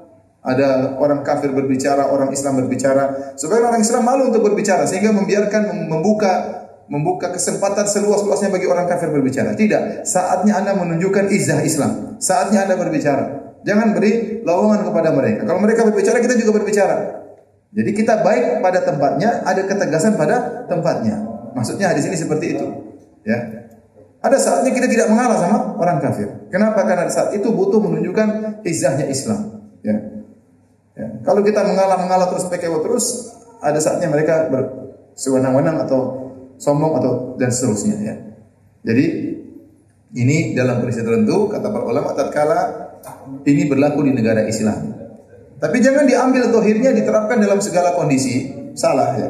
ada 0.41 0.97
orang 0.97 1.21
kafir 1.21 1.53
berbicara, 1.53 2.09
orang 2.09 2.33
Islam 2.33 2.65
berbicara, 2.65 3.37
supaya 3.37 3.61
orang 3.61 3.81
Islam 3.81 4.01
malu 4.03 4.33
untuk 4.33 4.41
berbicara 4.41 4.89
sehingga 4.89 5.13
membiarkan 5.13 5.87
membuka 5.87 6.61
membuka 6.91 7.31
kesempatan 7.31 7.87
seluas-luasnya 7.87 8.51
bagi 8.51 8.67
orang 8.67 8.83
kafir 8.89 9.07
berbicara. 9.13 9.55
Tidak, 9.55 10.03
saatnya 10.03 10.59
Anda 10.59 10.75
menunjukkan 10.75 11.31
izah 11.31 11.63
Islam. 11.63 12.19
Saatnya 12.19 12.67
Anda 12.67 12.75
berbicara. 12.75 13.23
Jangan 13.63 13.95
beri 13.95 14.43
lowongan 14.43 14.89
kepada 14.89 15.09
mereka. 15.15 15.47
Kalau 15.47 15.61
mereka 15.63 15.87
berbicara, 15.87 16.17
kita 16.19 16.35
juga 16.35 16.51
berbicara. 16.59 17.20
Jadi 17.71 17.89
kita 17.95 18.19
baik 18.19 18.59
pada 18.59 18.83
tempatnya, 18.83 19.47
ada 19.47 19.63
ketegasan 19.63 20.19
pada 20.19 20.67
tempatnya. 20.67 21.23
Maksudnya 21.55 21.95
di 21.95 22.03
sini 22.03 22.19
seperti 22.19 22.59
itu. 22.59 22.67
Ya, 23.23 23.61
ada 24.21 24.37
saatnya 24.37 24.69
kita 24.69 24.85
tidak 24.85 25.09
mengalah 25.09 25.37
sama 25.41 25.57
orang 25.81 25.97
kafir. 25.97 26.29
Kenapa? 26.53 26.85
Karena 26.85 27.09
saat 27.09 27.33
itu 27.33 27.49
butuh 27.49 27.81
menunjukkan 27.81 28.61
izahnya 28.61 29.09
Islam. 29.09 29.65
Ya. 29.81 29.97
Ya. 30.93 31.07
Kalau 31.25 31.41
kita 31.41 31.65
mengalah-mengalah 31.65 32.29
terus 32.29 32.45
pekewo 32.45 32.85
terus, 32.85 33.33
ada 33.65 33.81
saatnya 33.81 34.13
mereka 34.13 34.45
bersewenang-wenang 34.53 35.89
atau 35.89 36.29
sombong 36.61 37.01
atau 37.01 37.33
dan 37.41 37.49
seterusnya. 37.49 37.97
Ya. 37.97 38.15
Jadi 38.85 39.05
ini 40.21 40.53
dalam 40.53 40.85
kondisi 40.85 41.01
tertentu 41.01 41.49
kata 41.49 41.73
para 41.73 41.81
ulama 41.81 42.13
tatkala 42.13 42.59
ini 43.49 43.65
berlaku 43.65 44.05
di 44.05 44.13
negara 44.13 44.45
Islam. 44.45 45.00
Tapi 45.61 45.77
jangan 45.77 46.09
diambil 46.09 46.49
tohirnya 46.49 46.89
diterapkan 46.89 47.37
dalam 47.37 47.61
segala 47.61 47.93
kondisi 47.93 48.49
salah 48.73 49.13
ya. 49.13 49.29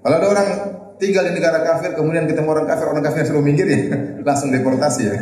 Kalau 0.00 0.16
ada 0.16 0.26
orang 0.32 0.48
tinggal 0.96 1.28
di 1.28 1.36
negara 1.36 1.60
kafir, 1.60 1.92
kemudian 1.92 2.24
ketemu 2.24 2.48
orang 2.48 2.64
kafir, 2.64 2.88
orang 2.88 3.04
kafir 3.04 3.28
suruh 3.28 3.44
minggir 3.44 3.68
ya, 3.68 3.80
langsung 4.28 4.48
deportasi 4.48 5.02
ya. 5.04 5.16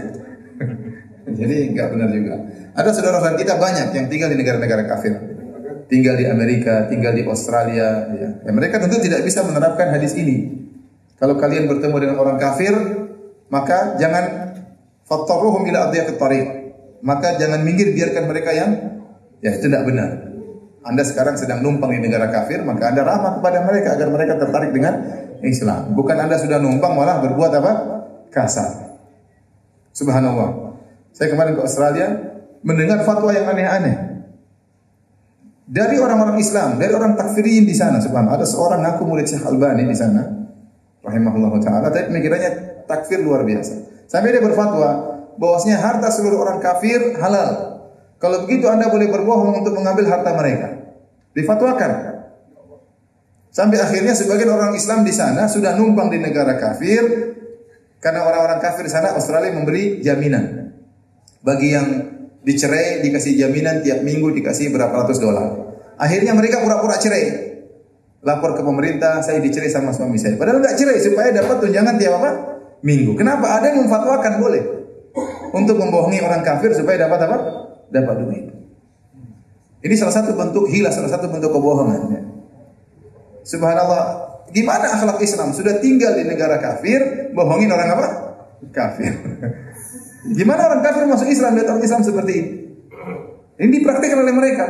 Jadi 1.42 1.74
enggak 1.74 1.90
benar 1.90 2.08
juga. 2.14 2.34
Ada 2.78 2.90
saudara-saudara 2.94 3.34
kita 3.34 3.58
banyak 3.58 3.90
yang 3.98 4.06
tinggal 4.06 4.30
di 4.30 4.38
negara-negara 4.38 4.86
kafir. 4.86 5.14
Tinggal 5.90 6.14
di 6.14 6.30
Amerika, 6.30 6.86
tinggal 6.86 7.18
di 7.18 7.26
Australia. 7.26 8.14
Ya. 8.14 8.28
ya. 8.46 8.50
mereka 8.54 8.78
tentu 8.78 9.02
tidak 9.02 9.26
bisa 9.26 9.42
menerapkan 9.42 9.90
hadis 9.90 10.14
ini. 10.14 10.68
Kalau 11.18 11.34
kalian 11.34 11.66
bertemu 11.66 11.96
dengan 11.98 12.16
orang 12.22 12.38
kafir, 12.38 12.70
maka 13.50 13.98
jangan 13.98 14.54
fattaruhum 15.02 15.66
ila 15.66 15.90
adiyaqit 15.90 16.14
tariq. 16.14 16.46
Maka 17.02 17.34
jangan 17.42 17.66
minggir 17.66 17.90
biarkan 17.90 18.30
mereka 18.30 18.50
yang 18.54 18.70
ya 19.42 19.50
itu 19.54 19.66
tidak 19.66 19.84
benar. 19.86 20.10
Anda 20.86 21.02
sekarang 21.04 21.36
sedang 21.36 21.60
numpang 21.60 21.92
di 21.92 22.00
negara 22.00 22.32
kafir, 22.32 22.64
maka 22.64 22.88
Anda 22.94 23.04
ramah 23.04 23.42
kepada 23.42 23.60
mereka 23.66 23.98
agar 23.98 24.08
mereka 24.08 24.40
tertarik 24.40 24.70
dengan 24.72 24.94
Islam. 25.44 25.92
Bukan 25.92 26.16
Anda 26.16 26.38
sudah 26.40 26.56
numpang 26.62 26.96
malah 26.96 27.20
berbuat 27.20 27.52
apa? 27.60 27.72
Kasar. 28.32 28.98
Subhanallah. 29.92 30.78
Saya 31.12 31.34
kemarin 31.34 31.58
ke 31.58 31.62
Australia 31.66 32.08
mendengar 32.62 33.02
fatwa 33.02 33.34
yang 33.34 33.50
aneh-aneh. 33.50 33.96
Dari 35.68 36.00
orang-orang 36.00 36.40
Islam, 36.40 36.80
dari 36.80 36.96
orang 36.96 37.12
takfirin 37.12 37.68
di 37.68 37.76
sana, 37.76 38.00
subhanallah. 38.00 38.40
Ada 38.40 38.46
seorang 38.48 38.80
ngaku 38.80 39.02
murid 39.04 39.28
Syekh 39.28 39.44
Albani 39.44 39.84
di 39.84 39.96
sana. 39.98 40.24
Rahimahullah 41.04 41.52
ta'ala. 41.60 41.92
Tapi 41.92 42.08
pemikirannya 42.08 42.50
takfir 42.88 43.20
luar 43.20 43.44
biasa. 43.44 44.06
Sampai 44.08 44.32
dia 44.32 44.40
berfatwa 44.40 45.20
bahwasanya 45.36 45.84
harta 45.84 46.08
seluruh 46.08 46.40
orang 46.40 46.58
kafir 46.64 47.20
halal. 47.20 47.77
Kalau 48.18 48.42
begitu 48.44 48.66
Anda 48.66 48.90
boleh 48.90 49.06
berbohong 49.10 49.62
untuk 49.62 49.78
mengambil 49.78 50.10
harta 50.10 50.34
mereka. 50.34 50.68
Difatwakan. 51.38 51.90
Sampai 53.54 53.78
akhirnya 53.78 54.12
sebagian 54.14 54.50
orang 54.50 54.74
Islam 54.74 55.06
di 55.06 55.14
sana 55.14 55.46
sudah 55.46 55.78
numpang 55.78 56.10
di 56.10 56.18
negara 56.18 56.58
kafir 56.58 57.34
karena 57.98 58.26
orang-orang 58.26 58.58
kafir 58.62 58.86
di 58.86 58.92
sana 58.92 59.14
Australia 59.14 59.54
memberi 59.54 60.02
jaminan. 60.02 60.74
Bagi 61.42 61.68
yang 61.74 61.86
dicerai 62.42 63.02
dikasih 63.06 63.38
jaminan 63.38 63.82
tiap 63.82 64.02
minggu 64.02 64.34
dikasih 64.34 64.74
berapa 64.74 64.90
ratus 64.90 65.18
dolar. 65.22 65.78
Akhirnya 65.98 66.34
mereka 66.34 66.62
pura-pura 66.62 66.98
cerai. 66.98 67.46
Lapor 68.18 68.58
ke 68.58 68.66
pemerintah, 68.66 69.22
saya 69.22 69.38
dicerai 69.38 69.70
sama 69.70 69.94
suami 69.94 70.18
saya. 70.18 70.34
Padahal 70.34 70.58
enggak 70.58 70.74
cerai 70.74 70.98
supaya 70.98 71.30
dapat 71.30 71.62
tunjangan 71.62 71.94
tiap 72.02 72.18
apa? 72.18 72.30
Minggu. 72.82 73.14
Kenapa? 73.14 73.62
Ada 73.62 73.74
yang 73.74 73.86
memfatwakan 73.86 74.32
boleh 74.42 74.62
untuk 75.54 75.78
membohongi 75.78 76.18
orang 76.22 76.42
kafir 76.42 76.74
supaya 76.74 77.06
dapat 77.06 77.30
apa? 77.30 77.67
Dapat 77.88 78.14
duit. 78.24 78.44
Ini 79.78 79.94
salah 79.94 80.14
satu 80.14 80.34
bentuk 80.34 80.66
hilas, 80.66 80.98
salah 80.98 81.10
satu 81.10 81.30
bentuk 81.30 81.54
kebohongan. 81.54 82.28
Subhanallah, 83.46 84.02
gimana 84.50 84.90
akhlak 84.98 85.22
Islam? 85.22 85.54
Sudah 85.54 85.78
tinggal 85.78 86.18
di 86.18 86.26
negara 86.26 86.58
kafir, 86.58 87.30
bohongin 87.32 87.70
orang 87.70 87.88
apa? 87.94 88.06
Kafir. 88.74 89.12
gimana 90.38 90.66
orang 90.66 90.82
kafir 90.82 91.06
masuk 91.06 91.30
Islam 91.30 91.56
dan 91.56 91.64
orang 91.70 91.84
Islam 91.86 92.02
seperti 92.02 92.32
ini? 92.34 92.50
Ini 93.58 93.70
dipraktikkan 93.70 94.18
oleh 94.18 94.34
mereka. 94.34 94.66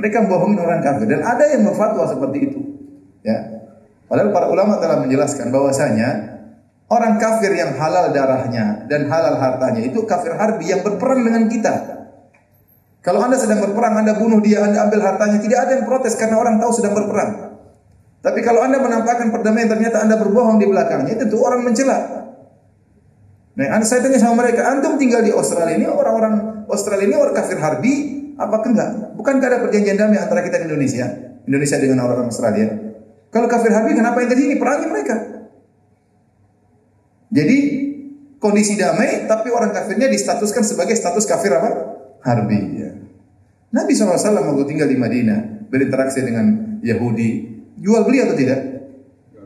Mereka 0.00 0.16
membohongin 0.24 0.58
orang 0.64 0.80
kafir 0.80 1.06
dan 1.06 1.20
ada 1.20 1.44
yang 1.52 1.68
berfatwa 1.68 2.08
seperti 2.08 2.38
itu. 2.40 2.60
Ya. 3.20 3.68
Padahal 4.08 4.32
para 4.32 4.46
ulama 4.48 4.80
telah 4.80 5.04
menjelaskan 5.04 5.52
bahwasanya 5.52 6.40
orang 6.88 7.20
kafir 7.20 7.52
yang 7.52 7.76
halal 7.76 8.10
darahnya 8.10 8.88
dan 8.88 9.06
halal 9.12 9.36
hartanya 9.36 9.84
itu 9.84 10.02
kafir 10.08 10.34
harbi 10.34 10.72
yang 10.72 10.80
berperang 10.80 11.20
dengan 11.20 11.46
kita. 11.52 11.99
Kalau 13.00 13.24
anda 13.24 13.40
sedang 13.40 13.64
berperang, 13.64 13.96
anda 13.96 14.12
bunuh 14.20 14.44
dia, 14.44 14.60
anda 14.60 14.84
ambil 14.84 15.00
hartanya, 15.00 15.40
tidak 15.40 15.58
ada 15.64 15.70
yang 15.80 15.84
protes 15.88 16.20
karena 16.20 16.36
orang 16.36 16.60
tahu 16.60 16.68
sedang 16.76 16.92
berperang. 16.92 17.56
Tapi 18.20 18.44
kalau 18.44 18.60
anda 18.60 18.76
menampakkan 18.76 19.32
perdamaian 19.32 19.72
ternyata 19.72 20.04
anda 20.04 20.20
berbohong 20.20 20.60
di 20.60 20.68
belakangnya, 20.68 21.16
tentu 21.16 21.40
orang 21.40 21.64
mencela. 21.64 22.28
Nah, 23.56 23.66
anda 23.72 23.88
saya 23.88 24.04
tanya 24.04 24.20
sama 24.20 24.44
mereka, 24.44 24.68
antum 24.68 25.00
tinggal 25.00 25.24
di 25.24 25.32
Australia 25.32 25.80
ini 25.80 25.88
orang-orang 25.88 26.64
Australia 26.68 27.08
ini 27.08 27.16
orang 27.16 27.32
kafir 27.32 27.56
harbi, 27.56 27.94
apa 28.36 28.56
enggak? 28.68 28.90
Bukankah 29.16 29.46
ada 29.48 29.58
perjanjian 29.64 29.96
damai 29.96 30.20
antara 30.20 30.44
kita 30.44 30.60
dan 30.60 30.68
Indonesia? 30.68 31.06
Indonesia 31.48 31.76
dengan 31.80 32.04
orang-orang 32.04 32.28
Australia. 32.28 32.68
Kalau 33.32 33.48
kafir 33.48 33.72
harbi, 33.72 33.96
kenapa 33.96 34.20
yang 34.20 34.36
ini 34.36 34.56
perangi 34.60 34.86
mereka? 34.92 35.16
Jadi 37.32 37.58
kondisi 38.36 38.76
damai, 38.76 39.24
tapi 39.24 39.48
orang 39.48 39.72
kafirnya 39.72 40.08
distatuskan 40.12 40.64
sebagai 40.64 40.96
status 40.96 41.24
kafir 41.24 41.52
apa? 41.56 41.70
Harbi. 42.24 42.79
Nabi 43.70 43.92
SAW 43.94 44.18
waktu 44.18 44.64
tinggal 44.66 44.90
di 44.90 44.98
Madinah 44.98 45.70
berinteraksi 45.70 46.26
dengan 46.26 46.78
Yahudi, 46.82 47.50
Jual 47.80 48.04
beli 48.04 48.20
atau 48.20 48.36
tidak? 48.36 48.60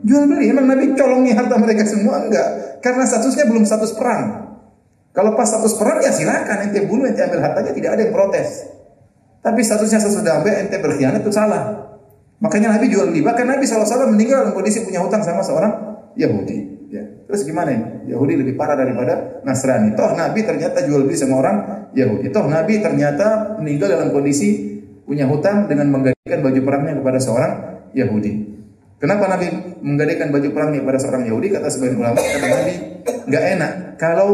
Jual 0.03 0.27
beli. 0.27 0.51
Emang 0.51 0.67
Nabi 0.67 0.93
colongi 0.99 1.31
harta 1.31 1.55
mereka 1.55 1.87
semua? 1.87 2.27
Enggak. 2.27 2.83
Karena 2.83 3.07
statusnya 3.07 3.47
belum 3.47 3.63
status 3.63 3.95
perang. 3.95 4.43
Kalau 5.15 5.39
pas 5.39 5.47
status 5.47 5.79
perang 5.79 6.03
ya 6.03 6.11
silakan 6.11 6.69
ente 6.69 6.83
bunuh, 6.91 7.07
ente 7.07 7.23
ambil 7.23 7.39
hartanya 7.39 7.71
tidak 7.71 7.91
ada 7.95 8.01
yang 8.03 8.13
protes. 8.13 8.67
Tapi 9.39 9.63
statusnya 9.63 10.03
sesudah 10.03 10.43
ambil 10.43 10.59
ente 10.59 10.77
berkhianat 10.83 11.23
itu 11.23 11.31
salah. 11.31 11.95
Makanya 12.43 12.75
Nabi 12.75 12.91
jual 12.91 13.15
beli. 13.15 13.23
Bahkan 13.23 13.47
Nabi 13.47 13.65
SAW 13.65 14.11
meninggal 14.11 14.43
dalam 14.43 14.53
kondisi 14.59 14.83
punya 14.83 14.99
hutang 14.99 15.23
sama 15.23 15.41
seorang 15.47 15.73
Yahudi. 16.19 16.74
Terus 17.25 17.41
gimana 17.49 17.73
ini? 17.73 17.87
Yahudi 18.13 18.37
lebih 18.37 18.55
parah 18.55 18.77
daripada 18.77 19.41
Nasrani. 19.43 19.97
Toh 19.97 20.13
Nabi 20.13 20.45
ternyata 20.45 20.85
jual 20.85 21.09
beli 21.09 21.17
sama 21.17 21.41
orang 21.41 21.57
Yahudi. 21.97 22.29
Toh 22.29 22.45
Nabi 22.45 22.85
ternyata 22.85 23.57
meninggal 23.61 23.97
dalam 23.97 24.13
kondisi 24.13 24.81
punya 25.09 25.25
hutang 25.29 25.69
dengan 25.69 25.89
menggantikan 25.89 26.41
baju 26.45 26.61
perangnya 26.61 26.95
kepada 27.01 27.19
seorang 27.21 27.53
Yahudi. 27.97 28.33
Kenapa 29.01 29.29
Nabi 29.29 29.53
menggadaikan 29.85 30.33
baju 30.33 30.49
perangnya 30.53 30.81
pada 30.81 30.99
seorang 31.01 31.29
Yahudi? 31.29 31.53
Kata 31.53 31.69
sebagian 31.69 32.01
ulama, 32.01 32.21
kata 32.21 32.47
Nabi, 32.49 32.75
nggak 33.29 33.45
enak. 33.57 33.73
Kalau 34.01 34.31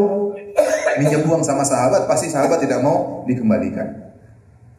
minjem 0.99 1.27
uang 1.27 1.43
sama 1.43 1.67
sahabat, 1.67 2.07
pasti 2.07 2.31
sahabat 2.31 2.63
tidak 2.63 2.79
mau 2.79 3.27
dikembalikan. 3.27 4.15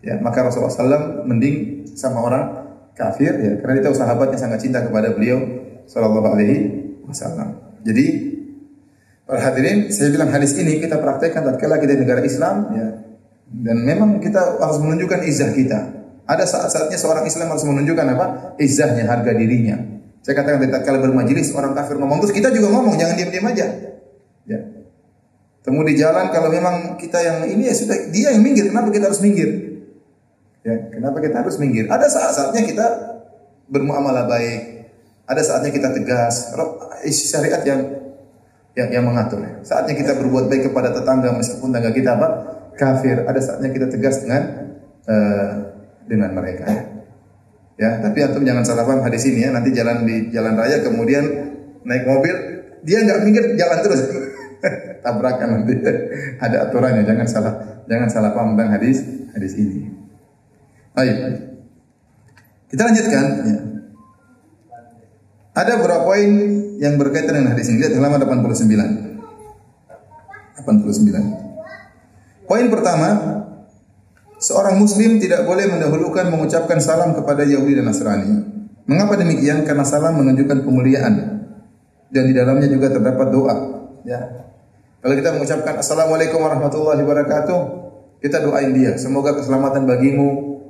Ya, 0.03 0.18
maka 0.18 0.48
Rasulullah 0.48 0.72
SAW 0.72 1.29
mending 1.29 1.87
sama 1.94 2.25
orang 2.25 2.44
kafir 2.92 3.33
ya 3.40 3.53
karena 3.61 3.81
dia 3.81 3.85
tahu 3.88 3.96
sahabatnya 3.96 4.37
sangat 4.37 4.61
cinta 4.61 4.85
kepada 4.85 5.16
beliau 5.16 5.40
sallallahu 5.88 6.29
alaihi 6.37 6.59
wasallam. 7.07 7.71
Jadi 7.83 8.07
para 9.27 9.40
hadirin, 9.42 9.90
saya 9.90 10.11
bilang 10.14 10.31
hadis 10.31 10.55
ini 10.59 10.79
kita 10.79 10.99
praktekkan 10.99 11.42
tatkala 11.42 11.79
kita 11.83 11.99
di 11.99 12.01
negara 12.03 12.23
Islam 12.23 12.57
ya. 12.75 12.88
Dan 13.53 13.85
memang 13.85 14.16
kita 14.23 14.57
harus 14.57 14.81
menunjukkan 14.81 15.21
izah 15.29 15.51
kita. 15.53 15.81
Ada 16.25 16.49
saat-saatnya 16.49 16.97
seorang 16.97 17.29
Islam 17.29 17.53
harus 17.53 17.66
menunjukkan 17.68 18.07
apa? 18.16 18.27
Izahnya, 18.57 19.05
harga 19.05 19.37
dirinya. 19.37 19.77
Saya 20.23 20.38
katakan 20.38 20.62
tadi 20.62 20.73
tatkala 20.73 21.03
bermajelis 21.03 21.51
orang 21.53 21.75
kafir 21.75 21.99
ngomong 21.99 22.23
terus 22.23 22.33
kita 22.33 22.55
juga 22.55 22.71
ngomong, 22.73 22.95
jangan 22.95 23.18
diam-diam 23.18 23.47
aja. 23.51 23.66
Ya. 24.47 24.59
Temu 25.66 25.83
di 25.83 25.95
jalan 25.99 26.31
kalau 26.31 26.51
memang 26.51 26.95
kita 26.99 27.18
yang 27.23 27.38
ini 27.47 27.71
ya 27.71 27.75
sudah 27.75 28.11
dia 28.11 28.31
yang 28.35 28.42
minggir, 28.42 28.71
kenapa 28.71 28.90
kita 28.95 29.11
harus 29.11 29.18
minggir? 29.23 29.51
Ya, 30.62 30.79
kenapa 30.95 31.18
kita 31.18 31.42
harus 31.42 31.59
minggir? 31.59 31.90
Ada 31.90 32.07
saat-saatnya 32.07 32.62
kita 32.71 32.87
bermuamalah 33.66 34.31
baik. 34.31 34.82
Ada 35.33 35.42
saatnya 35.42 35.73
kita 35.73 35.88
tegas. 35.97 36.53
Syariat 37.09 37.64
yang 37.64 37.81
yang 38.77 38.88
yang 39.01 39.05
mengatur. 39.09 39.40
Saatnya 39.64 39.97
kita 39.97 40.12
berbuat 40.21 40.53
baik 40.53 40.68
kepada 40.68 40.92
tetangga 40.92 41.33
meskipun 41.33 41.73
tetangga 41.73 41.92
kita 41.97 42.11
apa? 42.21 42.29
kafir. 42.77 43.25
Ada 43.25 43.40
saatnya 43.40 43.68
kita 43.73 43.88
tegas 43.88 44.25
dengan 44.25 44.42
uh, 45.09 45.51
dengan 46.05 46.31
mereka 46.37 46.64
ya. 46.68 46.83
Ya, 47.81 47.90
tapi 47.99 48.21
antum 48.21 48.45
jangan 48.45 48.62
salah 48.62 48.85
paham 48.85 49.01
hadis 49.01 49.25
ini 49.27 49.49
ya. 49.49 49.51
Nanti 49.51 49.73
jalan 49.73 50.05
di 50.05 50.29
jalan 50.31 50.55
raya 50.55 50.85
kemudian 50.85 51.25
naik 51.83 52.05
mobil, 52.05 52.35
dia 52.85 53.03
nggak 53.03 53.18
minggir 53.25 53.45
jalan 53.57 53.79
terus. 53.81 54.01
Tabrakan 55.05 55.49
nanti. 55.51 55.75
Ada 56.38 56.68
aturannya, 56.68 57.03
jangan 57.03 57.27
salah 57.27 57.55
jangan 57.88 58.09
salah 58.12 58.31
paham 58.37 58.55
tentang 58.55 58.77
hadis 58.77 59.03
hadis 59.35 59.53
ini. 59.57 59.88
Baik. 60.92 61.16
Kita 62.71 62.83
lanjutkan 62.88 63.25
ya. 63.45 63.71
Ada 65.53 65.77
beberapa 65.77 66.09
poin 66.09 66.31
yang 66.81 66.97
berkaitan 66.97 67.37
dengan 67.37 67.53
hadis 67.53 67.69
ini. 67.69 67.85
Lihat 67.85 68.01
halaman 68.01 68.25
89. 68.25 69.12
89. 70.65 72.49
Poin 72.49 72.67
pertama, 72.73 73.09
seorang 74.41 74.81
muslim 74.81 75.21
tidak 75.21 75.45
boleh 75.45 75.69
mendahulukan 75.69 76.33
mengucapkan 76.33 76.81
salam 76.81 77.12
kepada 77.12 77.45
Yahudi 77.45 77.77
dan 77.77 77.85
Nasrani. 77.88 78.29
Mengapa 78.88 79.21
demikian? 79.21 79.65
Karena 79.69 79.85
salam 79.85 80.17
menunjukkan 80.21 80.65
kemuliaan 80.65 81.15
dan 82.12 82.23
di 82.29 82.33
dalamnya 82.37 82.69
juga 82.69 82.93
terdapat 82.93 83.33
doa. 83.33 83.57
Ya. 84.05 84.21
Kalau 85.03 85.15
kita 85.19 85.35
mengucapkan 85.35 85.81
Assalamualaikum 85.81 86.38
warahmatullahi 86.45 87.01
wabarakatuh, 87.03 87.61
kita 88.21 88.45
doain 88.45 88.71
dia. 88.77 89.01
Semoga 89.01 89.35
keselamatan 89.35 89.88
bagimu. 89.88 90.61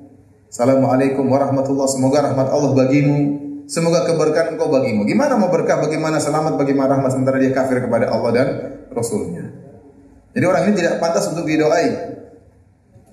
Assalamualaikum 0.49 1.27
warahmatullahi 1.27 1.90
Semoga 1.90 2.31
rahmat 2.31 2.47
Allah 2.49 2.73
bagimu. 2.79 3.41
Semoga 3.70 4.05
keberkahan 4.05 4.59
engkau 4.59 4.68
bagimu. 4.68 5.07
Gimana 5.07 5.38
mau 5.38 5.48
berkah, 5.48 5.81
bagaimana 5.81 6.18
selamat, 6.18 6.59
bagaimana 6.59 6.98
rahmat 6.98 7.11
sementara 7.14 7.38
dia 7.40 7.55
kafir 7.55 7.81
kepada 7.81 8.11
Allah 8.11 8.31
dan 8.35 8.48
Rasulnya. 8.92 9.48
Jadi 10.33 10.44
orang 10.44 10.62
ini 10.68 10.75
tidak 10.81 11.01
pantas 11.01 11.29
untuk 11.29 11.44
didoai. 11.44 11.88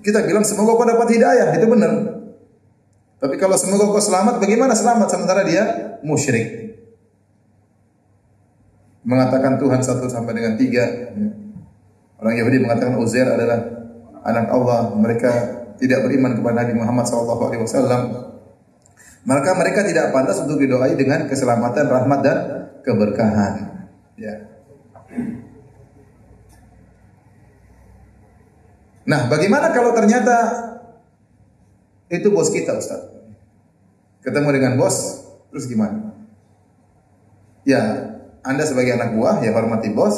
Kita 0.00 0.24
bilang 0.24 0.44
semoga 0.44 0.76
kau 0.76 0.88
dapat 0.88 1.08
hidayah, 1.12 1.52
itu 1.52 1.66
benar. 1.68 1.92
Tapi 3.20 3.36
kalau 3.36 3.56
semoga 3.60 3.84
kau 3.84 4.00
selamat, 4.00 4.40
bagaimana 4.40 4.72
selamat 4.72 5.08
sementara 5.12 5.44
dia 5.44 5.64
musyrik? 6.00 6.72
Mengatakan 9.04 9.60
Tuhan 9.60 9.80
satu 9.84 10.08
sampai 10.08 10.32
dengan 10.36 10.56
tiga. 10.56 11.12
Orang 12.20 12.36
Yahudi 12.36 12.60
mengatakan 12.60 13.00
Uzair 13.00 13.28
adalah 13.28 13.60
anak 14.24 14.46
Allah. 14.52 14.92
Mereka 14.92 15.32
tidak 15.80 16.04
beriman 16.04 16.36
kepada 16.36 16.64
Nabi 16.64 16.76
Muhammad 16.76 17.08
SAW. 17.08 18.29
Maka 19.28 19.52
mereka 19.52 19.84
tidak 19.84 20.16
pantas 20.16 20.40
untuk 20.40 20.56
didoai 20.56 20.96
dengan 20.96 21.28
keselamatan, 21.28 21.84
rahmat 21.92 22.20
dan 22.24 22.38
keberkahan. 22.80 23.52
Ya. 24.16 24.48
Nah, 29.04 29.28
bagaimana 29.28 29.74
kalau 29.76 29.92
ternyata 29.92 30.36
itu 32.08 32.32
bos 32.32 32.48
kita, 32.48 32.80
Ustaz? 32.80 33.12
Ketemu 34.24 34.48
dengan 34.56 34.72
bos, 34.80 34.96
terus 35.52 35.68
gimana? 35.68 36.16
Ya, 37.64 37.80
Anda 38.40 38.64
sebagai 38.64 38.96
anak 38.96 39.16
buah, 39.16 39.44
ya 39.44 39.52
hormati 39.52 39.92
bos. 39.92 40.16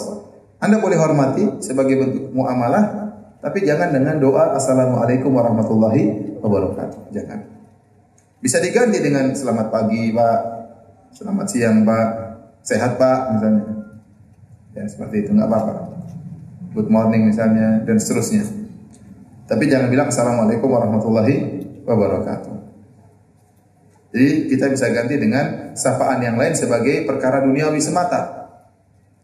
Anda 0.62 0.79
boleh 0.79 0.95
hormati 0.95 1.59
sebagai 1.59 1.99
bentuk 1.99 2.31
muamalah, 2.31 3.11
tapi 3.43 3.67
jangan 3.67 3.91
dengan 3.91 4.23
doa 4.23 4.55
Assalamualaikum 4.55 5.35
warahmatullahi 5.35 6.38
wabarakatuh. 6.38 7.11
Jangan. 7.11 7.62
Bisa 8.42 8.59
diganti 8.59 8.98
dengan 8.98 9.31
selamat 9.31 9.70
pagi, 9.70 10.11
Pak. 10.11 10.38
Selamat 11.14 11.46
siang, 11.46 11.87
Pak. 11.87 12.09
Sehat, 12.66 12.98
Pak, 12.98 13.38
misalnya. 13.38 13.62
Ya, 14.74 14.83
seperti 14.90 15.22
itu, 15.22 15.31
nggak 15.31 15.46
apa-apa. 15.46 15.74
Good 16.74 16.90
morning 16.90 17.31
misalnya, 17.31 17.87
dan 17.87 18.02
seterusnya. 18.02 18.42
Tapi 19.46 19.70
jangan 19.70 19.94
bilang 19.94 20.11
Assalamualaikum 20.11 20.66
warahmatullahi 20.74 21.62
wabarakatuh. 21.87 22.57
Jadi 24.11 24.50
kita 24.50 24.66
bisa 24.74 24.90
ganti 24.90 25.22
dengan 25.22 25.76
sapaan 25.78 26.18
yang 26.24 26.35
lain 26.35 26.59
sebagai 26.59 27.07
perkara 27.07 27.46
duniawi 27.46 27.78
semata. 27.78 28.48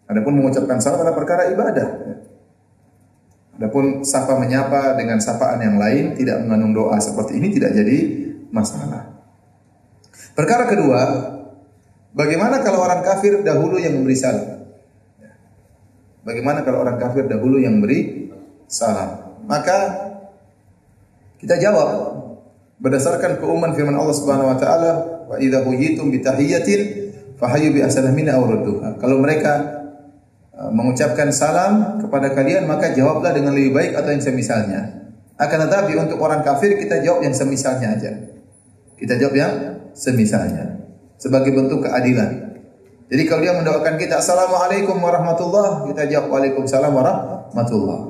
Adapun 0.06 0.38
mengucapkan 0.38 0.78
salam 0.78 1.02
adalah 1.02 1.18
perkara 1.18 1.50
ibadah. 1.50 1.88
Adapun 3.58 4.06
sapa 4.06 4.38
menyapa 4.38 4.94
dengan 4.94 5.18
sapaan 5.18 5.58
yang 5.58 5.80
lain 5.80 6.14
tidak 6.14 6.38
mengandung 6.44 6.76
doa 6.76 7.00
seperti 7.02 7.42
ini 7.42 7.48
tidak 7.50 7.74
jadi 7.74 8.27
masalah. 8.50 9.18
Perkara 10.38 10.70
kedua, 10.70 11.00
bagaimana 12.14 12.62
kalau 12.62 12.84
orang 12.86 13.02
kafir 13.02 13.42
dahulu 13.42 13.82
yang 13.82 13.98
memberi 13.98 14.14
salam? 14.14 14.58
Bagaimana 16.22 16.62
kalau 16.62 16.84
orang 16.84 17.00
kafir 17.00 17.24
dahulu 17.26 17.58
yang 17.58 17.80
memberi 17.80 18.30
salam? 18.68 19.40
Maka 19.48 19.78
kita 21.40 21.58
jawab 21.58 21.88
berdasarkan 22.78 23.42
keumuman 23.42 23.74
firman 23.74 23.96
Allah 23.98 24.14
Subhanahu 24.14 24.52
wa 24.52 24.58
taala, 24.60 24.90
"Wa 25.26 25.36
idza 25.42 25.64
huyitum 25.64 26.12
bi 26.12 26.22
tahiyyatin 26.22 26.80
fahayyu 27.40 27.74
bi 27.74 27.80
ahsana 27.82 28.14
minha 28.14 28.38
aw 28.38 28.44
rudduha." 28.44 29.00
Kalau 29.02 29.18
mereka 29.18 29.82
uh, 30.54 30.70
mengucapkan 30.70 31.34
salam 31.34 31.98
kepada 31.98 32.30
kalian, 32.36 32.70
maka 32.70 32.94
jawablah 32.94 33.34
dengan 33.34 33.58
lebih 33.58 33.74
baik 33.74 33.92
atau 33.98 34.10
yang 34.14 34.22
semisalnya. 34.22 35.10
Akan 35.38 35.66
tetapi 35.66 35.94
untuk 35.98 36.18
orang 36.18 36.42
kafir 36.42 36.78
kita 36.78 37.02
jawab 37.02 37.22
yang 37.22 37.34
semisalnya 37.34 37.94
aja. 37.94 38.37
Kita 38.98 39.14
jawab 39.14 39.34
yang 39.38 39.52
semisalnya 39.94 40.78
sebagai 41.18 41.54
bentuk 41.54 41.86
keadilan. 41.86 42.58
Jadi 43.08 43.22
kalau 43.24 43.40
dia 43.40 43.54
mendoakan 43.56 43.94
kita 43.96 44.20
Assalamualaikum 44.20 45.00
warahmatullah, 45.00 45.88
kita 45.88 46.04
jawab 46.10 46.28
Waalaikumsalam 46.28 46.92
warahmatullah. 46.92 48.00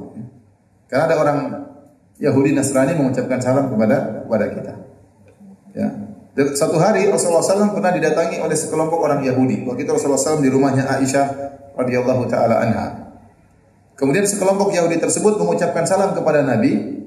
Karena 0.91 1.05
ada 1.07 1.17
orang 1.21 1.39
Yahudi 2.19 2.51
Nasrani 2.57 2.99
mengucapkan 2.99 3.39
salam 3.39 3.71
kepada 3.71 4.27
kepada 4.27 4.47
kita. 4.51 4.73
Ya. 5.77 5.89
Satu 6.55 6.79
hari 6.79 7.11
Rasulullah 7.11 7.43
SAW 7.43 7.75
pernah 7.75 7.91
didatangi 7.91 8.39
oleh 8.39 8.55
sekelompok 8.55 8.99
orang 9.03 9.23
Yahudi. 9.27 9.67
Waktu 9.67 9.87
itu 9.87 9.91
Rasulullah 9.91 10.23
SAW 10.23 10.43
di 10.43 10.51
rumahnya 10.51 10.87
Aisyah 10.87 11.27
radhiyallahu 11.79 12.27
taala 12.31 12.63
anha. 12.63 12.87
Kemudian 13.99 14.23
sekelompok 14.23 14.71
Yahudi 14.71 15.03
tersebut 15.03 15.35
mengucapkan 15.39 15.83
salam 15.83 16.15
kepada 16.15 16.47
Nabi, 16.47 17.03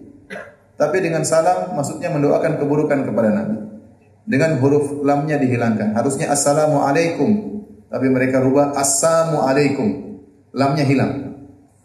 tapi 0.75 0.97
dengan 0.99 1.23
salam 1.23 1.71
maksudnya 1.75 2.11
mendoakan 2.11 2.59
keburukan 2.59 3.07
kepada 3.07 3.29
Nabi. 3.31 3.55
Dengan 4.31 4.63
huruf 4.63 5.03
lamnya 5.03 5.35
dihilangkan. 5.35 5.91
Harusnya 5.91 6.31
assalamualaikum, 6.31 7.59
tapi 7.91 8.07
mereka 8.07 8.39
rubah 8.39 8.71
assalamualaikum. 8.79 10.15
Lamnya 10.55 10.87
hilang. 10.87 11.35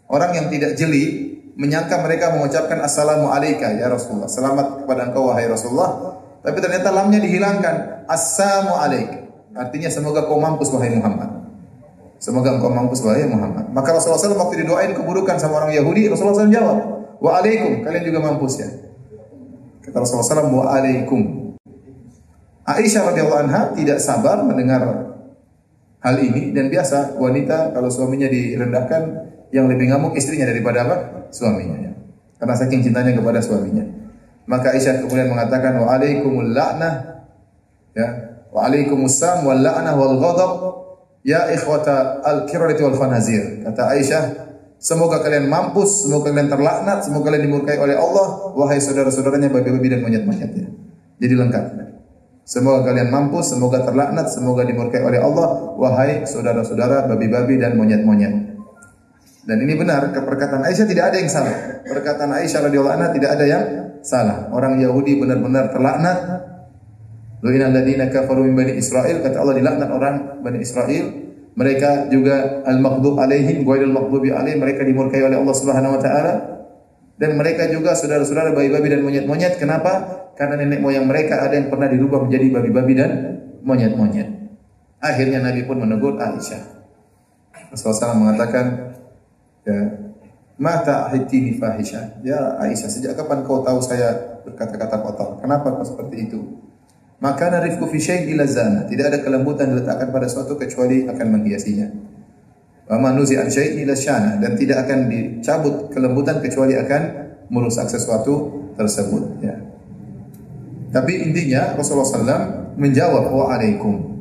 Orang 0.06 0.30
yang 0.30 0.46
tidak 0.46 0.78
jeli 0.78 1.34
menyangka 1.58 1.98
mereka 2.06 2.38
mengucapkan 2.38 2.78
assalamu 2.86 3.34
alayka 3.34 3.74
ya 3.74 3.90
Rasulullah. 3.90 4.30
Selamat 4.30 4.86
kepada 4.86 5.10
engkau 5.10 5.26
wahai 5.26 5.50
Rasulullah. 5.50 6.22
Tapi 6.46 6.62
ternyata 6.62 6.94
lamnya 6.94 7.18
dihilangkan. 7.18 8.06
Assalamu 8.06 8.78
alayk. 8.78 9.26
Artinya 9.50 9.90
semoga 9.90 10.30
kau 10.30 10.38
mampus 10.38 10.70
wahai 10.70 10.94
Muhammad. 10.94 11.50
Semoga 12.22 12.54
engkau 12.54 12.70
mampus 12.70 13.02
wahai 13.02 13.26
Muhammad. 13.26 13.74
Maka 13.74 13.98
Rasulullah 13.98 14.22
SAW 14.22 14.38
waktu 14.46 14.62
didoain 14.62 14.94
keburukan 14.94 15.34
sama 15.42 15.66
orang 15.66 15.74
Yahudi, 15.74 16.06
Rasulullah 16.06 16.46
SAW 16.46 16.54
jawab, 16.54 16.78
Wa 17.18 17.42
alaikum, 17.42 17.82
kalian 17.82 18.04
juga 18.06 18.22
mampus 18.22 18.62
ya. 18.62 18.70
Kata 19.82 19.96
Rasulullah 19.98 20.46
SAW, 20.46 20.54
Wa 20.54 20.64
alaikum. 20.78 21.20
Aisyah 22.66 23.14
radhiyallahu 23.14 23.40
anha 23.46 23.62
tidak 23.78 24.02
sabar 24.02 24.42
mendengar 24.42 24.82
hal 26.02 26.16
ini 26.18 26.50
dan 26.50 26.66
biasa 26.66 27.14
wanita 27.14 27.70
kalau 27.70 27.86
suaminya 27.86 28.26
direndahkan 28.26 29.02
yang 29.54 29.70
lebih 29.70 29.94
ngamuk 29.94 30.18
istrinya 30.18 30.50
daripada 30.50 30.82
apa? 30.82 30.96
suaminya 31.30 31.78
ya. 31.78 31.92
Karena 32.42 32.54
saking 32.58 32.82
cintanya 32.82 33.14
kepada 33.14 33.38
suaminya. 33.38 33.86
Maka 34.46 34.74
Aisyah 34.74 35.02
kemudian 35.02 35.30
mengatakan 35.30 35.78
wa 35.78 35.94
alaikumul 35.94 36.50
la'nah 36.54 37.22
ya 37.94 38.08
wa 38.50 38.66
alaikumussalam 38.66 39.42
wal 39.46 39.58
la'nah 39.58 39.94
wal 39.98 40.18
ghadab 40.22 40.52
ya 41.26 41.50
ikhwata 41.50 42.22
al 42.22 42.46
kirati 42.46 42.82
wal 42.82 42.94
fanazir. 42.94 43.62
Kata 43.66 43.94
Aisyah, 43.94 44.22
semoga 44.78 45.22
kalian 45.22 45.50
mampus, 45.50 46.06
semoga 46.06 46.30
kalian 46.30 46.50
terlaknat, 46.50 47.02
semoga 47.02 47.30
kalian 47.30 47.46
dimurkai 47.50 47.78
oleh 47.78 47.98
Allah 47.98 48.54
wahai 48.54 48.78
saudara-saudaranya 48.78 49.50
babi-babi 49.50 49.86
dan 49.90 50.00
monyet-monyet 50.02 50.50
ya. 50.54 50.68
Jadi 51.22 51.34
lengkap. 51.34 51.64
Semoga 52.46 52.86
kalian 52.86 53.10
mampus, 53.10 53.50
semoga 53.50 53.82
terlaknat, 53.82 54.30
semoga 54.30 54.62
dimurkai 54.62 55.02
oleh 55.02 55.18
Allah, 55.18 55.74
wahai 55.74 56.22
saudara-saudara 56.22 57.10
babi-babi 57.10 57.58
dan 57.58 57.74
monyet-monyet. 57.74 58.54
Dan 59.42 59.66
ini 59.66 59.74
benar, 59.74 60.14
perkataan 60.14 60.62
Aisyah 60.62 60.86
tidak 60.86 61.10
ada 61.10 61.16
yang 61.18 61.26
salah. 61.26 61.82
Perkataan 61.82 62.30
Aisyah 62.38 62.70
radhiyallahu 62.70 62.94
anha 63.02 63.08
tidak 63.10 63.34
ada 63.34 63.44
yang 63.50 63.62
salah. 63.98 64.46
Orang 64.54 64.78
Yahudi 64.78 65.18
benar-benar 65.18 65.74
terlaknat. 65.74 66.18
Lu'ina 67.42 67.66
alladziina 67.66 68.14
kafaru 68.14 68.46
min 68.46 68.54
bani 68.54 68.78
Israel, 68.78 69.26
kata 69.26 69.42
Allah 69.42 69.54
dilaknat 69.58 69.90
orang 69.90 70.14
Bani 70.46 70.62
Israel. 70.62 71.04
Mereka 71.58 72.14
juga 72.14 72.62
al-maghdub 72.62 73.18
alaihim, 73.18 73.66
ghairil 73.66 73.90
maghdubi 73.90 74.30
alaihim, 74.30 74.62
mereka 74.62 74.86
dimurkai 74.86 75.18
oleh 75.18 75.34
Allah 75.34 75.56
Subhanahu 75.58 75.98
wa 75.98 76.00
taala. 76.00 76.55
Dan 77.16 77.40
mereka 77.40 77.68
juga 77.72 77.96
saudara-saudara 77.96 78.52
babi-babi 78.52 78.92
dan 78.92 79.00
monyet-monyet. 79.00 79.56
Kenapa? 79.56 79.92
Karena 80.36 80.60
nenek 80.60 80.84
moyang 80.84 81.08
mereka 81.08 81.40
ada 81.40 81.56
yang 81.56 81.72
pernah 81.72 81.88
dirubah 81.88 82.28
menjadi 82.28 82.46
babi-babi 82.60 82.92
dan 82.92 83.10
monyet-monyet. 83.64 84.28
Akhirnya 85.00 85.40
Nabi 85.40 85.64
pun 85.64 85.80
menegur 85.80 86.20
Aisyah. 86.20 86.76
Rasulullah 87.72 88.12
SAW 88.12 88.20
mengatakan, 88.20 88.64
ya, 89.64 90.06
Mata 90.56 91.12
ahitini 91.12 91.60
fahisha. 91.60 92.16
Ya 92.24 92.56
Aisyah, 92.56 92.88
sejak 92.88 93.12
kapan 93.12 93.44
kau 93.44 93.60
tahu 93.60 93.76
saya 93.84 94.40
berkata-kata 94.40 95.04
kotor? 95.04 95.28
Kenapa 95.44 95.76
kau 95.76 95.84
seperti 95.84 96.32
itu? 96.32 96.40
Maka 97.20 97.52
narifku 97.52 97.84
fi 97.92 98.00
syai'in 98.00 98.32
ila 98.32 98.48
zana. 98.48 98.88
Tidak 98.88 99.04
ada 99.04 99.18
kelembutan 99.20 99.68
diletakkan 99.68 100.08
pada 100.08 100.28
suatu 100.32 100.56
kecuali 100.56 101.04
akan 101.04 101.26
menghiasinya. 101.28 102.15
Wa 102.86 103.02
manuzi 103.02 103.34
an 103.34 103.50
syai'in 103.50 103.82
ila 103.82 103.98
syana 103.98 104.38
dan 104.38 104.54
tidak 104.54 104.86
akan 104.86 105.10
dicabut 105.10 105.90
kelembutan 105.90 106.38
kecuali 106.38 106.78
akan 106.78 107.02
merusak 107.50 107.90
sesuatu 107.90 108.62
tersebut, 108.78 109.42
ya. 109.42 109.58
Tapi 110.94 111.26
intinya 111.26 111.74
Rasulullah 111.74 112.06
SAW 112.06 112.46
menjawab 112.78 113.26
waalaikum. 113.26 114.16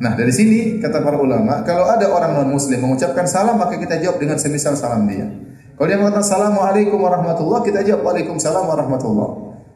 Nah 0.00 0.16
dari 0.16 0.32
sini 0.32 0.80
kata 0.80 1.04
para 1.04 1.20
ulama, 1.20 1.60
kalau 1.66 1.84
ada 1.90 2.08
orang 2.08 2.40
non 2.40 2.48
Muslim 2.56 2.80
mengucapkan 2.80 3.28
salam 3.28 3.60
maka 3.60 3.76
kita 3.76 4.00
jawab 4.00 4.16
dengan 4.16 4.40
semisal 4.40 4.72
salam 4.72 5.04
dia. 5.04 5.28
Kalau 5.76 5.86
dia 5.86 5.98
mengatakan 6.00 6.24
assalamualaikum 6.24 6.98
warahmatullah, 6.98 7.62
kita 7.62 7.84
jawab 7.84 8.02
waalaikumsalam 8.10 8.64
warahmatullah. 8.64 9.30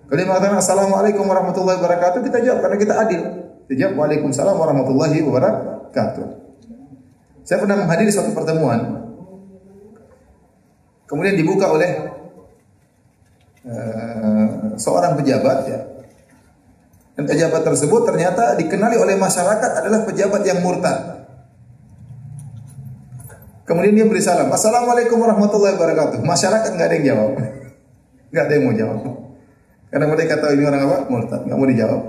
Kalau 0.09 0.17
dia 0.17 0.27
mengatakan 0.27 0.59
assalamualaikum 0.59 1.25
warahmatullahi 1.29 1.79
wabarakatuh, 1.79 2.21
kita 2.25 2.39
jawab 2.41 2.59
karena 2.67 2.77
kita 2.81 2.95
adil. 2.99 3.23
Kita 3.69 3.75
jawab 3.79 3.95
waalaikumsalam 4.01 4.57
warahmatullahi 4.59 5.19
wabarakatuh. 5.23 6.42
Saya 7.43 7.59
pernah 7.59 7.83
menghadiri 7.83 8.11
suatu 8.15 8.31
pertemuan, 8.31 9.03
kemudian 11.11 11.35
dibuka 11.35 11.67
oleh 11.69 11.91
uh, 13.67 14.79
seorang 14.79 15.19
pejabat 15.19 15.59
ya 15.67 15.93
dan 17.13 17.29
pejabat 17.29 17.63
tersebut 17.63 18.09
ternyata 18.09 18.57
dikenali 18.57 18.97
oleh 18.97 19.21
masyarakat 19.21 19.71
adalah 19.85 20.01
pejabat 20.09 20.43
yang 20.49 20.65
murtad. 20.65 21.29
Kemudian 23.63 23.95
dia 23.95 24.07
beri 24.09 24.19
salam. 24.19 24.51
Assalamualaikum 24.51 25.21
warahmatullahi 25.21 25.77
wabarakatuh. 25.77 26.19
Masyarakat 26.25 26.71
enggak 26.75 26.89
ada 26.89 26.95
yang 26.99 27.07
jawab. 27.15 27.31
Enggak 28.33 28.45
ada 28.49 28.53
yang 28.57 28.65
mau 28.65 28.75
jawab. 28.75 29.01
Karena 29.93 30.07
mereka 30.09 30.35
tahu 30.41 30.51
ini 30.57 30.65
orang 30.65 30.83
apa? 30.89 30.99
Murtad. 31.13 31.41
Enggak 31.45 31.59
mau 31.61 31.69
dijawab. 31.69 32.03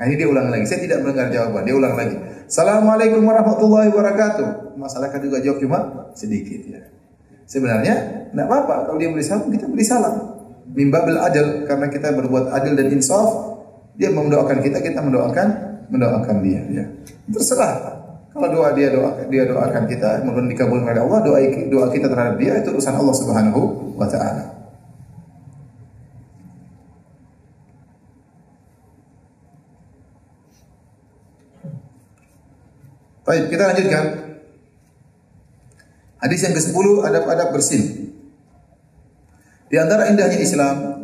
Nah, 0.00 0.08
ini 0.08 0.16
dia 0.16 0.32
ulang 0.32 0.48
lagi. 0.48 0.64
Saya 0.64 0.80
tidak 0.80 1.04
mendengar 1.04 1.28
jawaban. 1.28 1.60
Dia 1.68 1.76
ulang 1.76 1.92
lagi. 1.92 2.16
Assalamualaikum 2.48 3.20
warahmatullahi 3.20 3.92
wabarakatuh. 3.92 4.80
Masyarakat 4.80 5.18
juga 5.20 5.44
jawab 5.44 5.60
cuma 5.60 5.78
sedikit 6.16 6.56
ya. 6.64 6.80
Sebenarnya 7.44 8.24
enggak 8.32 8.46
apa-apa 8.48 8.88
kalau 8.88 8.96
dia 8.96 9.12
beri 9.12 9.20
salam 9.20 9.52
kita 9.52 9.68
beri 9.68 9.84
salam. 9.84 10.40
Mimbabil 10.72 11.20
adil 11.20 11.68
karena 11.68 11.92
kita 11.92 12.16
berbuat 12.16 12.48
adil 12.48 12.80
dan 12.80 12.88
insaf 12.88 13.28
dia 14.00 14.08
mendoakan 14.08 14.64
kita, 14.64 14.80
kita 14.80 15.04
mendoakan 15.04 15.46
mendoakan 15.92 16.36
dia. 16.40 16.60
Ya. 16.72 16.84
Terserah. 17.28 18.00
Kalau 18.32 18.48
doa 18.48 18.72
dia 18.72 18.88
doa 18.94 19.20
dia 19.28 19.44
doakan 19.44 19.84
kita, 19.84 20.24
kemudian 20.24 20.48
dikabulkan 20.48 20.96
oleh 20.96 21.02
Allah, 21.04 21.20
doa 21.20 21.38
doa 21.68 21.86
kita 21.92 22.08
terhadap 22.08 22.40
dia 22.40 22.56
itu 22.56 22.72
urusan 22.72 22.96
Allah 22.96 23.14
Subhanahu 23.20 23.60
wa 24.00 24.08
taala. 24.08 24.59
Baik, 33.30 33.46
kita 33.46 33.62
lanjutkan. 33.70 34.04
Hadis 36.18 36.42
yang 36.42 36.50
ke-10 36.50 36.86
adab-adab 37.06 37.54
bersin. 37.54 38.10
Di 39.70 39.78
antara 39.78 40.10
indahnya 40.10 40.42
Islam, 40.42 40.98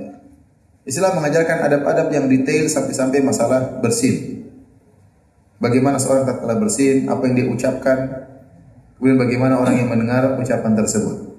Islam 0.83 1.23
mengajarkan 1.23 1.71
adab-adab 1.71 2.11
yang 2.11 2.27
detail 2.27 2.67
sampai-sampai 2.67 3.23
masalah 3.23 3.79
bersin. 3.79 4.43
Bagaimana 5.63 6.03
seorang 6.03 6.27
tatkala 6.27 6.59
bersin, 6.59 7.07
apa 7.07 7.31
yang 7.31 7.35
dia 7.39 7.47
ucapkan, 7.47 7.99
kemudian 8.99 9.23
bagaimana 9.23 9.63
orang 9.63 9.79
yang 9.79 9.89
mendengar 9.95 10.35
ucapan 10.35 10.75
tersebut. 10.75 11.31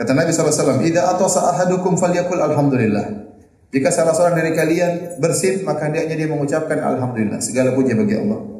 Kata 0.00 0.16
Nabi 0.16 0.32
SAW, 0.32 0.80
Ida 0.80 1.12
atau 1.12 1.28
sa'ahadukum 1.28 2.00
falyakul 2.00 2.40
alhamdulillah. 2.40 3.28
Jika 3.68 3.92
salah 3.92 4.16
seorang 4.16 4.40
dari 4.40 4.56
kalian 4.56 5.20
bersin, 5.20 5.60
maka 5.60 5.92
dia 5.92 6.08
hanya 6.08 6.16
dia 6.16 6.24
mengucapkan 6.24 6.80
alhamdulillah. 6.80 7.44
Segala 7.44 7.76
puji 7.76 7.92
bagi 7.92 8.16
Allah. 8.16 8.55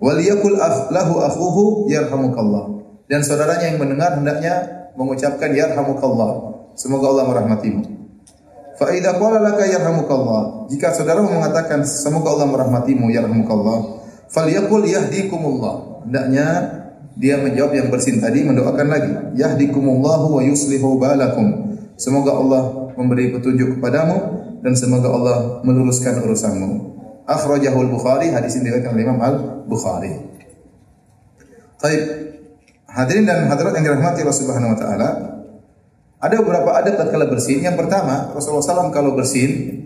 Waliyakul 0.00 0.56
lahu 0.90 1.14
akhuhu 1.20 1.92
yarhamukallah. 1.92 2.82
Dan 3.04 3.20
saudaranya 3.20 3.68
yang 3.68 3.78
mendengar 3.78 4.16
hendaknya 4.16 4.54
mengucapkan 4.96 5.52
yarhamukallah. 5.52 6.56
Semoga 6.72 7.12
Allah 7.12 7.24
merahmatimu. 7.28 7.82
Fa 8.80 8.88
idza 8.96 9.12
qala 9.20 9.44
laka 9.44 9.68
yarhamukallah, 9.68 10.72
jika 10.72 10.96
saudara 10.96 11.20
mengatakan 11.20 11.84
semoga 11.84 12.32
Allah 12.32 12.48
merahmatimu 12.48 13.12
yarhamukallah, 13.12 14.00
falyaqul 14.32 14.88
yahdikumullah. 14.88 16.00
Hendaknya 16.08 16.46
dia 17.20 17.36
menjawab 17.36 17.76
yang 17.76 17.92
bersin 17.92 18.24
tadi 18.24 18.40
mendoakan 18.40 18.88
lagi, 18.88 19.12
yahdikumullahu 19.36 20.40
wa 20.40 20.40
yuslihu 20.40 20.96
balakum. 20.96 21.76
Semoga 22.00 22.32
Allah 22.32 22.62
memberi 22.96 23.36
petunjuk 23.36 23.76
kepadamu 23.76 24.16
dan 24.64 24.72
semoga 24.72 25.12
Allah 25.12 25.60
meluruskan 25.60 26.24
urusanmu. 26.24 26.89
Akhrajahul 27.30 27.94
Bukhari, 27.94 28.34
hadis 28.34 28.58
ini 28.58 28.66
diriwayatkan 28.66 28.90
oleh 28.90 29.04
Imam 29.06 29.20
Al-Bukhari. 29.22 30.12
Baik. 31.78 32.02
Hadirin 32.90 33.22
dan 33.22 33.46
hadirat 33.46 33.78
yang 33.78 33.86
dirahmati 33.86 34.26
Allah 34.26 34.34
Subhanahu 34.34 34.74
wa 34.74 34.78
taala, 34.82 35.08
ada 36.18 36.34
beberapa 36.42 36.74
adab 36.74 36.98
tatkala 36.98 37.30
bersin. 37.30 37.62
Yang 37.62 37.86
pertama, 37.86 38.34
Rasulullah 38.34 38.66
SAW 38.66 38.90
kalau 38.90 39.14
bersin, 39.14 39.78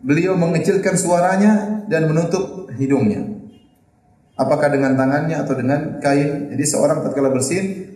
beliau 0.00 0.32
mengecilkan 0.40 0.96
suaranya 0.96 1.84
dan 1.84 2.08
menutup 2.08 2.72
hidungnya. 2.72 3.28
Apakah 4.40 4.72
dengan 4.72 4.96
tangannya 4.96 5.36
atau 5.36 5.54
dengan 5.54 6.00
kain. 6.00 6.48
Jadi 6.48 6.64
seorang 6.64 7.04
tatkala 7.04 7.28
bersin, 7.28 7.92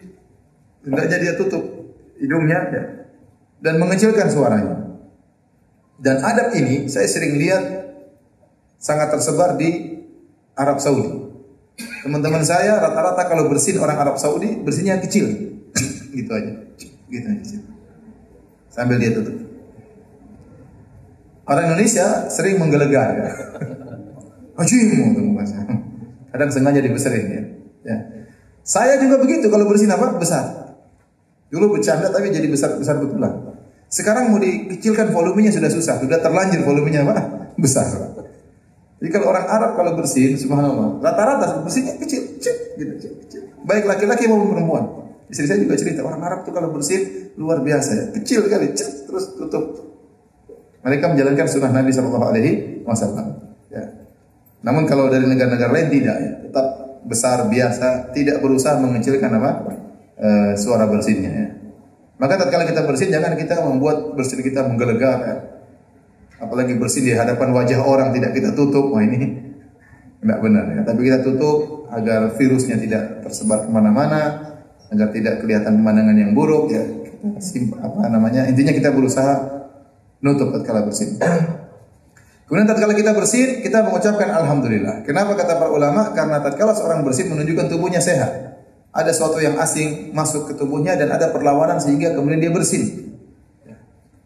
hendaknya 0.84 1.16
dia 1.18 1.32
tutup 1.40 1.64
hidungnya 2.20 2.58
ya, 2.68 2.82
dan 3.64 3.80
mengecilkan 3.80 4.28
suaranya. 4.28 4.92
Dan 5.98 6.20
adab 6.20 6.52
ini 6.52 6.86
saya 6.86 7.08
sering 7.10 7.40
lihat 7.40 7.87
sangat 8.78 9.10
tersebar 9.12 9.58
di 9.58 10.00
Arab 10.54 10.78
Saudi. 10.78 11.28
Teman-teman 12.02 12.42
saya 12.42 12.78
rata-rata 12.78 13.26
kalau 13.26 13.50
bersin 13.50 13.78
orang 13.78 13.98
Arab 13.98 14.16
Saudi 14.18 14.58
bersinnya 14.62 14.98
kecil. 15.02 15.26
gitu 16.16 16.30
aja. 16.30 16.52
Gitu 17.10 17.26
aja. 17.26 17.58
Sambil 18.70 19.02
dia 19.02 19.14
tutup. 19.14 19.34
Orang 21.48 21.74
Indonesia 21.74 22.30
sering 22.30 22.58
menggelegar 22.60 23.08
ya. 23.18 23.30
Ajimu 24.60 25.38
Kadang 26.34 26.50
sengaja 26.50 26.82
dibesarin 26.82 27.26
ya. 27.30 27.42
ya. 27.86 27.98
Saya 28.66 29.00
juga 29.00 29.22
begitu 29.22 29.48
kalau 29.48 29.64
bersin 29.64 29.88
apa? 29.88 30.18
Besar. 30.18 30.44
Dulu 31.48 31.78
bercanda 31.78 32.12
tapi 32.12 32.28
jadi 32.28 32.44
besar 32.50 32.76
besar 32.76 33.00
betulan. 33.00 33.56
Sekarang 33.88 34.28
mau 34.28 34.36
dikecilkan 34.36 35.16
volumenya 35.16 35.48
sudah 35.48 35.72
susah, 35.72 35.96
sudah 35.96 36.20
terlanjur 36.20 36.60
volumenya 36.68 37.08
apa? 37.08 37.16
Besar. 37.64 38.17
Jadi 38.98 39.08
kalau 39.14 39.30
orang 39.30 39.46
Arab 39.46 39.70
kalau 39.78 39.92
bersin, 39.94 40.34
subhanallah, 40.34 40.98
rata-rata 40.98 41.62
bersinnya 41.62 41.94
kecil, 42.02 42.34
kecil, 42.38 42.54
gitu, 42.74 42.92
kecil, 42.98 43.12
kecil. 43.22 43.42
Baik 43.62 43.86
laki-laki 43.86 44.26
maupun 44.26 44.58
perempuan. 44.58 44.84
Istri 45.30 45.44
saya 45.46 45.58
juga 45.62 45.78
cerita 45.78 46.02
orang 46.02 46.18
Arab 46.24 46.40
tuh 46.42 46.50
kalau 46.50 46.74
bersih 46.74 47.30
luar 47.38 47.62
biasa 47.62 47.90
ya, 47.94 48.04
kecil 48.18 48.50
kali, 48.50 48.74
cet, 48.74 49.06
terus 49.06 49.38
tutup. 49.38 49.86
Mereka 50.82 51.14
menjalankan 51.14 51.46
sunnah 51.46 51.70
Nabi 51.70 51.94
Wasallam. 52.82 53.26
Ya. 53.70 54.08
Namun 54.64 54.88
kalau 54.90 55.06
dari 55.06 55.28
negara-negara 55.28 55.70
lain 55.70 55.88
tidak, 55.94 56.16
ya. 56.18 56.32
tetap 56.48 56.66
besar 57.06 57.46
biasa, 57.46 58.10
tidak 58.16 58.42
berusaha 58.42 58.80
mengecilkan 58.82 59.30
apa 59.38 59.50
e, 60.18 60.28
suara 60.58 60.90
bersihnya. 60.90 61.30
Ya. 61.30 61.46
Maka 62.18 62.34
tatkala 62.34 62.66
kita 62.66 62.82
bersin, 62.82 63.14
jangan 63.14 63.38
kita 63.38 63.62
membuat 63.62 64.18
bersin 64.18 64.42
kita 64.42 64.66
menggelegar. 64.66 65.18
Ya. 65.22 65.36
Apalagi 66.38 66.78
bersin 66.78 67.02
di 67.02 67.12
hadapan 67.14 67.50
wajah 67.50 67.82
orang 67.82 68.14
tidak 68.14 68.34
kita 68.34 68.54
tutup, 68.54 68.94
wah 68.94 69.02
ini 69.02 69.42
tidak 70.22 70.38
benar. 70.38 70.64
Ya. 70.70 70.80
Tapi 70.86 71.00
kita 71.02 71.18
tutup 71.26 71.90
agar 71.90 72.34
virusnya 72.38 72.78
tidak 72.78 73.26
tersebar 73.26 73.66
kemana-mana, 73.66 74.48
agar 74.88 75.08
tidak 75.12 75.44
kelihatan 75.44 75.78
pemandangan 75.80 76.16
yang 76.16 76.32
buruk 76.32 76.72
ya 76.72 76.84
apa 77.82 78.06
namanya 78.08 78.46
intinya 78.46 78.70
kita 78.70 78.94
berusaha 78.94 79.66
nutup 80.22 80.54
tatkala 80.54 80.86
bersin 80.86 81.18
Kemudian 82.48 82.64
tatkala 82.64 82.96
kita 82.96 83.12
bersin, 83.12 83.60
kita 83.60 83.84
mengucapkan 83.84 84.32
alhamdulillah. 84.32 85.04
Kenapa 85.04 85.36
kata 85.36 85.60
para 85.60 85.68
ulama? 85.68 86.16
Karena 86.16 86.40
tatkala 86.40 86.72
seorang 86.72 87.04
bersin 87.04 87.28
menunjukkan 87.28 87.68
tubuhnya 87.68 88.00
sehat. 88.00 88.64
Ada 88.88 89.12
sesuatu 89.12 89.36
yang 89.36 89.60
asing 89.60 90.16
masuk 90.16 90.48
ke 90.48 90.52
tubuhnya 90.56 90.96
dan 90.96 91.12
ada 91.12 91.28
perlawanan 91.28 91.76
sehingga 91.76 92.16
kemudian 92.16 92.40
dia 92.40 92.48
bersin. 92.48 93.12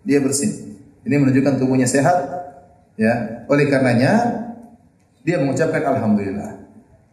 Dia 0.07 0.23
bersin. 0.23 0.72
Ini 1.03 1.15
menunjukkan 1.19 1.59
tubuhnya 1.59 1.87
sehat. 1.87 2.19
Ya, 2.95 3.45
oleh 3.49 3.67
karenanya 3.73 4.13
dia 5.23 5.41
mengucapkan 5.41 5.81
alhamdulillah. 5.81 6.63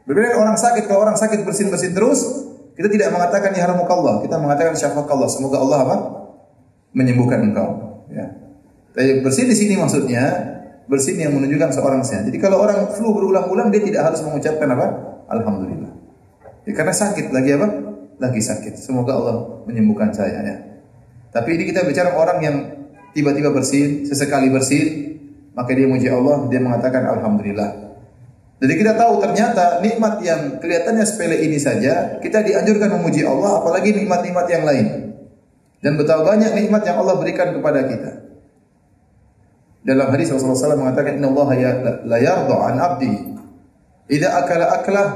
Berbeda 0.05 0.41
orang 0.41 0.57
sakit, 0.57 0.89
kalau 0.89 1.05
orang 1.05 1.17
sakit 1.17 1.45
bersin-bersin 1.45 1.93
terus, 1.93 2.19
kita 2.73 2.89
tidak 2.89 3.13
mengatakan 3.13 3.53
ya 3.53 3.69
Allah, 3.69 4.21
kita 4.25 4.35
mengatakan 4.41 4.73
Allah. 4.73 5.29
Semoga 5.29 5.57
Allah 5.61 5.79
apa? 5.85 5.97
menyembuhkan 6.93 7.45
engkau. 7.45 8.01
Ya. 8.09 8.33
Tapi 8.93 9.21
bersin 9.21 9.45
di 9.45 9.53
sini 9.53 9.77
maksudnya 9.77 10.25
bersin 10.89 11.21
yang 11.21 11.37
menunjukkan 11.37 11.69
seorang 11.69 12.01
sehat. 12.01 12.25
Jadi 12.25 12.41
kalau 12.41 12.65
orang 12.65 12.89
flu 12.97 13.13
berulang-ulang 13.13 13.69
dia 13.69 13.85
tidak 13.85 14.09
harus 14.09 14.25
mengucapkan 14.25 14.65
apa? 14.73 14.87
Alhamdulillah. 15.29 15.93
Ya, 16.65 16.73
karena 16.73 16.93
sakit 16.93 17.29
lagi 17.29 17.53
apa? 17.53 17.67
Lagi 18.17 18.41
sakit. 18.41 18.81
Semoga 18.81 19.13
Allah 19.15 19.35
menyembuhkan 19.69 20.09
saya 20.09 20.41
ya. 20.41 20.55
Tapi 21.29 21.61
ini 21.61 21.69
kita 21.69 21.85
bicara 21.85 22.17
orang 22.17 22.41
yang 22.41 22.55
tiba-tiba 23.14 23.49
bersin, 23.53 24.05
sesekali 24.05 24.49
bersin, 24.49 25.18
maka 25.57 25.76
dia 25.76 25.86
memuji 25.89 26.07
Allah, 26.07 26.47
dia 26.47 26.64
mengatakan 26.64 27.03
alhamdulillah. 27.05 27.89
Jadi 28.60 28.74
kita 28.76 28.99
tahu 28.99 29.24
ternyata 29.24 29.80
nikmat 29.80 30.20
yang 30.20 30.60
kelihatannya 30.60 31.07
sepele 31.07 31.47
ini 31.47 31.55
saja 31.55 32.20
kita 32.20 32.43
dianjurkan 32.43 32.91
memuji 32.99 33.24
Allah 33.24 33.64
apalagi 33.64 33.95
nikmat-nikmat 33.95 34.45
yang 34.51 34.64
lain. 34.68 34.88
Dan 35.80 35.95
betapa 35.95 36.28
banyak 36.28 36.60
nikmat 36.60 36.84
yang 36.84 36.99
Allah 36.99 37.16
berikan 37.16 37.55
kepada 37.55 37.88
kita. 37.88 38.12
Dalam 39.80 40.12
hadis 40.12 40.28
Rasulullah 40.28 40.76
SAW 40.76 40.84
mengatakan 40.84 41.16
Inna 41.16 41.32
Allah 41.32 41.49
ya, 41.55 41.72
la 42.03 42.18
yarda 42.20 42.55
an 42.68 42.76
abdi 42.84 43.16
Iza 44.12 44.28
akala 44.28 44.76
aklah 44.76 45.07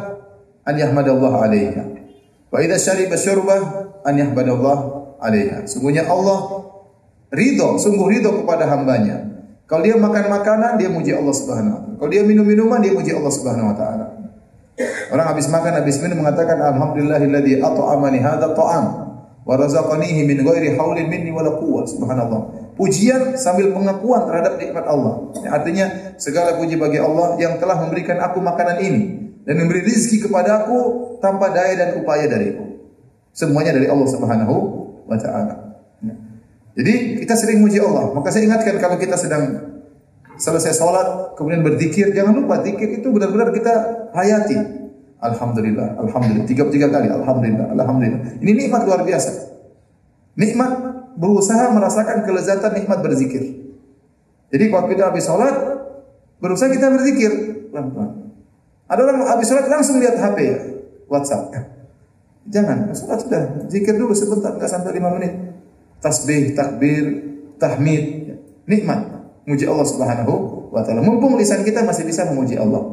An 0.63 0.79
yahmadallah 0.79 1.33
alaiha 1.43 1.83
Wa 2.47 2.63
iza 2.63 2.79
syariba 2.79 3.19
syurbah 3.19 3.59
An 4.07 4.15
yahmadallah 4.15 4.77
alaiha 5.19 5.67
Sungguhnya 5.67 6.07
Allah 6.07 6.62
Ridho, 7.33 7.81
sungguh 7.81 8.07
ridho 8.13 8.45
kepada 8.45 8.69
hambanya 8.69 9.25
Kalau 9.65 9.81
dia 9.81 9.97
makan 9.97 10.29
makanan 10.29 10.77
Dia 10.77 10.93
muji 10.93 11.11
Allah 11.17 11.33
subhanahu 11.33 11.73
wa 11.73 11.81
ta'ala 11.81 11.97
Kalau 11.97 12.09
dia 12.13 12.21
minum 12.21 12.45
minuman 12.45 12.77
Dia 12.77 12.93
muji 12.93 13.09
Allah 13.09 13.33
subhanahu 13.33 13.73
wa 13.73 13.75
ta'ala 13.75 14.05
Orang 15.09 15.25
habis 15.33 15.49
makan, 15.49 15.81
habis 15.81 15.97
minum 15.97 16.21
mengatakan 16.21 16.61
Alhamdulillahilladzi 16.61 17.57
atu'amani 17.57 18.21
hadha 18.21 18.53
ta'am 18.53 18.85
Wa 19.43 19.53
razaqanihi 19.57 20.29
min 20.29 20.45
ghairi 20.45 20.77
haulin 20.77 21.09
minni 21.09 21.33
wala 21.33 21.57
quwwah 21.57 21.89
Subhanallah 21.89 22.63
pujian 22.73 23.37
sambil 23.37 23.69
pengakuan 23.71 24.25
terhadap 24.25 24.57
nikmat 24.57 24.85
Allah. 24.85 25.29
Artinya 25.45 26.17
segala 26.17 26.57
puji 26.57 26.77
bagi 26.77 26.97
Allah 26.97 27.37
yang 27.37 27.61
telah 27.61 27.77
memberikan 27.85 28.17
aku 28.21 28.41
makanan 28.41 28.81
ini 28.81 29.01
dan 29.45 29.59
memberi 29.61 29.85
rezeki 29.85 30.29
kepada 30.29 30.65
aku 30.65 30.77
tanpa 31.21 31.53
daya 31.53 31.73
dan 31.77 31.89
upaya 32.01 32.25
dariku. 32.25 32.81
Semuanya 33.33 33.73
dari 33.73 33.89
Allah 33.89 34.07
Subhanahu 34.09 34.55
wa 35.09 35.17
taala. 35.17 35.62
Jadi 36.73 37.21
kita 37.21 37.37
sering 37.37 37.61
muji 37.61 37.77
Allah. 37.77 38.13
Maka 38.17 38.33
saya 38.33 38.49
ingatkan 38.49 38.81
kalau 38.81 38.97
kita 38.97 39.13
sedang 39.13 39.73
selesai 40.33 40.73
salat 40.73 41.37
kemudian 41.37 41.61
berzikir 41.61 42.09
jangan 42.09 42.33
lupa 42.33 42.65
zikir 42.65 42.97
itu 42.97 43.07
benar-benar 43.13 43.53
kita 43.53 43.73
hayati. 44.17 44.57
Alhamdulillah, 45.23 45.95
alhamdulillah. 46.03 46.45
Tiga 46.49 46.67
tiga 46.67 46.91
kali, 46.91 47.07
alhamdulillah, 47.07 47.71
alhamdulillah. 47.77 48.21
Ini 48.43 48.51
nikmat 48.51 48.83
luar 48.83 49.07
biasa. 49.07 49.31
Nikmat 50.35 50.71
berusaha 51.15 51.71
merasakan 51.71 52.27
kelezatan 52.27 52.73
nikmat 52.75 52.99
berzikir. 52.99 53.63
Jadi 54.51 54.63
kalau 54.67 54.89
kita 54.91 55.13
habis 55.13 55.23
sholat, 55.23 55.55
berusaha 56.43 56.67
kita 56.73 56.91
berzikir. 56.91 57.31
Pelan-pelan. 57.71 58.35
Ada 58.91 58.99
orang 58.99 59.17
habis 59.31 59.47
sholat 59.47 59.65
langsung 59.71 60.03
lihat 60.03 60.19
HP 60.19 60.39
WhatsApp. 61.07 61.55
Jangan, 62.51 62.91
sholat 62.91 63.19
sudah. 63.23 63.43
Zikir 63.71 63.95
dulu 63.95 64.11
sebentar, 64.11 64.59
tidak 64.59 64.69
sampai 64.69 64.91
lima 64.91 65.09
menit. 65.15 65.52
Tasbih, 66.03 66.51
takbir, 66.51 67.03
tahmid. 67.55 68.35
Nikmat. 68.67 68.99
Muji 69.47 69.63
Allah 69.63 69.87
subhanahu 69.87 70.67
wa 70.71 70.83
ta'ala. 70.83 70.99
Mumpung 70.99 71.39
lisan 71.39 71.63
kita 71.63 71.87
masih 71.87 72.03
bisa 72.03 72.27
memuji 72.27 72.59
Allah. 72.59 72.83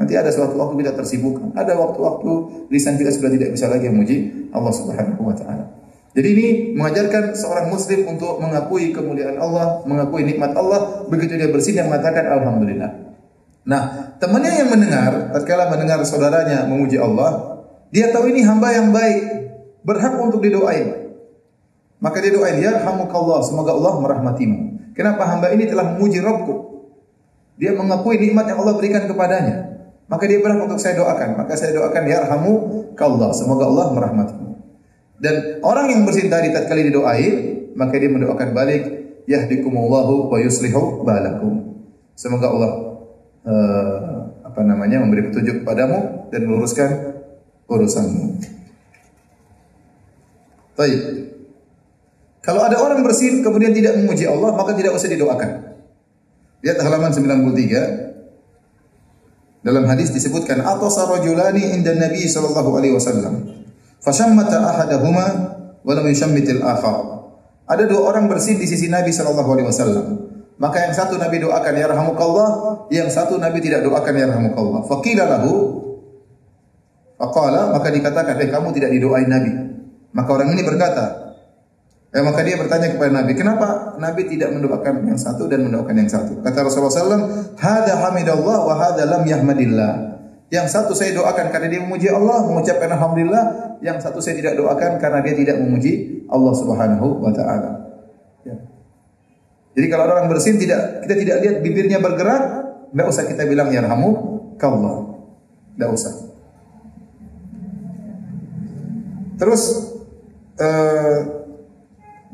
Nanti 0.00 0.16
ada 0.16 0.32
suatu 0.32 0.56
waktu 0.56 0.80
kita 0.80 0.92
tersibuk. 0.96 1.40
Ada 1.52 1.76
waktu-waktu 1.76 2.30
lisan 2.72 2.96
kita 2.96 3.12
sudah 3.12 3.32
tidak 3.32 3.56
bisa 3.56 3.68
lagi 3.68 3.88
memuji 3.88 4.48
Allah 4.52 4.72
subhanahu 4.72 5.20
wa 5.24 5.36
ta'ala. 5.36 5.64
Jadi 6.10 6.28
ini 6.34 6.48
mengajarkan 6.74 7.38
seorang 7.38 7.70
muslim 7.70 8.02
untuk 8.10 8.42
mengakui 8.42 8.90
kemuliaan 8.90 9.38
Allah, 9.38 9.86
mengakui 9.86 10.26
nikmat 10.26 10.56
Allah, 10.58 11.06
begitu 11.06 11.38
dia 11.38 11.46
bersih 11.52 11.76
dan 11.78 11.86
mengatakan 11.86 12.26
alhamdulillah. 12.26 12.90
Nah, 13.62 14.16
temannya 14.18 14.58
yang 14.58 14.70
mendengar, 14.74 15.30
tatkala 15.30 15.70
mendengar 15.70 16.02
saudaranya 16.02 16.66
memuji 16.66 16.98
Allah, 16.98 17.62
dia 17.94 18.10
tahu 18.10 18.26
ini 18.26 18.42
hamba 18.42 18.74
yang 18.74 18.90
baik, 18.90 19.22
berhak 19.86 20.18
untuk 20.18 20.42
didoain. 20.42 20.99
Maka 22.00 22.16
dia 22.24 22.32
doain, 22.32 22.56
ya 22.64 22.80
rahmukallah, 22.80 23.44
semoga 23.44 23.76
Allah 23.76 24.00
merahmatimu. 24.00 24.58
Kenapa 24.96 25.28
hamba 25.28 25.52
ini 25.52 25.68
telah 25.68 25.94
memuji 25.94 26.18
Rabbku? 26.24 26.54
Dia 27.60 27.76
mengakui 27.76 28.16
nikmat 28.16 28.48
yang 28.48 28.64
Allah 28.64 28.74
berikan 28.80 29.04
kepadanya. 29.04 29.84
Maka 30.08 30.24
dia 30.26 30.40
berhak 30.40 30.64
untuk 30.64 30.80
saya 30.80 30.96
doakan. 30.96 31.36
Maka 31.38 31.54
saya 31.60 31.76
doakan, 31.76 32.02
ya 32.08 32.24
rahmukallah, 32.24 33.30
semoga 33.36 33.68
Allah 33.68 33.86
merahmatimu. 33.92 34.48
Dan 35.20 35.60
orang 35.60 35.92
yang 35.92 36.02
bersin 36.08 36.32
tadi 36.32 36.50
tatkala 36.50 36.80
didoain, 36.80 37.68
maka 37.76 37.94
dia 38.00 38.08
mendoakan 38.08 38.56
balik, 38.56 38.82
yahdikumullahu 39.28 40.32
wa 40.32 40.38
yuslihu 40.40 41.04
balakum. 41.04 41.84
Semoga 42.16 42.48
Allah 42.48 42.72
uh, 43.44 44.16
apa 44.42 44.60
namanya 44.66 44.98
memberi 45.04 45.30
petunjuk 45.30 45.62
kepadamu 45.62 46.28
dan 46.34 46.40
meluruskan 46.48 46.90
urusanmu. 47.70 48.42
Baik. 50.74 51.29
Kalau 52.40 52.64
ada 52.64 52.80
orang 52.80 53.04
bersin 53.04 53.44
kemudian 53.44 53.76
tidak 53.76 54.00
memuji 54.00 54.24
Allah, 54.24 54.56
maka 54.56 54.72
tidak 54.72 54.96
usah 54.96 55.12
didoakan. 55.12 55.50
Lihat 56.64 56.80
halaman 56.80 57.12
93. 57.12 58.10
Dalam 59.60 59.84
hadis 59.84 60.08
disebutkan 60.08 60.64
atau 60.64 60.88
sarajulani 60.88 61.76
inda 61.76 61.92
Nabi 61.92 62.24
sallallahu 62.24 62.80
alaihi 62.80 62.96
wasallam. 62.96 63.60
Fashammata 64.00 64.56
ahadahuma 64.56 65.26
wa 65.84 65.92
lam 65.92 66.08
yushammitil 66.08 66.64
akhar. 66.64 67.28
Ada 67.68 67.84
dua 67.84 68.08
orang 68.08 68.24
bersin 68.24 68.56
di 68.56 68.64
sisi 68.64 68.88
Nabi 68.88 69.12
sallallahu 69.12 69.50
alaihi 69.52 69.68
wasallam. 69.68 70.06
Maka 70.56 70.88
yang 70.88 70.96
satu 70.96 71.20
Nabi 71.20 71.44
doakan 71.44 71.72
ya 71.76 71.86
rahmukallah, 71.92 72.48
yang 72.88 73.08
satu 73.12 73.36
Nabi 73.36 73.60
tidak 73.60 73.84
doakan 73.84 74.12
ya 74.16 74.26
rahmukallah. 74.32 74.80
Faqila 74.88 75.24
lahu 75.28 75.52
faqala 77.20 77.76
maka 77.76 77.92
dikatakan, 77.92 78.40
"Eh 78.40 78.48
kamu 78.48 78.72
tidak 78.72 78.92
didoain 78.96 79.28
Nabi." 79.28 79.52
Maka 80.16 80.28
orang 80.40 80.52
ini 80.56 80.64
berkata, 80.64 81.29
eh, 82.10 82.22
maka 82.22 82.40
dia 82.42 82.58
bertanya 82.58 82.90
kepada 82.90 83.10
Nabi, 83.22 83.32
"Kenapa 83.38 83.94
Nabi 83.96 84.26
tidak 84.26 84.50
mendoakan 84.50 85.06
yang 85.06 85.18
satu 85.18 85.46
dan 85.46 85.66
mendoakan 85.66 85.94
yang 85.94 86.10
satu?" 86.10 86.42
Kata 86.42 86.66
Rasulullah 86.66 86.90
wasallam, 86.90 87.22
"Hada 87.54 87.94
hamidallah 88.06 88.58
wa 88.66 88.74
hada 88.74 89.02
lam 89.06 89.22
yahmadillah." 89.22 90.10
Yang 90.50 90.66
satu 90.74 90.92
saya 90.98 91.14
doakan 91.14 91.54
karena 91.54 91.70
dia 91.70 91.78
memuji 91.78 92.10
Allah, 92.10 92.42
mengucapkan 92.42 92.90
alhamdulillah, 92.90 93.44
yang 93.86 94.02
satu 94.02 94.18
saya 94.18 94.34
tidak 94.34 94.58
doakan 94.58 94.98
karena 94.98 95.22
dia 95.22 95.34
tidak 95.38 95.56
memuji 95.62 96.26
Allah 96.26 96.54
Subhanahu 96.58 97.22
wa 97.22 97.30
taala. 97.30 97.70
Ya. 98.42 98.58
Jadi 99.78 99.86
kalau 99.86 100.10
orang 100.10 100.26
bersin 100.26 100.58
tidak 100.58 101.06
kita 101.06 101.14
tidak 101.14 101.36
lihat 101.46 101.56
bibirnya 101.62 102.02
bergerak, 102.02 102.42
enggak 102.90 103.06
usah 103.06 103.24
kita 103.30 103.46
bilang 103.46 103.70
ya 103.70 103.86
rahmu 103.86 104.10
kallah. 104.58 105.22
Enggak 105.78 105.90
usah. 105.94 106.12
Terus 109.38 109.62
eh, 110.60 111.16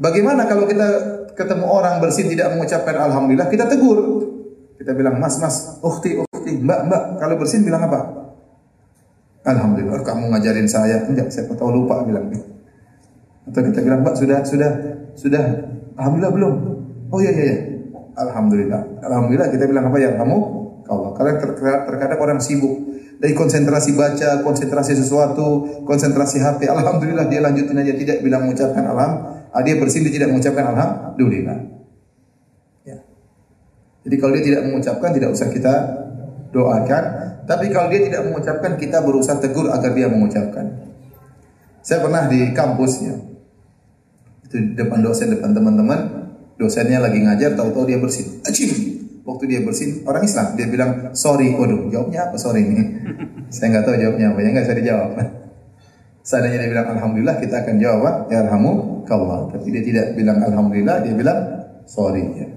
bagaimana 0.01 0.49
kalau 0.49 0.64
kita 0.68 0.88
ketemu 1.36 1.64
orang 1.68 2.01
bersin 2.01 2.32
tidak 2.32 2.53
mengucapkan 2.57 2.97
alhamdulillah, 2.97 3.49
kita 3.53 3.68
tegur. 3.68 3.99
Kita 4.76 4.92
bilang, 4.92 5.16
"Mas, 5.20 5.40
Mas, 5.40 5.80
ukhti, 5.80 6.20
ukhti, 6.20 6.61
Mbak, 6.61 6.80
Mbak." 6.88 7.03
Kalau 7.20 7.34
bersin 7.40 7.64
bilang 7.64 7.84
apa? 7.88 8.01
Alhamdulillah 9.47 10.03
kamu 10.03 10.32
ngajarin 10.36 10.68
saya. 10.68 11.07
Enggak, 11.07 11.30
saya 11.30 11.47
tahu 11.49 11.70
lupa 11.70 12.03
bilang. 12.03 12.28
Atau 13.47 13.62
kita 13.62 13.78
bilang, 13.80 14.03
Pak 14.03 14.18
sudah 14.18 14.42
sudah 14.42 14.70
sudah 15.14 15.44
alhamdulillah 15.97 16.32
belum? 16.34 16.55
Oh 17.14 17.18
iya 17.22 17.32
iya 17.32 17.44
iya. 17.47 17.59
Alhamdulillah. 18.16 19.01
Alhamdulillah 19.07 19.49
kita 19.55 19.64
bilang 19.70 19.88
apa 19.88 19.97
ya 20.03 20.11
kamu? 20.18 20.38
Kalau 20.86 21.14
ter 21.18 21.51
terkadang 21.59 22.20
orang 22.22 22.38
sibuk 22.38 22.86
dari 23.16 23.32
konsentrasi 23.32 23.96
baca, 23.96 24.44
konsentrasi 24.44 24.92
sesuatu, 24.96 25.82
konsentrasi 25.88 26.40
HP. 26.40 26.68
Alhamdulillah 26.72 27.26
dia 27.28 27.40
lanjutin 27.40 27.76
aja 27.80 27.92
tidak 27.96 28.20
bilang 28.20 28.48
mengucapkan 28.48 28.84
alham. 28.84 29.12
Ah, 29.56 29.64
dia 29.64 29.80
bersih 29.80 30.04
dia 30.04 30.12
tidak 30.12 30.36
mengucapkan 30.36 30.68
alhamdulillah. 30.68 31.58
Ya. 32.84 33.00
Jadi 34.04 34.16
kalau 34.20 34.32
dia 34.36 34.44
tidak 34.44 34.62
mengucapkan 34.68 35.16
tidak 35.16 35.32
usah 35.32 35.48
kita 35.48 35.74
doakan. 36.52 37.04
Tapi 37.46 37.70
kalau 37.70 37.88
dia 37.88 38.02
tidak 38.02 38.26
mengucapkan, 38.26 38.74
kita 38.74 39.00
berusaha 39.06 39.38
tegur 39.38 39.70
agar 39.70 39.94
dia 39.94 40.10
mengucapkan. 40.10 40.66
Saya 41.78 42.02
pernah 42.02 42.26
di 42.26 42.50
kampus 42.50 42.92
ya, 43.06 43.14
itu 44.42 44.74
depan 44.74 44.98
dosen, 44.98 45.30
depan 45.30 45.54
teman-teman, 45.54 46.26
dosennya 46.58 46.98
lagi 46.98 47.22
ngajar, 47.22 47.54
tahu-tahu 47.54 47.86
dia 47.86 48.02
bersih. 48.02 48.42
Acim, 48.42 48.66
waktu 49.27 49.45
dia 49.51 49.61
bersin 49.66 50.07
orang 50.07 50.22
Islam 50.22 50.55
dia 50.55 50.70
bilang 50.70 50.91
sorry 51.18 51.51
waduh 51.59 51.91
jawabnya 51.91 52.31
apa 52.31 52.39
sorry 52.39 52.62
ini 52.62 52.83
saya 53.55 53.74
nggak 53.74 53.85
tahu 53.85 53.97
jawabnya 53.99 54.27
apa. 54.33 54.39
Ya 54.39 54.49
nggak 54.55 54.66
saya 54.70 54.77
dijawab 54.79 55.11
seandainya 56.29 56.59
dia 56.62 56.70
bilang 56.70 56.89
alhamdulillah 56.95 57.37
kita 57.43 57.55
akan 57.66 57.77
jawab 57.83 58.14
ya 58.31 58.41
kallah 59.07 59.41
tapi 59.51 59.66
dia 59.74 59.83
tidak 59.83 60.07
bilang 60.14 60.39
alhamdulillah 60.41 61.03
dia 61.03 61.14
bilang 61.18 61.39
sorry 61.85 62.22
ya. 62.39 62.49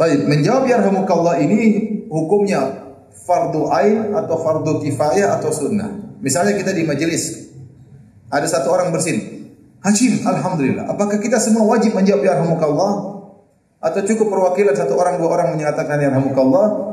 Baik, 0.00 0.32
menjawab 0.32 0.64
ya 0.64 0.80
kallah 1.04 1.36
ini 1.44 1.60
hukumnya 2.08 2.88
fardu 3.12 3.68
ain 3.68 4.16
atau 4.16 4.36
fardu 4.40 4.80
kifayah 4.80 5.36
atau 5.36 5.52
sunnah. 5.52 5.92
Misalnya 6.24 6.56
kita 6.56 6.72
di 6.72 6.88
majelis 6.88 7.52
ada 8.32 8.48
satu 8.48 8.72
orang 8.72 8.96
bersin, 8.96 9.39
Hajim, 9.80 10.20
Alhamdulillah. 10.28 10.92
Apakah 10.92 11.16
kita 11.16 11.40
semua 11.40 11.64
wajib 11.64 11.96
menjawab 11.96 12.20
Ya 12.20 12.36
Rahmukallah? 12.36 12.92
Atau 13.80 14.04
cukup 14.04 14.28
perwakilan 14.28 14.76
satu 14.76 14.92
orang, 14.92 15.16
dua 15.16 15.32
orang 15.32 15.56
menyatakan 15.56 15.96
Ya 15.96 16.12
Rahmukallah? 16.12 16.92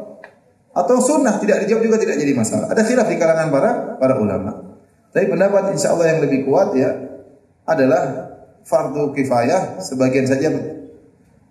Atau 0.72 1.04
sunnah, 1.04 1.36
tidak 1.44 1.68
dijawab 1.68 1.84
juga 1.84 1.98
tidak 2.00 2.16
jadi 2.16 2.32
masalah. 2.32 2.72
Ada 2.72 2.88
khilaf 2.88 3.12
di 3.12 3.18
kalangan 3.20 3.48
para 3.52 3.72
para 4.00 4.14
ulama. 4.16 4.52
Tapi 5.12 5.26
pendapat 5.28 5.76
insya 5.76 5.92
Allah 5.92 6.16
yang 6.16 6.20
lebih 6.24 6.48
kuat 6.48 6.78
ya 6.78 6.96
adalah 7.68 8.32
fardu 8.64 9.12
kifayah 9.12 9.84
sebagian 9.84 10.24
saja 10.30 10.54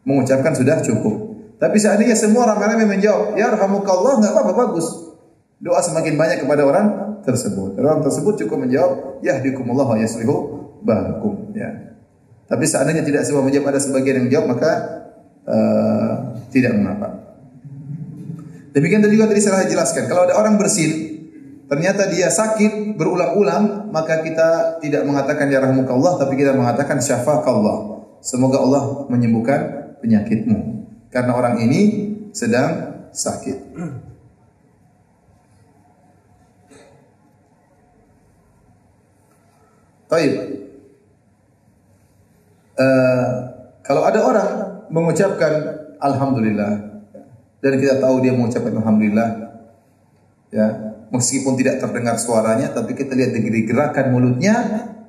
mengucapkan 0.09 0.57
sudah 0.57 0.81
cukup. 0.81 1.37
Tapi 1.61 1.77
seandainya 1.77 2.17
semua 2.17 2.49
orang 2.49 2.81
ramai 2.81 2.89
menjawab, 2.89 3.37
ya 3.37 3.53
rahmukallah, 3.53 4.23
enggak 4.23 4.33
apa-apa 4.33 4.53
bagus. 4.73 4.89
Doa 5.61 5.81
semakin 5.85 6.17
banyak 6.17 6.39
kepada 6.45 6.63
orang 6.65 6.87
tersebut. 7.25 7.77
Orang 7.81 8.01
tersebut 8.05 8.41
cukup 8.45 8.65
menjawab, 8.65 9.21
ya 9.21 9.41
dikumullah 9.41 9.89
wa 9.89 9.97
yaslihu 9.97 10.66
balakum 10.87 11.51
ya. 11.51 11.99
Tapi 12.47 12.63
seandainya 12.63 13.03
tidak 13.03 13.27
semua 13.27 13.43
menjawab 13.43 13.75
ada 13.75 13.81
sebagian 13.83 14.23
yang 14.23 14.27
menjawab 14.31 14.47
maka 14.55 14.71
uh, 15.51 16.13
tidak 16.55 16.79
mengapa. 16.79 17.27
Demikian 18.71 19.03
juga 19.11 19.27
tadi 19.27 19.43
saya 19.43 19.67
jelaskan 19.67 20.07
kalau 20.07 20.31
ada 20.31 20.39
orang 20.39 20.55
bersin 20.55 21.19
ternyata 21.67 22.07
dia 22.07 22.31
sakit 22.31 22.95
berulang-ulang 22.95 23.91
maka 23.91 24.23
kita 24.23 24.79
tidak 24.79 25.03
mengatakan 25.03 25.51
ya 25.51 25.59
rahmukallah 25.59 26.23
tapi 26.23 26.39
kita 26.39 26.55
mengatakan 26.55 27.03
syafakallah. 27.03 27.99
Semoga 28.23 28.63
Allah 28.63 28.85
menyembuhkan 29.11 29.99
penyakitmu 29.99 30.87
karena 31.11 31.33
orang 31.35 31.59
ini 31.63 32.15
sedang 32.31 33.03
sakit. 33.11 33.75
Baik. 40.07 40.66
Uh, 42.77 43.29
kalau 43.81 44.05
ada 44.05 44.21
orang 44.21 44.51
mengucapkan 44.93 45.53
alhamdulillah 45.97 47.01
dan 47.65 47.73
kita 47.81 47.97
tahu 47.99 48.21
dia 48.21 48.37
mengucapkan 48.37 48.77
alhamdulillah 48.77 49.29
ya 50.53 50.67
meskipun 51.09 51.57
tidak 51.57 51.81
terdengar 51.81 52.21
suaranya 52.21 52.69
tapi 52.77 52.93
kita 52.93 53.17
lihat 53.17 53.33
dari 53.33 53.65
gerakan 53.65 54.13
mulutnya 54.13 54.55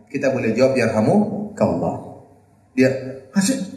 kita 0.08 0.32
boleh 0.32 0.56
jawab 0.56 0.80
ya 0.80 0.96
kamu 0.96 1.16
kallah 1.60 2.24
dia 2.72 2.90
hasil 3.36 3.68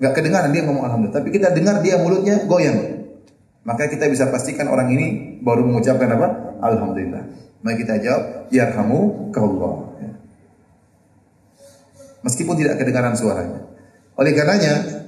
enggak 0.00 0.12
kedengaran 0.16 0.50
dia 0.50 0.64
ngomong 0.64 0.88
alhamdulillah 0.88 1.20
tapi 1.20 1.28
kita 1.28 1.52
dengar 1.52 1.84
dia 1.84 2.00
mulutnya 2.00 2.40
goyang. 2.48 2.94
Maka 3.64 3.88
kita 3.88 4.12
bisa 4.12 4.28
pastikan 4.28 4.68
orang 4.68 4.92
ini 4.92 5.40
baru 5.40 5.64
mengucapkan 5.64 6.04
apa? 6.20 6.60
Alhamdulillah. 6.60 7.24
Maka 7.64 7.74
kita 7.80 7.94
jawab 7.96 8.22
ya 8.52 8.68
kamu 8.76 9.32
kallah 9.32 9.96
meskipun 12.24 12.56
tidak 12.56 12.80
kedengaran 12.80 13.12
suaranya. 13.14 13.68
Oleh 14.16 14.32
karenanya 14.32 15.04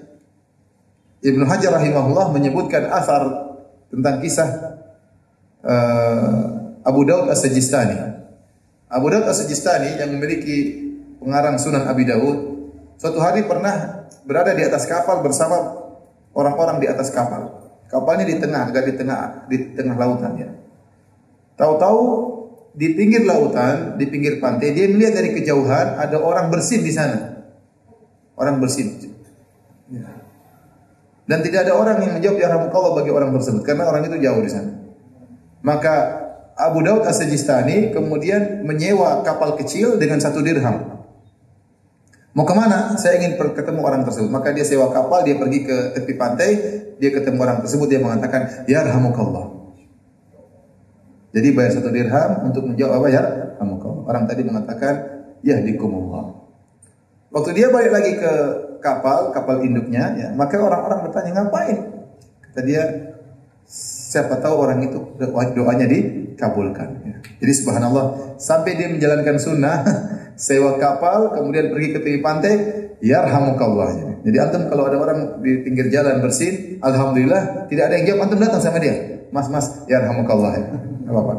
Ibnu 1.24 1.48
Hajar 1.48 1.72
rahimahullah 1.80 2.30
menyebutkan 2.36 2.92
asar 2.92 3.24
tentang 3.88 4.20
kisah 4.20 4.50
uh, 5.64 6.40
Abu 6.84 7.02
Daud 7.08 7.32
As-Sajistani. 7.32 7.96
Abu 8.92 9.08
Daud 9.08 9.24
As-Sajistani 9.24 9.96
yang 9.98 10.12
memiliki 10.12 10.86
pengarang 11.18 11.56
Sunan 11.56 11.88
Abi 11.88 12.04
Daud 12.04 12.68
suatu 13.00 13.18
hari 13.18 13.48
pernah 13.48 14.06
berada 14.28 14.52
di 14.52 14.62
atas 14.62 14.84
kapal 14.84 15.24
bersama 15.24 15.88
orang-orang 16.36 16.84
di 16.84 16.86
atas 16.86 17.08
kapal. 17.10 17.64
Kapalnya 17.86 18.26
di 18.26 18.36
tengah, 18.42 18.66
agak 18.68 18.84
di 18.86 18.92
tengah 18.98 19.18
di 19.46 19.56
tengah 19.72 19.94
lautan 19.94 20.32
ya. 20.36 20.50
Tahu-tahu 21.56 22.02
di 22.77 22.93
pinggir 22.93 23.24
lautan, 23.24 23.97
di 23.97 24.05
pinggir 24.05 24.37
pantai, 24.37 24.77
dia 24.77 24.85
melihat 24.85 25.16
dari 25.16 25.33
kejauhan 25.33 25.97
ada 25.97 26.20
orang 26.20 26.53
bersin 26.53 26.85
di 26.85 26.93
sana. 26.93 27.41
Orang 28.37 28.61
bersin. 28.61 29.01
Ya. 29.89 30.05
Dan 31.24 31.41
tidak 31.41 31.64
ada 31.64 31.72
orang 31.72 32.05
yang 32.05 32.20
menjawab 32.20 32.37
ya 32.37 32.53
Rahmukallah 32.53 32.93
bagi 33.01 33.11
orang 33.11 33.33
tersebut 33.33 33.64
karena 33.64 33.89
orang 33.89 34.05
itu 34.05 34.20
jauh 34.20 34.45
di 34.45 34.53
sana. 34.53 34.77
Maka 35.64 35.95
Abu 36.53 36.85
Daud 36.85 37.09
As-Sajistani 37.09 37.97
kemudian 37.97 38.62
menyewa 38.62 39.24
kapal 39.24 39.57
kecil 39.57 39.97
dengan 39.97 40.20
satu 40.20 40.45
dirham. 40.45 41.01
Mau 42.37 42.45
ke 42.45 42.53
mana? 42.53 43.01
Saya 43.01 43.16
ingin 43.16 43.41
ketemu 43.41 43.81
orang 43.81 44.05
tersebut. 44.05 44.29
Maka 44.29 44.53
dia 44.53 44.68
sewa 44.68 44.93
kapal, 44.93 45.24
dia 45.24 45.41
pergi 45.41 45.64
ke 45.64 45.97
tepi 45.97 46.12
pantai, 46.20 46.51
dia 47.01 47.09
ketemu 47.09 47.41
orang 47.41 47.64
tersebut, 47.64 47.89
dia 47.89 47.97
mengatakan, 48.05 48.68
Ya 48.68 48.85
Rahmukallah. 48.85 49.55
Jadi 51.37 51.53
bayar 51.53 51.70
satu 51.76 51.93
dirham 51.93 52.49
untuk 52.49 52.64
menjawab 52.64 53.05
apa 53.05 53.09
ya? 53.12 53.22
Hamukallah. 53.61 54.09
Orang 54.09 54.24
tadi 54.24 54.41
mengatakan 54.41 54.95
ya 55.45 55.61
dikumullah. 55.61 56.32
Waktu 57.28 57.53
dia 57.53 57.68
balik 57.68 57.93
lagi 57.93 58.16
ke 58.16 58.32
kapal, 58.80 59.34
kapal 59.37 59.61
induknya, 59.61 60.16
ya, 60.16 60.28
maka 60.32 60.57
orang-orang 60.57 61.05
bertanya 61.05 61.43
ngapain? 61.43 62.07
Kata 62.49 62.61
dia, 62.64 62.82
siapa 63.68 64.41
tahu 64.41 64.57
orang 64.57 64.89
itu 64.89 64.99
doanya 65.53 65.84
dikabulkan. 65.84 66.89
Ya. 67.05 67.16
Jadi 67.45 67.53
subhanallah, 67.61 68.39
sampai 68.41 68.78
dia 68.80 68.89
menjalankan 68.89 69.37
sunnah, 69.37 69.84
sewa 70.49 70.80
kapal, 70.80 71.37
kemudian 71.37 71.68
pergi 71.68 71.89
ke 71.93 71.99
tepi 72.01 72.20
pantai, 72.24 72.55
yarhamukallah. 73.05 74.22
Jadi 74.24 74.37
antum 74.41 74.72
kalau 74.72 74.89
ada 74.89 74.97
orang 74.97 75.18
di 75.45 75.61
pinggir 75.61 75.93
jalan 75.93 76.24
bersin, 76.24 76.80
alhamdulillah 76.80 77.68
tidak 77.68 77.93
ada 77.93 77.95
yang 78.01 78.07
jawab, 78.09 78.30
antum 78.30 78.41
datang 78.41 78.62
sama 78.62 78.80
dia. 78.80 79.15
Mas, 79.31 79.47
mas, 79.51 79.66
yarhamukallah. 79.87 80.53
Ya 80.57 81.11
apa-apa. 81.11 81.35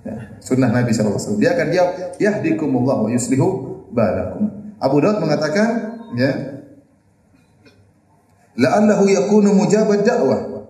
Ya, 0.00 0.16
sunnah 0.40 0.72
Nabi 0.72 0.90
SAW. 0.96 1.36
Dia 1.36 1.54
akan 1.54 1.66
jawab, 1.70 1.90
Yahdikumullah 2.16 2.96
wa 3.04 3.08
yuslihu 3.12 3.84
balakum. 3.92 4.74
Abu 4.80 4.96
Daud 5.04 5.20
mengatakan, 5.20 5.68
ya, 6.16 6.60
La'allahu 8.60 9.06
yakunu 9.08 9.54
mujabat 9.56 10.02
da'wah. 10.02 10.68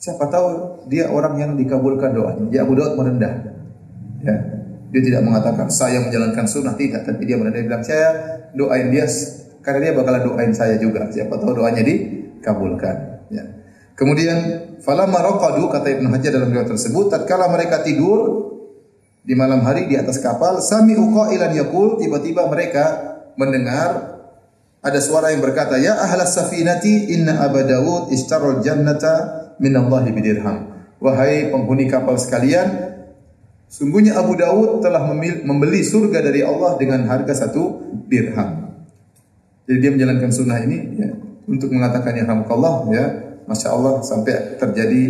Siapa 0.00 0.28
tahu 0.32 0.48
dia 0.88 1.12
orang 1.12 1.36
yang 1.40 1.52
dikabulkan 1.56 2.12
doanya. 2.16 2.44
Ya 2.52 2.64
Abu 2.64 2.76
Daud 2.76 2.96
merendah. 2.96 3.32
Ya. 4.24 4.36
Dia 4.90 5.02
tidak 5.06 5.22
mengatakan 5.22 5.70
saya 5.70 6.02
menjalankan 6.02 6.50
sunnah 6.50 6.74
tidak, 6.74 7.06
tapi 7.06 7.22
dia 7.28 7.38
merendah 7.38 7.62
dia 7.62 7.68
bilang 7.68 7.84
saya 7.86 8.08
doain 8.58 8.90
dia 8.90 9.06
karena 9.62 9.78
dia 9.86 9.92
bakalan 9.94 10.22
doain 10.24 10.52
saya 10.56 10.80
juga. 10.80 11.08
Siapa 11.12 11.36
tahu 11.36 11.52
doanya 11.62 11.84
dikabulkan. 11.84 12.96
Ya. 13.30 13.44
Kemudian 13.94 14.69
falamma 14.80 15.20
raqadu 15.20 15.68
kata 15.68 16.00
Ibnu 16.00 16.08
Hajar 16.08 16.36
dalam 16.36 16.50
riwayat 16.52 16.68
tersebut 16.72 17.12
tatkala 17.12 17.48
mereka 17.52 17.84
tidur 17.84 18.50
di 19.20 19.36
malam 19.36 19.60
hari 19.60 19.84
di 19.86 20.00
atas 20.00 20.16
kapal 20.18 20.64
sami 20.64 20.96
qailan 20.96 21.52
yaqul 21.52 22.00
tiba-tiba 22.00 22.48
mereka 22.48 22.84
mendengar 23.36 24.20
ada 24.80 24.96
suara 24.96 25.28
yang 25.28 25.44
berkata 25.44 25.76
ya 25.76 26.00
ahlas 26.00 26.32
safinati 26.32 27.12
inna 27.12 27.44
aba 27.44 27.60
daud 27.68 28.08
istaral 28.16 28.64
jannata 28.64 29.40
min 29.60 29.76
Allah 29.76 30.08
bidirham. 30.08 30.72
Wahai 31.00 31.52
penghuni 31.52 31.88
kapal 31.88 32.16
sekalian 32.16 32.96
sungguhnya 33.68 34.16
Abu 34.16 34.36
Daud 34.36 34.80
telah 34.80 35.04
membeli 35.44 35.84
surga 35.84 36.24
dari 36.24 36.40
Allah 36.40 36.80
dengan 36.80 37.04
harga 37.08 37.44
satu 37.44 37.92
dirham. 38.08 38.72
Jadi 39.68 39.78
dia 39.78 39.92
menjalankan 39.92 40.32
sunnah 40.32 40.58
ini 40.64 40.78
ya, 40.98 41.08
untuk 41.46 41.70
mengatakan 41.70 42.16
ya 42.16 42.24
Allah 42.26 42.74
ya 42.90 43.04
Masya 43.50 43.68
Allah 43.74 43.98
sampai 44.06 44.54
terjadi 44.62 45.02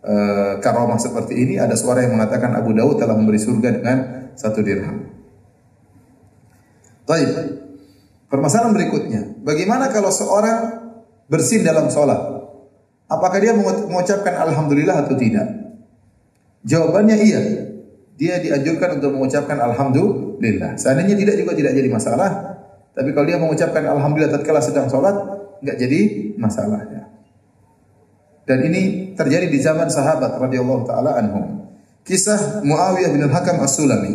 uh, 0.00 0.52
karamah 0.64 0.96
seperti 0.96 1.36
ini 1.36 1.54
ada 1.60 1.76
suara 1.76 2.00
yang 2.08 2.16
mengatakan 2.16 2.56
Abu 2.56 2.72
Dawud 2.72 2.96
telah 2.96 3.12
memberi 3.12 3.36
surga 3.36 3.68
dengan 3.76 3.98
satu 4.32 4.64
dirham. 4.64 5.12
Baik. 7.04 7.28
Permasalahan 8.26 8.74
berikutnya, 8.74 9.38
bagaimana 9.44 9.92
kalau 9.92 10.10
seorang 10.10 10.88
bersin 11.30 11.62
dalam 11.62 11.86
sholat? 11.92 12.18
Apakah 13.06 13.38
dia 13.38 13.54
mengucapkan 13.54 14.34
Alhamdulillah 14.34 15.06
atau 15.06 15.14
tidak? 15.14 15.46
Jawabannya 16.66 17.16
iya. 17.22 17.40
Dia 18.18 18.42
dianjurkan 18.42 18.98
untuk 18.98 19.14
mengucapkan 19.14 19.54
Alhamdulillah. 19.62 20.74
Seandainya 20.74 21.14
tidak 21.14 21.38
juga 21.38 21.52
tidak 21.54 21.72
jadi 21.78 21.86
masalah. 21.92 22.30
Tapi 22.96 23.14
kalau 23.14 23.26
dia 23.28 23.38
mengucapkan 23.38 23.84
Alhamdulillah 23.86 24.32
tatkala 24.40 24.58
sedang 24.58 24.90
sholat, 24.90 25.14
enggak 25.62 25.76
jadi 25.78 26.00
masalahnya. 26.40 26.95
Dan 28.46 28.62
ini 28.62 29.12
terjadi 29.18 29.50
di 29.50 29.58
zaman 29.58 29.90
sahabat 29.90 30.38
radhiyallahu 30.38 30.86
taala 30.86 31.18
anhum. 31.18 31.66
Kisah 32.06 32.62
Muawiyah 32.62 33.10
bin 33.10 33.26
Al-Hakam 33.26 33.58
As-Sulami. 33.58 34.14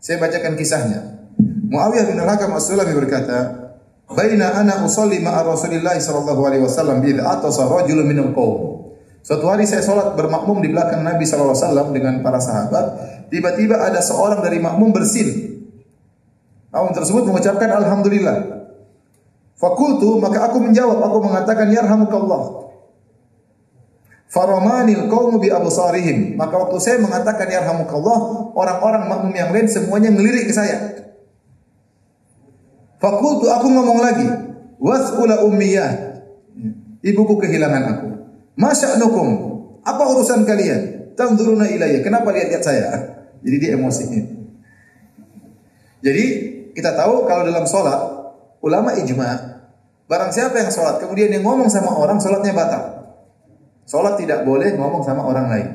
Saya 0.00 0.16
bacakan 0.16 0.56
kisahnya. 0.56 1.28
Muawiyah 1.68 2.08
bin 2.08 2.16
Al-Hakam 2.16 2.56
As-Sulami 2.56 2.96
berkata, 2.96 3.68
baina 4.08 4.56
ana 4.56 4.80
usolli 4.88 5.20
ma'a 5.20 5.44
Rasulillah 5.44 6.00
sallallahu 6.00 6.40
alaihi 6.48 6.64
wasallam 6.64 7.04
bil 7.04 7.20
atasa 7.20 7.68
rajulun 7.68 8.08
minal 8.08 8.32
qaum. 8.32 8.88
Suatu 9.20 9.44
hari 9.44 9.68
saya 9.68 9.84
solat 9.84 10.16
bermakmum 10.16 10.64
di 10.64 10.72
belakang 10.72 11.04
Nabi 11.04 11.28
sallallahu 11.28 11.52
alaihi 11.52 11.64
wasallam 11.68 11.88
dengan 11.92 12.14
para 12.24 12.40
sahabat, 12.40 12.86
tiba-tiba 13.28 13.76
ada 13.76 14.00
seorang 14.00 14.40
dari 14.40 14.56
makmum 14.56 14.96
bersin. 14.96 15.60
Makmum 16.72 16.96
tersebut 16.96 17.28
mengucapkan 17.28 17.68
alhamdulillah. 17.68 18.64
Fakultu 19.60 20.16
maka 20.16 20.48
aku 20.48 20.64
menjawab, 20.64 21.04
aku 21.04 21.18
mengatakan 21.20 21.68
yarhamukallah. 21.68 22.67
Faramanil 24.28 25.08
qaumu 25.08 25.40
bi 25.40 25.48
absarihim. 25.48 26.36
Maka 26.36 26.54
waktu 26.60 26.76
saya 26.84 26.96
mengatakan 27.00 27.48
yarhamukallah, 27.48 28.52
orang-orang 28.52 29.08
makmum 29.08 29.32
yang 29.32 29.50
lain 29.50 29.66
semuanya 29.66 30.12
ngelirik 30.12 30.48
ke 30.48 30.54
saya. 30.54 30.78
Fakultu 33.00 33.48
aku 33.48 33.66
ngomong 33.72 33.98
lagi, 34.04 34.28
wasqula 34.76 35.48
ummiyah. 35.48 36.20
Ibuku 37.00 37.40
kehilangan 37.40 37.82
aku. 37.94 38.08
Masya'nukum? 38.58 39.28
Apa 39.86 40.02
urusan 40.12 40.44
kalian? 40.44 41.14
Tanzuruna 41.14 41.70
ilayya. 41.70 42.02
Kenapa 42.02 42.34
lihat-lihat 42.34 42.62
saya? 42.62 42.86
Jadi 43.46 43.56
dia 43.56 43.70
emosi. 43.78 44.04
Jadi 46.02 46.24
kita 46.74 46.94
tahu 46.94 47.26
kalau 47.26 47.42
dalam 47.46 47.66
solat 47.66 47.98
ulama 48.62 48.94
ijma 48.94 49.58
barang 50.06 50.30
siapa 50.30 50.62
yang 50.62 50.70
solat 50.70 51.02
kemudian 51.02 51.26
dia 51.30 51.42
ngomong 51.42 51.66
sama 51.70 51.90
orang 51.94 52.18
solatnya 52.22 52.54
batal. 52.54 52.97
Solat 53.88 54.20
tidak 54.20 54.44
boleh 54.44 54.76
ngomong 54.76 55.00
sama 55.00 55.24
orang 55.24 55.48
lain. 55.48 55.68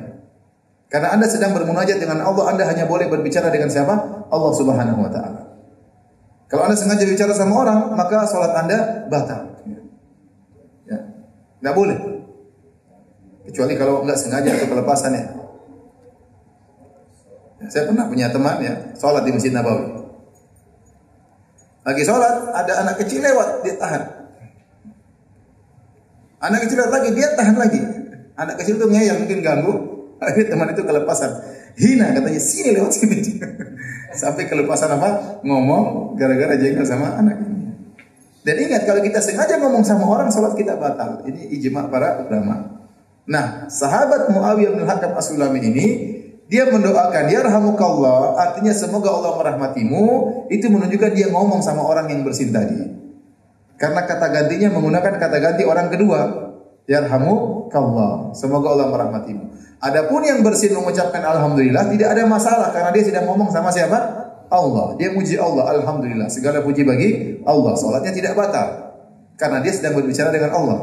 Karena 0.86 1.10
anda 1.10 1.26
sedang 1.26 1.50
bermunajat 1.50 1.98
dengan 1.98 2.22
Allah, 2.22 2.54
anda 2.54 2.62
hanya 2.70 2.86
boleh 2.86 3.10
berbicara 3.10 3.50
dengan 3.50 3.66
siapa? 3.66 4.30
Allah 4.30 4.52
Subhanahu 4.54 5.02
Wa 5.02 5.10
Taala. 5.10 5.40
Kalau 6.46 6.70
anda 6.70 6.78
sengaja 6.78 7.02
bicara 7.02 7.34
sama 7.34 7.58
orang, 7.66 7.98
maka 7.98 8.22
solat 8.30 8.54
anda 8.54 9.10
batal. 9.10 9.58
Ya, 10.86 11.02
tidak 11.58 11.74
boleh. 11.74 11.98
Kecuali 13.50 13.74
kalau 13.74 14.06
enggak 14.06 14.22
sengaja 14.22 14.54
atau 14.54 14.70
kelepasan 14.70 15.18
ya. 15.18 15.24
ya. 17.58 17.66
Saya 17.66 17.90
pernah 17.90 18.06
punya 18.06 18.30
teman 18.30 18.62
ya, 18.62 18.94
solat 18.94 19.26
di 19.26 19.34
Masjid 19.34 19.50
Nabawi. 19.50 19.90
Lagi 21.82 22.02
solat, 22.06 22.54
ada 22.54 22.72
anak 22.86 23.02
kecil 23.02 23.18
lewat, 23.26 23.66
dia 23.66 23.74
tahan. 23.74 24.02
Anak 26.38 26.62
kecil 26.62 26.78
lewat 26.78 26.92
lagi, 26.94 27.10
dia 27.18 27.28
tahan 27.34 27.56
lagi. 27.58 28.03
Anak 28.34 28.60
kecil 28.62 28.82
itu 28.82 28.86
ngeyel, 28.90 29.16
mungkin 29.22 29.40
ganggu. 29.42 29.74
Akhirnya 30.18 30.54
teman 30.54 30.68
itu 30.74 30.82
kelepasan. 30.82 31.30
Hina 31.74 32.14
katanya, 32.14 32.40
sini 32.42 32.70
lewat 32.74 32.92
sini. 32.94 33.18
Sampai 34.20 34.46
kelepasan 34.46 34.94
apa? 34.94 35.40
Ngomong 35.42 36.14
gara-gara 36.14 36.54
jengkel 36.54 36.86
sama 36.86 37.18
anak 37.18 37.42
ini. 37.42 37.54
Dan 38.44 38.54
ingat 38.60 38.84
kalau 38.86 39.00
kita 39.00 39.18
sengaja 39.24 39.56
ngomong 39.58 39.82
sama 39.82 40.04
orang 40.04 40.28
salat 40.28 40.54
kita 40.54 40.76
batal. 40.76 41.24
Ini 41.24 41.50
ijma 41.58 41.88
para 41.88 42.22
ulama. 42.28 42.84
Nah, 43.24 43.72
sahabat 43.72 44.28
Muawiyah 44.28 44.76
bin 44.76 44.84
Hakam 44.84 45.16
As-Sulami 45.16 45.64
ini 45.64 45.86
dia 46.44 46.68
mendoakan 46.68 47.24
ya 47.32 47.40
rahmukallah 47.40 48.36
artinya 48.36 48.76
semoga 48.76 49.08
Allah 49.08 49.40
merahmatimu 49.40 50.04
itu 50.52 50.68
menunjukkan 50.68 51.16
dia 51.16 51.32
ngomong 51.32 51.64
sama 51.64 51.88
orang 51.88 52.04
yang 52.12 52.20
bersin 52.20 52.52
tadi. 52.52 52.84
Karena 53.80 54.04
kata 54.04 54.28
gantinya 54.28 54.68
menggunakan 54.76 55.16
kata 55.16 55.36
ganti 55.40 55.64
orang 55.64 55.88
kedua. 55.88 56.20
Ya 56.84 57.00
rahmukallah. 57.00 58.36
Semoga 58.36 58.76
Allah 58.76 58.92
merahmatimu. 58.92 59.44
Adapun 59.80 60.20
yang 60.24 60.44
bersin 60.44 60.72
mengucapkan 60.76 61.20
alhamdulillah 61.20 61.88
tidak 61.92 62.12
ada 62.12 62.24
masalah 62.28 62.68
karena 62.72 62.92
dia 62.92 63.04
sedang 63.04 63.24
ngomong 63.28 63.48
sama 63.48 63.72
siapa? 63.72 63.96
Allah. 64.52 64.96
Dia 65.00 65.12
muji 65.12 65.40
Allah, 65.40 65.80
alhamdulillah. 65.80 66.28
Segala 66.28 66.60
puji 66.60 66.84
bagi 66.84 67.40
Allah. 67.48 67.72
Salatnya 67.76 68.12
tidak 68.12 68.36
batal 68.36 68.96
karena 69.40 69.58
dia 69.64 69.72
sedang 69.72 69.96
berbicara 69.96 70.30
dengan 70.30 70.52
Allah. 70.52 70.78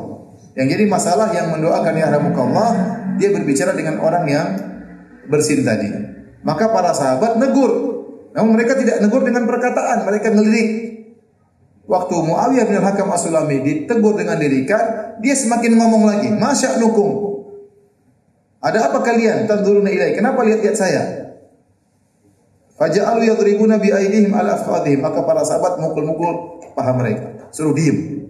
Yang 0.58 0.68
jadi 0.76 0.84
masalah 0.90 1.32
yang 1.32 1.48
mendoakan 1.54 1.94
ya 1.96 2.08
rahmukallah, 2.12 2.70
dia 3.16 3.30
berbicara 3.32 3.72
dengan 3.72 4.04
orang 4.04 4.26
yang 4.28 4.48
bersin 5.32 5.64
tadi. 5.64 5.88
Maka 6.44 6.68
para 6.74 6.92
sahabat 6.92 7.40
negur. 7.40 7.72
Namun 8.36 8.60
mereka 8.60 8.76
tidak 8.76 9.00
negur 9.00 9.24
dengan 9.24 9.48
perkataan, 9.48 10.04
mereka 10.04 10.34
ngelirik. 10.34 10.70
Waktu 11.92 12.16
Muawiyah 12.24 12.66
bin 12.72 12.80
Hakam 12.80 13.12
As-Sulami 13.12 13.60
ditegur 13.60 14.16
dengan 14.16 14.40
lirikan, 14.40 15.20
dia 15.20 15.36
semakin 15.36 15.76
ngomong 15.76 16.08
lagi, 16.08 16.32
"Masya 16.32 16.80
nukum, 16.80 17.32
ada 18.62 18.94
apa 18.94 19.02
kalian? 19.02 19.50
Tanzuruna 19.50 19.90
ilai. 19.90 20.14
Kenapa 20.14 20.46
lihat-lihat 20.46 20.78
saya? 20.78 21.02
Faja'alu 22.78 23.26
yadribuna 23.26 23.82
bi 23.82 23.90
aydihim 23.90 24.38
ala 24.38 24.54
afkhadihim. 24.62 25.02
Maka 25.02 25.26
para 25.26 25.42
sahabat 25.42 25.82
mukul-mukul 25.82 26.62
paha 26.78 26.94
mereka. 26.94 27.50
Suruh 27.50 27.74
diam. 27.74 28.22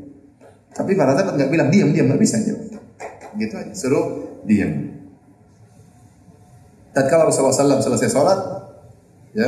Tapi 0.71 0.95
para 0.95 1.19
sahabat 1.19 1.35
enggak 1.35 1.51
bilang 1.51 1.67
diam, 1.67 1.91
diam 1.91 2.07
enggak 2.07 2.23
bisa 2.23 2.39
jawab. 2.47 2.79
Gitu 3.35 3.53
aja. 3.59 3.71
Suruh 3.75 4.05
diam. 4.47 5.03
Tatkala 6.95 7.27
Rasulullah 7.27 7.55
SAW 7.55 7.87
selesai 7.87 8.11
salat, 8.11 8.39
ya, 9.31 9.47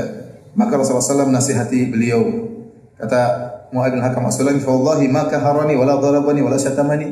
maka 0.55 0.79
Rasulullah 0.79 1.03
SAW 1.03 1.27
nasihati 1.27 1.91
beliau. 1.91 2.23
Kata 2.95 3.51
Mu'ad 3.73 3.97
bin 3.97 4.05
Hakam 4.05 4.29
As-Sulami, 4.29 4.61
"Fa 4.61 4.71
wallahi 4.71 5.09
ma 5.09 5.25
kaharani 5.25 5.73
wala 5.73 5.97
dharabani 5.97 6.45
wala 6.45 6.61
syatamani." 6.61 7.09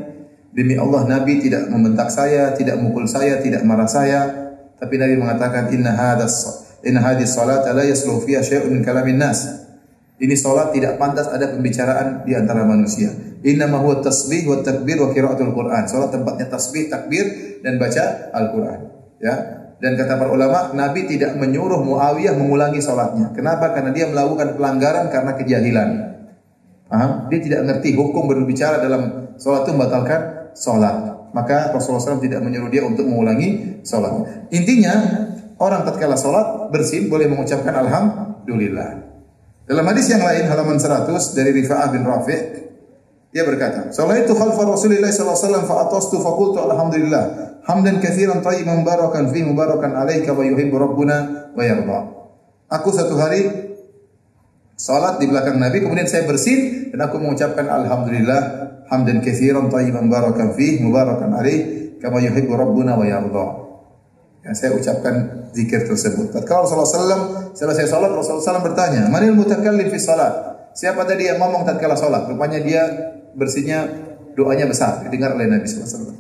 Demi 0.54 0.78
Allah 0.78 1.08
Nabi 1.10 1.42
tidak 1.42 1.68
membentak 1.72 2.14
saya, 2.14 2.54
tidak 2.54 2.78
mukul 2.78 3.10
saya, 3.10 3.42
tidak 3.42 3.66
marah 3.66 3.88
saya, 3.88 4.52
tapi 4.78 5.00
Nabi 5.00 5.16
mengatakan 5.18 5.72
inna 5.74 5.96
hadas 5.96 6.62
inna 6.82 7.02
hadis 7.02 7.34
salat 7.38 7.62
la 7.70 7.86
yasluhu 7.86 8.26
fiha 8.26 8.42
syai'un 8.42 8.74
min 8.74 8.82
kalamin 8.82 9.22
nas. 9.22 9.46
Ini 10.22 10.38
salat 10.38 10.70
tidak 10.74 11.02
pantas 11.02 11.30
ada 11.30 11.50
pembicaraan 11.50 12.26
di 12.26 12.38
antara 12.38 12.62
manusia. 12.62 13.10
Inna 13.42 13.66
ma 13.66 13.82
huwa 13.82 14.06
tasbih 14.06 14.46
wa 14.46 14.62
takbir 14.62 15.02
wa 15.02 15.10
qiraatul 15.10 15.50
Quran. 15.50 15.90
Salat 15.90 16.14
tempatnya 16.14 16.46
tasbih, 16.46 16.94
takbir 16.94 17.58
dan 17.66 17.82
baca 17.82 18.30
Al-Quran. 18.30 18.80
Ya. 19.18 19.34
Dan 19.82 19.98
kata 19.98 20.14
para 20.22 20.30
ulama, 20.30 20.78
Nabi 20.78 21.10
tidak 21.10 21.34
menyuruh 21.42 21.82
Muawiyah 21.82 22.38
mengulangi 22.38 22.78
salatnya. 22.86 23.34
Kenapa? 23.34 23.74
Karena 23.74 23.90
dia 23.90 24.06
melakukan 24.06 24.54
pelanggaran 24.54 25.10
karena 25.10 25.34
kejahilan. 25.34 25.90
Dia 27.32 27.40
tidak 27.40 27.60
mengerti 27.64 27.96
hukum 27.96 28.28
berbicara 28.28 28.84
dalam 28.84 29.34
salat 29.40 29.64
itu 29.64 29.72
membatalkan 29.72 30.20
solat. 30.52 30.96
Maka 31.32 31.72
Rasulullah 31.72 32.04
SAW 32.04 32.20
tidak 32.20 32.44
menyuruh 32.44 32.68
dia 32.68 32.84
untuk 32.84 33.08
mengulangi 33.08 33.80
solat. 33.88 34.12
Intinya, 34.52 34.92
orang 35.56 35.88
tatkala 35.88 36.20
solat 36.20 36.68
bersih 36.76 37.08
boleh 37.08 37.32
mengucapkan 37.32 37.72
Alhamdulillah. 37.72 39.08
Dalam 39.64 39.88
hadis 39.88 40.12
yang 40.12 40.20
lain, 40.20 40.52
halaman 40.52 40.76
100 40.76 41.08
dari 41.32 41.56
Rifa'ah 41.56 41.88
bin 41.96 42.04
Rafi' 42.04 42.62
dia 43.32 43.48
berkata, 43.48 43.96
Salaitu 43.96 44.36
khalfa 44.36 44.68
Rasulullah 44.68 45.08
SAW 45.08 45.64
fa'atastu 45.64 46.20
faqultu 46.20 46.60
Alhamdulillah. 46.60 47.24
Hamdan 47.64 48.04
kathiran 48.04 48.44
tayyiban 48.44 48.84
mubarakan 48.84 49.32
fi 49.32 49.48
mubarakan 49.48 49.96
alaika 49.96 50.36
wa 50.36 50.44
yuhibbu 50.44 50.76
Rabbuna 50.76 51.18
wa 51.56 51.64
yarda. 51.64 52.00
Aku 52.68 52.92
satu 52.92 53.16
hari 53.16 53.71
salat 54.82 55.22
di 55.22 55.30
belakang 55.30 55.62
Nabi 55.62 55.86
kemudian 55.86 56.10
saya 56.10 56.26
bersih 56.26 56.90
dan 56.90 57.06
aku 57.06 57.22
mengucapkan 57.22 57.70
alhamdulillah 57.70 58.42
hamdan 58.90 59.22
katsiran 59.22 59.70
tayyiban 59.70 60.10
barakan 60.10 60.58
fi 60.58 60.82
mubarakan 60.82 61.38
alaih 61.38 61.94
kama 62.02 62.18
yuhibbu 62.18 62.58
rabbuna 62.58 62.98
wa 62.98 63.06
yarda. 63.06 63.48
Yang 64.42 64.56
saya 64.58 64.72
ucapkan 64.74 65.46
zikir 65.54 65.86
tersebut. 65.86 66.34
Tatkala 66.34 66.66
Rasulullah 66.66 66.90
sallallahu 66.90 67.54
selesai 67.54 67.86
salat 67.86 68.10
Rasulullah 68.10 68.42
sallallahu 68.42 68.68
bertanya, 68.74 69.06
"Manil 69.06 69.38
mutakallim 69.38 69.86
fi 69.86 70.02
salat?" 70.02 70.34
Siapa 70.74 71.06
tadi 71.06 71.30
yang 71.30 71.38
ngomong 71.38 71.62
tatkala 71.62 71.94
salat? 71.94 72.26
Rupanya 72.26 72.58
dia 72.58 72.82
bersihnya 73.38 73.86
doanya 74.34 74.66
besar 74.66 75.06
didengar 75.06 75.38
oleh 75.38 75.46
Nabi 75.46 75.70
sallallahu 75.70 75.86
alaihi 75.86 76.02
wasallam. 76.02 76.18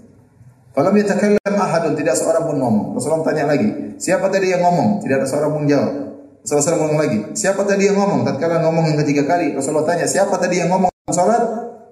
Falam 0.72 0.93
yatakallam 1.01 1.55
ahadun 1.57 1.93
tidak 1.97 2.14
seorang 2.14 2.45
pun 2.45 2.62
ngomong. 2.62 2.86
Rasulullah 2.93 3.26
tanya 3.26 3.49
lagi, 3.49 3.97
"Siapa 3.97 4.30
tadi 4.30 4.53
yang 4.53 4.62
ngomong?" 4.62 5.01
Tidak 5.01 5.18
ada 5.18 5.26
seorang 5.26 5.51
pun 5.57 5.66
jawab. 5.66 6.11
Rasulullah 6.42 6.82
ngomong 6.89 7.00
lagi, 7.00 7.20
siapa 7.38 7.62
tadi 7.64 7.86
yang 7.86 8.02
ngomong? 8.02 8.26
Tatkala 8.26 8.66
ngomong 8.66 8.94
yang 8.94 9.00
ketiga 9.06 9.30
kali, 9.30 9.54
Rasulullah 9.54 9.86
tanya, 9.86 10.10
siapa 10.10 10.36
tadi 10.42 10.58
yang 10.58 10.74
ngomong 10.74 10.89
salat? 11.14 11.44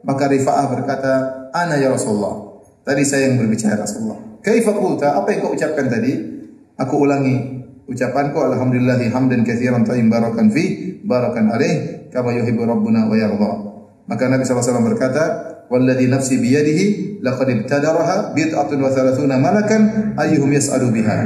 Maka 0.02 0.26
Rifa'ah 0.26 0.66
berkata, 0.74 1.12
ana 1.54 1.78
ya 1.78 1.94
Rasulullah. 1.94 2.50
Tadi 2.82 3.04
saya 3.06 3.30
yang 3.30 3.38
berbicara 3.38 3.78
Rasulullah. 3.78 4.18
Kaifa 4.42 4.74
qulta? 4.74 5.14
Apa 5.20 5.36
yang 5.36 5.46
kau 5.46 5.54
ucapkan 5.54 5.86
tadi? 5.92 6.18
Aku 6.80 7.04
ulangi 7.04 7.62
ucapanku 7.86 8.40
alhamdulillahi 8.40 9.12
hamdan 9.12 9.44
katsiran 9.44 9.84
tayyib 9.84 10.08
barakan 10.08 10.48
fi 10.48 10.96
barakan 11.04 11.52
alaih 11.52 12.08
kama 12.10 12.34
yuhibbu 12.34 12.64
rabbuna 12.64 13.06
wa 13.12 13.16
yarda. 13.20 13.52
Maka 14.10 14.24
Nabi 14.32 14.48
SAW 14.48 14.82
berkata, 14.82 15.24
Walladhi 15.70 16.10
nafsi 16.10 16.42
biyadihi 16.42 17.22
laqad 17.22 17.46
ibtadaraha 17.54 18.34
bid'atun 18.34 18.82
wa 18.82 18.90
thalathuna 18.90 19.38
malakan 19.38 20.16
ayyuhum 20.18 20.50
yas'alu 20.50 20.90
biha. 20.90 21.18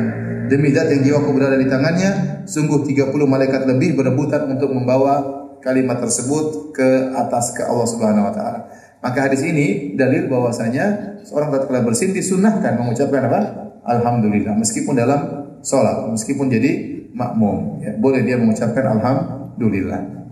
Demi 0.50 0.76
zat 0.76 0.92
yang 0.92 1.02
jiwaku 1.06 1.30
berada 1.32 1.56
di 1.56 1.68
tangannya, 1.70 2.44
sungguh 2.50 2.84
30 2.84 3.14
malaikat 3.24 3.64
lebih 3.70 3.96
berebutan 3.96 4.50
untuk 4.52 4.76
membawa 4.76 5.44
kalimat 5.64 6.04
tersebut 6.04 6.76
ke 6.76 7.16
atas 7.16 7.56
ke 7.56 7.64
Allah 7.64 7.88
Subhanahu 7.88 8.28
wa 8.28 8.34
taala. 8.36 8.60
Maka 9.00 9.28
hadis 9.28 9.44
ini 9.44 9.96
dalil 9.96 10.28
bahwasanya 10.28 11.20
seorang 11.24 11.52
tatkala 11.52 11.84
bersin 11.84 12.12
disunnahkan 12.12 12.76
mengucapkan 12.76 13.28
apa? 13.32 13.42
Alhamdulillah 13.84 14.56
meskipun 14.56 14.96
dalam 14.96 15.48
salat, 15.64 16.08
meskipun 16.12 16.52
jadi 16.52 17.04
makmum, 17.16 17.84
ya, 17.84 17.96
boleh 17.96 18.24
dia 18.24 18.36
mengucapkan 18.36 19.00
alhamdulillah. 19.00 20.28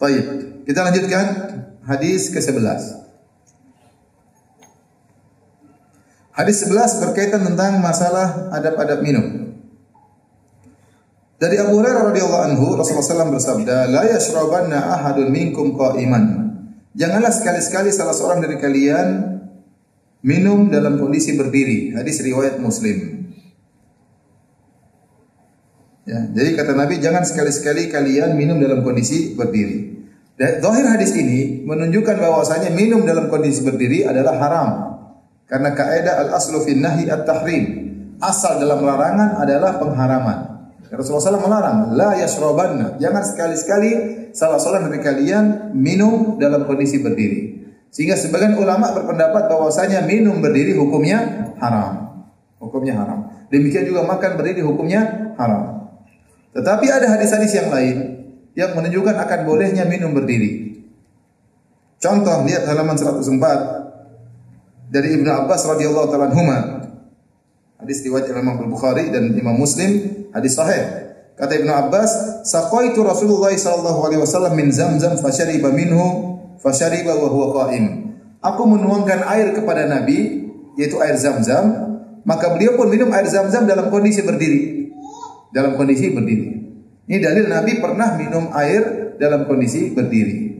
Baik, 0.00 0.24
kita 0.68 0.80
lanjutkan 0.84 1.24
hadis 1.88 2.28
ke-11. 2.32 3.03
Hadis 6.34 6.66
11 6.66 6.98
berkaitan 6.98 7.46
tentang 7.46 7.78
masalah 7.78 8.50
adab-adab 8.50 9.06
minum. 9.06 9.54
Dari 11.38 11.62
Abu 11.62 11.78
Hurairah 11.78 12.10
radhiyallahu 12.10 12.44
anhu 12.50 12.74
Rasulullah 12.74 13.22
SAW 13.26 13.38
bersabda, 13.38 13.86
"La 13.86 14.02
yashrabanna 14.10 14.98
ahadun 14.98 15.30
minkum 15.30 15.78
qa'iman." 15.78 16.50
Janganlah 16.98 17.30
sekali-sekali 17.30 17.94
salah 17.94 18.14
seorang 18.14 18.42
dari 18.42 18.58
kalian 18.58 19.06
minum 20.26 20.74
dalam 20.74 20.98
kondisi 20.98 21.38
berdiri. 21.38 21.94
Hadis 21.94 22.18
riwayat 22.22 22.58
Muslim. 22.58 23.30
Ya, 26.04 26.18
jadi 26.34 26.58
kata 26.58 26.74
Nabi 26.74 26.98
jangan 26.98 27.22
sekali-sekali 27.22 27.94
kalian 27.94 28.34
minum 28.34 28.58
dalam 28.58 28.82
kondisi 28.82 29.38
berdiri. 29.38 30.06
Dan 30.34 30.58
zahir 30.58 30.86
hadis 30.90 31.14
ini 31.14 31.62
menunjukkan 31.62 32.18
bahwasanya 32.18 32.74
minum 32.74 33.06
dalam 33.06 33.30
kondisi 33.30 33.62
berdiri 33.62 34.02
adalah 34.02 34.34
haram. 34.38 34.93
Karena 35.54 35.70
kaidah 35.70 36.26
al-aslu 36.26 36.66
fi 36.66 36.74
nahi 36.74 37.06
at-tahrim. 37.06 37.64
Asal 38.18 38.58
dalam 38.58 38.82
larangan 38.82 39.38
adalah 39.38 39.78
pengharaman. 39.78 40.38
Rasulullah 40.90 41.38
SAW 41.38 41.46
melarang, 41.46 41.78
la 41.94 42.18
yashrabanna. 42.18 42.98
Jangan 42.98 43.22
sekali-sekali 43.22 43.90
salah 44.34 44.58
seorang 44.58 44.90
dari 44.90 44.98
kalian 44.98 45.70
minum 45.70 46.42
dalam 46.42 46.66
kondisi 46.66 46.98
berdiri. 46.98 47.70
Sehingga 47.94 48.18
sebagian 48.18 48.58
ulama 48.58 48.90
berpendapat 48.98 49.46
bahwasanya 49.46 50.02
minum 50.02 50.42
berdiri 50.42 50.74
hukumnya 50.74 51.54
haram. 51.62 52.26
Hukumnya 52.58 52.98
haram. 52.98 53.46
Demikian 53.46 53.86
juga 53.86 54.02
makan 54.10 54.34
berdiri 54.34 54.66
hukumnya 54.66 55.30
haram. 55.38 55.94
Tetapi 56.50 56.86
ada 56.90 57.14
hadis-hadis 57.14 57.54
yang 57.54 57.70
lain 57.70 57.96
yang 58.58 58.74
menunjukkan 58.74 59.14
akan 59.22 59.40
bolehnya 59.46 59.86
minum 59.86 60.10
berdiri. 60.10 60.82
Contoh 62.02 62.42
lihat 62.42 62.66
halaman 62.66 62.98
104 62.98 63.83
dari 64.94 65.18
Ibnu 65.18 65.26
Abbas 65.26 65.66
radhiyallahu 65.66 66.06
taala 66.06 66.30
anhuma. 66.30 66.58
Hadis 67.82 68.06
riwayat 68.06 68.30
Imam 68.30 68.62
Al-Bukhari 68.62 69.10
dan 69.10 69.34
Imam 69.34 69.58
Muslim, 69.58 70.22
hadis 70.30 70.54
sahih. 70.54 71.10
Kata 71.34 71.58
Ibnu 71.58 71.74
Abbas, 71.74 72.10
"Saqaitu 72.46 73.02
Rasulullah 73.02 73.50
sallallahu 73.50 74.06
alaihi 74.06 74.22
wasallam 74.22 74.54
min 74.54 74.70
Zamzam 74.70 75.18
fashariba 75.18 75.74
minhu 75.74 76.38
fashariba 76.62 77.10
wa 77.18 77.26
huwa 77.26 77.46
qa'im." 77.66 78.14
Aku 78.38 78.70
menuangkan 78.70 79.26
air 79.26 79.50
kepada 79.50 79.90
Nabi, 79.90 80.46
yaitu 80.78 81.02
air 81.02 81.18
Zamzam, 81.18 81.98
maka 82.22 82.54
beliau 82.54 82.78
pun 82.78 82.86
minum 82.86 83.10
air 83.10 83.26
Zamzam 83.26 83.66
dalam 83.66 83.90
kondisi 83.90 84.22
berdiri 84.22 84.84
dalam 85.54 85.78
kondisi 85.78 86.10
berdiri. 86.10 86.46
Ini 87.06 87.16
dalil 87.22 87.46
Nabi 87.46 87.78
pernah 87.78 88.18
minum 88.18 88.50
air 88.50 89.14
dalam 89.22 89.46
kondisi 89.46 89.94
berdiri. 89.94 90.53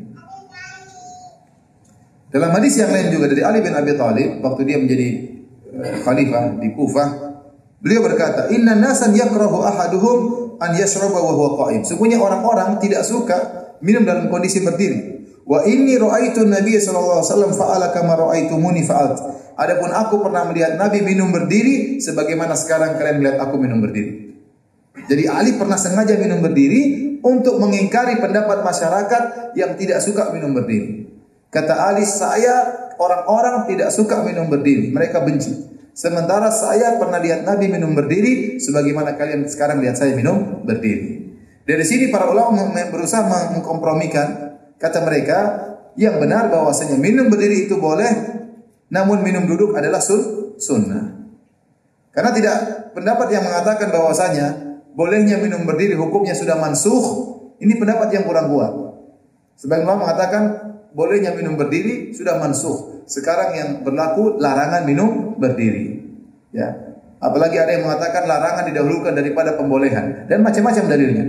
Dalam 2.35 2.51
hadis 2.51 2.75
yang 2.83 2.91
lain 2.91 3.15
juga 3.15 3.31
dari 3.31 3.47
Ali 3.47 3.63
bin 3.63 3.71
Abi 3.71 3.95
Thalib 3.95 4.43
waktu 4.43 4.67
dia 4.67 4.75
menjadi 4.83 5.09
uh, 5.71 6.03
khalifah 6.03 6.59
di 6.59 6.75
Kufah, 6.75 7.09
beliau 7.79 8.03
berkata, 8.03 8.51
"Inna 8.51 8.75
nasan 8.75 9.15
yakrahu 9.15 9.63
ahaduhum 9.63 10.19
an 10.59 10.75
yashraba 10.75 11.15
wa 11.15 11.31
huwa 11.31 11.63
qa'im." 11.63 11.87
Sungguhnya 11.87 12.19
orang-orang 12.19 12.83
tidak 12.83 13.07
suka 13.07 13.39
minum 13.87 14.03
dalam 14.03 14.27
kondisi 14.35 14.67
berdiri. 14.67 15.31
Wa 15.47 15.63
inni 15.63 15.95
ra'aitu 15.95 16.43
Nabi 16.43 16.75
sallallahu 16.75 17.23
alaihi 17.23 17.31
wasallam 17.31 17.53
fa'ala 17.55 17.87
kama 17.95 18.19
ra'aitumuni 18.19 18.83
fa'alt. 18.83 19.19
Adapun 19.55 19.95
aku 19.95 20.19
pernah 20.19 20.43
melihat 20.51 20.75
Nabi 20.75 21.07
minum 21.07 21.31
berdiri 21.31 22.03
sebagaimana 22.03 22.59
sekarang 22.59 22.99
kalian 22.99 23.23
melihat 23.23 23.47
aku 23.47 23.63
minum 23.63 23.79
berdiri. 23.79 24.35
Jadi 25.07 25.31
Ali 25.31 25.55
pernah 25.55 25.79
sengaja 25.79 26.19
minum 26.19 26.43
berdiri 26.43 27.15
untuk 27.23 27.63
mengingkari 27.63 28.19
pendapat 28.19 28.67
masyarakat 28.67 29.55
yang 29.55 29.79
tidak 29.79 30.03
suka 30.03 30.35
minum 30.35 30.51
berdiri. 30.51 31.04
Kata 31.55 31.87
Ali, 31.87 32.03
saya 32.03 32.67
orang-orang 32.99 33.71
tidak 33.71 33.95
suka 33.95 34.27
minum 34.27 34.51
berdiri. 34.51 34.91
Mereka 34.91 35.23
benci. 35.23 35.55
Sementara 35.95 36.51
saya 36.51 36.99
pernah 36.99 37.23
lihat 37.23 37.47
Nabi 37.47 37.71
minum 37.71 37.95
berdiri 37.95 38.59
sebagaimana 38.59 39.15
kalian 39.15 39.47
sekarang 39.47 39.79
lihat 39.79 39.95
saya 39.95 40.19
minum 40.19 40.67
berdiri. 40.67 41.31
Dari 41.63 41.85
sini 41.87 42.11
para 42.11 42.27
ulama 42.27 42.75
berusaha 42.91 43.23
mengkompromikan 43.55 44.59
kata 44.83 45.07
mereka 45.07 45.39
yang 45.95 46.19
benar 46.19 46.51
bahwasanya 46.51 46.99
minum 46.99 47.31
berdiri 47.31 47.71
itu 47.71 47.79
boleh 47.79 48.11
namun 48.91 49.23
minum 49.23 49.47
duduk 49.47 49.79
adalah 49.79 50.03
sun 50.03 50.59
sunnah. 50.59 51.15
Karena 52.11 52.31
tidak 52.35 52.57
pendapat 52.99 53.31
yang 53.31 53.47
mengatakan 53.47 53.95
bahwasanya 53.95 54.47
bolehnya 54.99 55.39
minum 55.39 55.63
berdiri 55.63 55.95
hukumnya 55.95 56.35
sudah 56.35 56.59
mansuh. 56.59 57.31
Ini 57.63 57.79
pendapat 57.79 58.11
yang 58.11 58.27
kurang 58.27 58.51
kuat. 58.51 58.73
Sebagian 59.55 59.87
ulama 59.87 60.11
mengatakan 60.11 60.43
bolehnya 60.95 61.35
minum 61.35 61.59
berdiri 61.59 62.15
sudah 62.15 62.39
mansuh. 62.39 63.05
Sekarang 63.05 63.53
yang 63.53 63.69
berlaku 63.85 64.41
larangan 64.41 64.87
minum 64.89 65.37
berdiri. 65.37 66.01
Ya. 66.55 66.73
Apalagi 67.21 67.59
ada 67.59 67.77
yang 67.77 67.85
mengatakan 67.85 68.25
larangan 68.25 68.65
didahulukan 68.71 69.13
daripada 69.13 69.59
pembolehan 69.59 70.31
dan 70.31 70.41
macam-macam 70.41 70.85
dalilnya. 70.89 71.25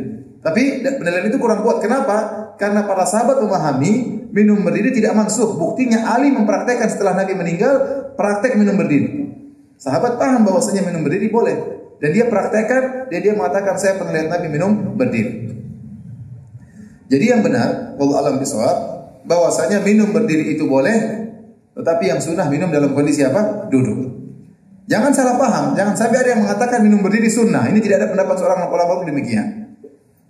Tapi 0.45 0.85
penilaian 0.85 1.27
itu 1.27 1.41
kurang 1.41 1.65
kuat. 1.65 1.81
Kenapa? 1.81 2.47
Karena 2.61 2.85
para 2.85 3.03
sahabat 3.03 3.41
memahami 3.41 4.23
minum 4.29 4.61
berdiri 4.61 4.93
tidak 4.93 5.17
mansuh. 5.17 5.57
Buktinya 5.57 6.13
Ali 6.13 6.29
mempraktekkan 6.29 6.87
setelah 6.87 7.17
Nabi 7.17 7.33
meninggal 7.33 7.73
praktek 8.13 8.53
minum 8.55 8.77
berdiri. 8.77 9.25
Sahabat 9.75 10.21
paham 10.21 10.45
bahwasanya 10.47 10.85
minum 10.85 11.03
berdiri 11.03 11.27
boleh. 11.33 11.57
Dan 11.99 12.11
dia 12.11 12.27
praktekkan, 12.27 13.07
dia 13.09 13.19
dia 13.23 13.33
mengatakan 13.33 13.79
saya 13.79 13.97
pernah 13.97 14.13
lihat 14.13 14.29
Nabi 14.29 14.47
minum 14.51 14.95
berdiri. 14.95 15.33
Jadi 17.05 17.25
yang 17.25 17.41
benar, 17.45 17.95
Allah 17.95 18.15
alam 18.19 18.35
bisawab, 18.41 18.77
bahwasanya 19.25 19.81
minum 19.81 20.13
berdiri 20.13 20.55
itu 20.55 20.69
boleh, 20.69 21.25
tetapi 21.75 22.03
yang 22.07 22.23
sunnah 22.23 22.47
minum 22.47 22.71
dalam 22.71 22.95
kondisi 22.95 23.25
apa? 23.25 23.67
Duduk. 23.67 24.15
Jangan 24.85 25.11
salah 25.11 25.35
paham, 25.35 25.73
jangan 25.73 25.97
sampai 25.97 26.17
ada 26.21 26.29
yang 26.37 26.41
mengatakan 26.45 26.79
minum 26.85 27.01
berdiri 27.01 27.27
sunnah. 27.27 27.65
Ini 27.67 27.81
tidak 27.81 28.05
ada 28.05 28.07
pendapat 28.13 28.37
seorang 28.37 28.69
ulama 28.69 29.01
pun 29.01 29.05
demikian. 29.09 29.75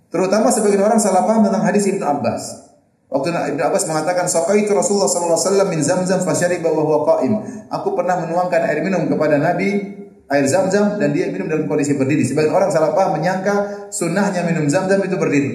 Terutama 0.08 0.48
sebagian 0.48 0.80
orang 0.80 0.96
salah 0.96 1.28
paham 1.28 1.44
tentang 1.44 1.60
hadis 1.60 1.84
Ibnu 1.86 2.00
Abbas. 2.00 2.66
Waktu 3.06 3.30
Ibnu 3.30 3.62
Abbas 3.62 3.86
mengatakan 3.86 4.26
itu 4.58 4.72
Rasulullah 4.74 5.06
sallallahu 5.06 5.38
alaihi 5.38 5.46
wasallam 5.46 5.68
min 5.70 5.80
zamzam 5.84 6.20
fasyariba 6.24 6.72
wa 6.72 6.82
huwa 6.82 6.98
qa'im. 7.04 7.32
Aku 7.68 7.94
pernah 7.94 8.18
menuangkan 8.24 8.60
air 8.66 8.80
minum 8.82 9.06
kepada 9.06 9.38
Nabi 9.38 9.94
air 10.26 10.44
zam-zam 10.50 10.98
dan 10.98 11.14
dia 11.14 11.30
minum 11.30 11.46
dalam 11.46 11.70
kondisi 11.70 11.94
berdiri. 11.94 12.26
Sebagian 12.26 12.50
orang 12.50 12.74
salah 12.74 12.90
paham 12.96 13.14
menyangka 13.20 13.86
sunnahnya 13.94 14.42
minum 14.42 14.66
zam-zam 14.66 14.98
itu 15.04 15.14
berdiri. 15.14 15.50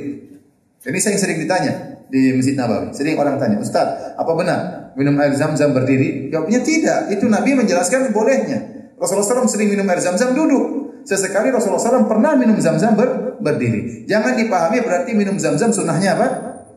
Ini 0.81 0.99
saya 1.03 1.19
sering 1.19 1.43
ditanya 1.43 1.90
di 2.11 2.35
Masjid 2.35 2.59
Nabawi. 2.59 2.91
Sering 2.91 3.15
orang 3.15 3.39
tanya, 3.39 3.57
Ustaz, 3.63 4.19
apa 4.19 4.31
benar 4.35 4.91
minum 4.99 5.15
air 5.23 5.31
zam-zam 5.33 5.71
berdiri? 5.71 6.27
Jawabnya 6.27 6.59
tidak. 6.59 7.07
Itu 7.15 7.31
Nabi 7.31 7.55
menjelaskan 7.55 8.11
bolehnya. 8.11 8.91
Rasulullah 8.99 9.41
SAW 9.41 9.49
sering 9.49 9.71
minum 9.71 9.87
air 9.87 10.03
zam-zam 10.03 10.35
duduk. 10.35 10.93
Sesekali 11.07 11.49
Rasulullah 11.49 11.81
SAW 11.81 12.05
pernah 12.05 12.37
minum 12.37 12.59
zam-zam 12.59 12.93
ber 12.93 13.41
berdiri. 13.41 14.05
Jangan 14.05 14.37
dipahami 14.37 14.85
berarti 14.85 15.17
minum 15.17 15.39
zam-zam 15.41 15.73
sunnahnya 15.73 16.13
apa? 16.19 16.27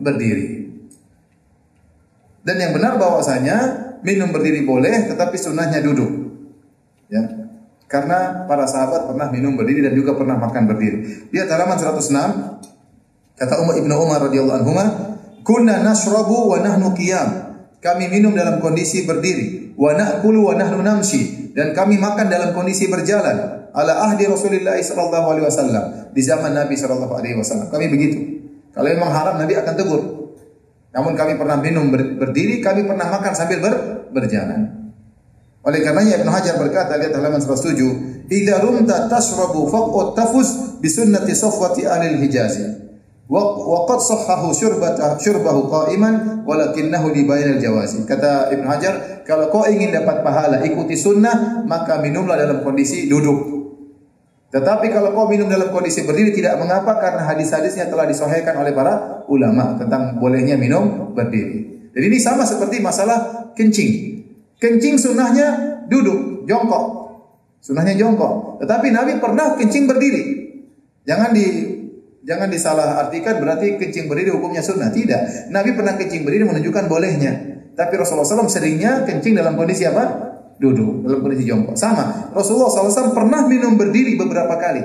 Berdiri. 0.00 0.64
Dan 2.46 2.56
yang 2.56 2.72
benar 2.72 2.96
bahwasanya 2.96 3.56
minum 4.00 4.32
berdiri 4.32 4.64
boleh, 4.64 5.12
tetapi 5.12 5.36
sunnahnya 5.36 5.84
duduk. 5.84 6.08
Ya, 7.12 7.20
karena 7.88 8.48
para 8.48 8.64
sahabat 8.64 9.08
pernah 9.08 9.28
minum 9.28 9.56
berdiri 9.56 9.84
dan 9.84 9.92
juga 9.92 10.16
pernah 10.16 10.40
makan 10.40 10.64
berdiri. 10.68 11.28
Lihat 11.32 11.48
halaman 11.52 11.76
106. 11.76 12.12
Kata 13.34 13.54
Umar 13.60 13.74
Ibnu 13.76 13.94
Umar 13.98 14.18
radhiyallahu 14.30 14.58
anhu, 14.62 14.72
"Kunna 15.44 15.84
nashrabu 15.84 16.50
wa 16.50 16.58
nahnu 16.64 16.96
qiyam." 16.96 17.54
Kami 17.84 18.08
minum 18.08 18.32
dalam 18.32 18.64
kondisi 18.64 19.04
berdiri, 19.04 19.76
wa 19.76 19.92
na'kulu 19.92 20.48
wa 20.48 20.54
nahnu 20.56 20.80
namshi 20.80 21.52
dan 21.52 21.76
kami 21.76 22.00
makan 22.00 22.32
dalam 22.32 22.56
kondisi 22.56 22.88
berjalan. 22.88 23.68
Ala 23.74 24.08
ahdi 24.08 24.24
Rasulullah 24.24 24.78
sallallahu 24.78 25.26
alaihi 25.34 25.46
wasallam 25.46 25.84
di 26.14 26.22
zaman 26.22 26.54
Nabi 26.54 26.74
sallallahu 26.78 27.14
alaihi 27.14 27.36
wasallam. 27.36 27.68
Kami 27.68 27.86
begitu. 27.90 28.18
Kalau 28.72 28.88
memang 28.88 29.10
haram 29.10 29.36
Nabi 29.36 29.54
akan 29.58 29.74
tegur. 29.76 30.02
Namun 30.94 31.18
kami 31.18 31.34
pernah 31.34 31.58
minum 31.58 31.90
berdiri, 31.90 32.62
kami 32.62 32.86
pernah 32.86 33.10
makan 33.10 33.34
sambil 33.34 33.58
ber, 33.58 33.74
berjalan. 34.14 34.84
Oleh 35.66 35.80
karenanya 35.82 36.22
Ibn 36.22 36.28
Hajar 36.30 36.54
berkata 36.54 36.94
lihat 36.94 37.18
halaman 37.18 37.42
107, 37.42 38.30
"Idza 38.30 38.62
rumta 38.62 39.10
tashrabu 39.10 39.66
faqut 39.66 40.14
tafus 40.14 40.78
bi 40.78 40.86
sunnati 40.86 41.34
safwati 41.34 41.82
ahli 41.82 42.14
al-Hijaz." 42.14 42.83
Wa 43.24 43.88
qad 43.88 44.00
sahhahu 44.04 44.52
syurbata 44.52 45.16
syurbahu 45.16 45.72
qa'iman 45.72 46.44
walakinnahu 46.44 47.08
li 47.08 47.24
bayan 47.24 47.56
al-jawaz. 47.56 47.96
Kata 48.04 48.52
Ibn 48.52 48.64
Hajar, 48.68 49.24
kalau 49.24 49.48
kau 49.48 49.64
ingin 49.64 49.96
dapat 49.96 50.20
pahala 50.20 50.60
ikuti 50.60 50.92
sunnah, 50.92 51.64
maka 51.64 52.04
minumlah 52.04 52.36
dalam 52.36 52.60
kondisi 52.60 53.08
duduk. 53.08 53.54
Tetapi 54.54 54.86
kalau 54.92 55.10
kau 55.16 55.26
minum 55.26 55.50
dalam 55.50 55.74
kondisi 55.74 56.06
berdiri 56.06 56.30
tidak 56.30 56.62
mengapa 56.62 57.00
karena 57.02 57.26
hadis-hadisnya 57.26 57.90
telah 57.90 58.06
disahihkan 58.06 58.54
oleh 58.54 58.70
para 58.70 59.26
ulama 59.26 59.74
tentang 59.80 60.20
bolehnya 60.22 60.54
minum 60.54 61.10
berdiri. 61.10 61.90
Jadi 61.90 62.04
ini 62.06 62.18
sama 62.22 62.46
seperti 62.46 62.78
masalah 62.78 63.50
kencing. 63.58 64.22
Kencing 64.62 64.94
sunnahnya 64.94 65.80
duduk, 65.90 66.46
jongkok. 66.46 66.86
Sunnahnya 67.58 67.98
jongkok. 67.98 68.62
Tetapi 68.62 68.94
Nabi 68.94 69.18
pernah 69.18 69.58
kencing 69.58 69.90
berdiri. 69.90 70.22
Jangan 71.02 71.34
di 71.34 71.73
Jangan 72.24 72.48
disalah 72.48 73.04
artikan 73.04 73.36
berarti 73.36 73.76
kencing 73.76 74.08
berdiri 74.08 74.32
hukumnya 74.32 74.64
sunnah. 74.64 74.88
Tidak. 74.88 75.52
Nabi 75.52 75.76
pernah 75.76 75.92
kencing 76.00 76.24
berdiri 76.24 76.48
menunjukkan 76.48 76.88
bolehnya. 76.88 77.32
Tapi 77.76 77.92
Rasulullah 78.00 78.24
SAW 78.24 78.48
seringnya 78.48 79.04
kencing 79.04 79.36
dalam 79.36 79.60
kondisi 79.60 79.84
apa? 79.84 80.32
Duduk, 80.56 81.04
dalam 81.04 81.20
kondisi 81.20 81.44
jongkok. 81.44 81.76
Sama. 81.76 82.32
Rasulullah 82.32 82.72
SAW 82.72 83.12
pernah 83.12 83.44
minum 83.44 83.76
berdiri 83.76 84.16
beberapa 84.16 84.56
kali. 84.56 84.82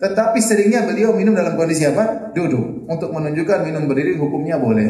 Tetapi 0.00 0.38
seringnya 0.40 0.88
beliau 0.88 1.12
minum 1.12 1.36
dalam 1.36 1.60
kondisi 1.60 1.84
apa? 1.84 2.32
Duduk. 2.32 2.88
Untuk 2.88 3.12
menunjukkan 3.12 3.60
minum 3.60 3.84
berdiri 3.84 4.16
hukumnya 4.16 4.56
boleh. 4.56 4.88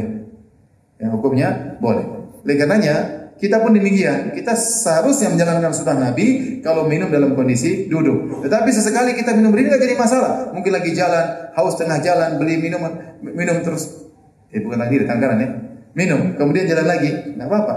Ya, 1.02 1.10
hukumnya 1.10 1.78
boleh. 1.82 2.06
Oleh 2.46 2.54
karenanya, 2.54 3.25
kita 3.36 3.60
pun 3.60 3.76
demikian. 3.76 4.32
Kita 4.32 4.56
seharusnya 4.56 5.28
menjalankan 5.28 5.72
sunnah 5.76 6.10
Nabi 6.10 6.58
kalau 6.64 6.88
minum 6.88 7.12
dalam 7.12 7.36
kondisi 7.36 7.84
duduk. 7.84 8.40
Tetapi 8.40 8.68
sesekali 8.72 9.12
kita 9.12 9.36
minum 9.36 9.52
berdiri 9.52 9.76
tidak 9.76 9.82
jadi 9.84 9.94
masalah. 10.00 10.32
Mungkin 10.56 10.72
lagi 10.72 10.96
jalan, 10.96 11.52
haus 11.52 11.76
tengah 11.76 12.00
jalan, 12.00 12.40
beli 12.40 12.56
minum 12.56 12.80
minum 13.20 13.60
terus. 13.60 14.08
Eh 14.48 14.64
bukan 14.64 14.80
lagi 14.80 15.04
tangkaran 15.04 15.36
ya. 15.36 15.48
Minum, 15.96 16.36
kemudian 16.36 16.64
jalan 16.64 16.88
lagi. 16.88 17.12
Tidak 17.12 17.44
apa-apa. 17.44 17.74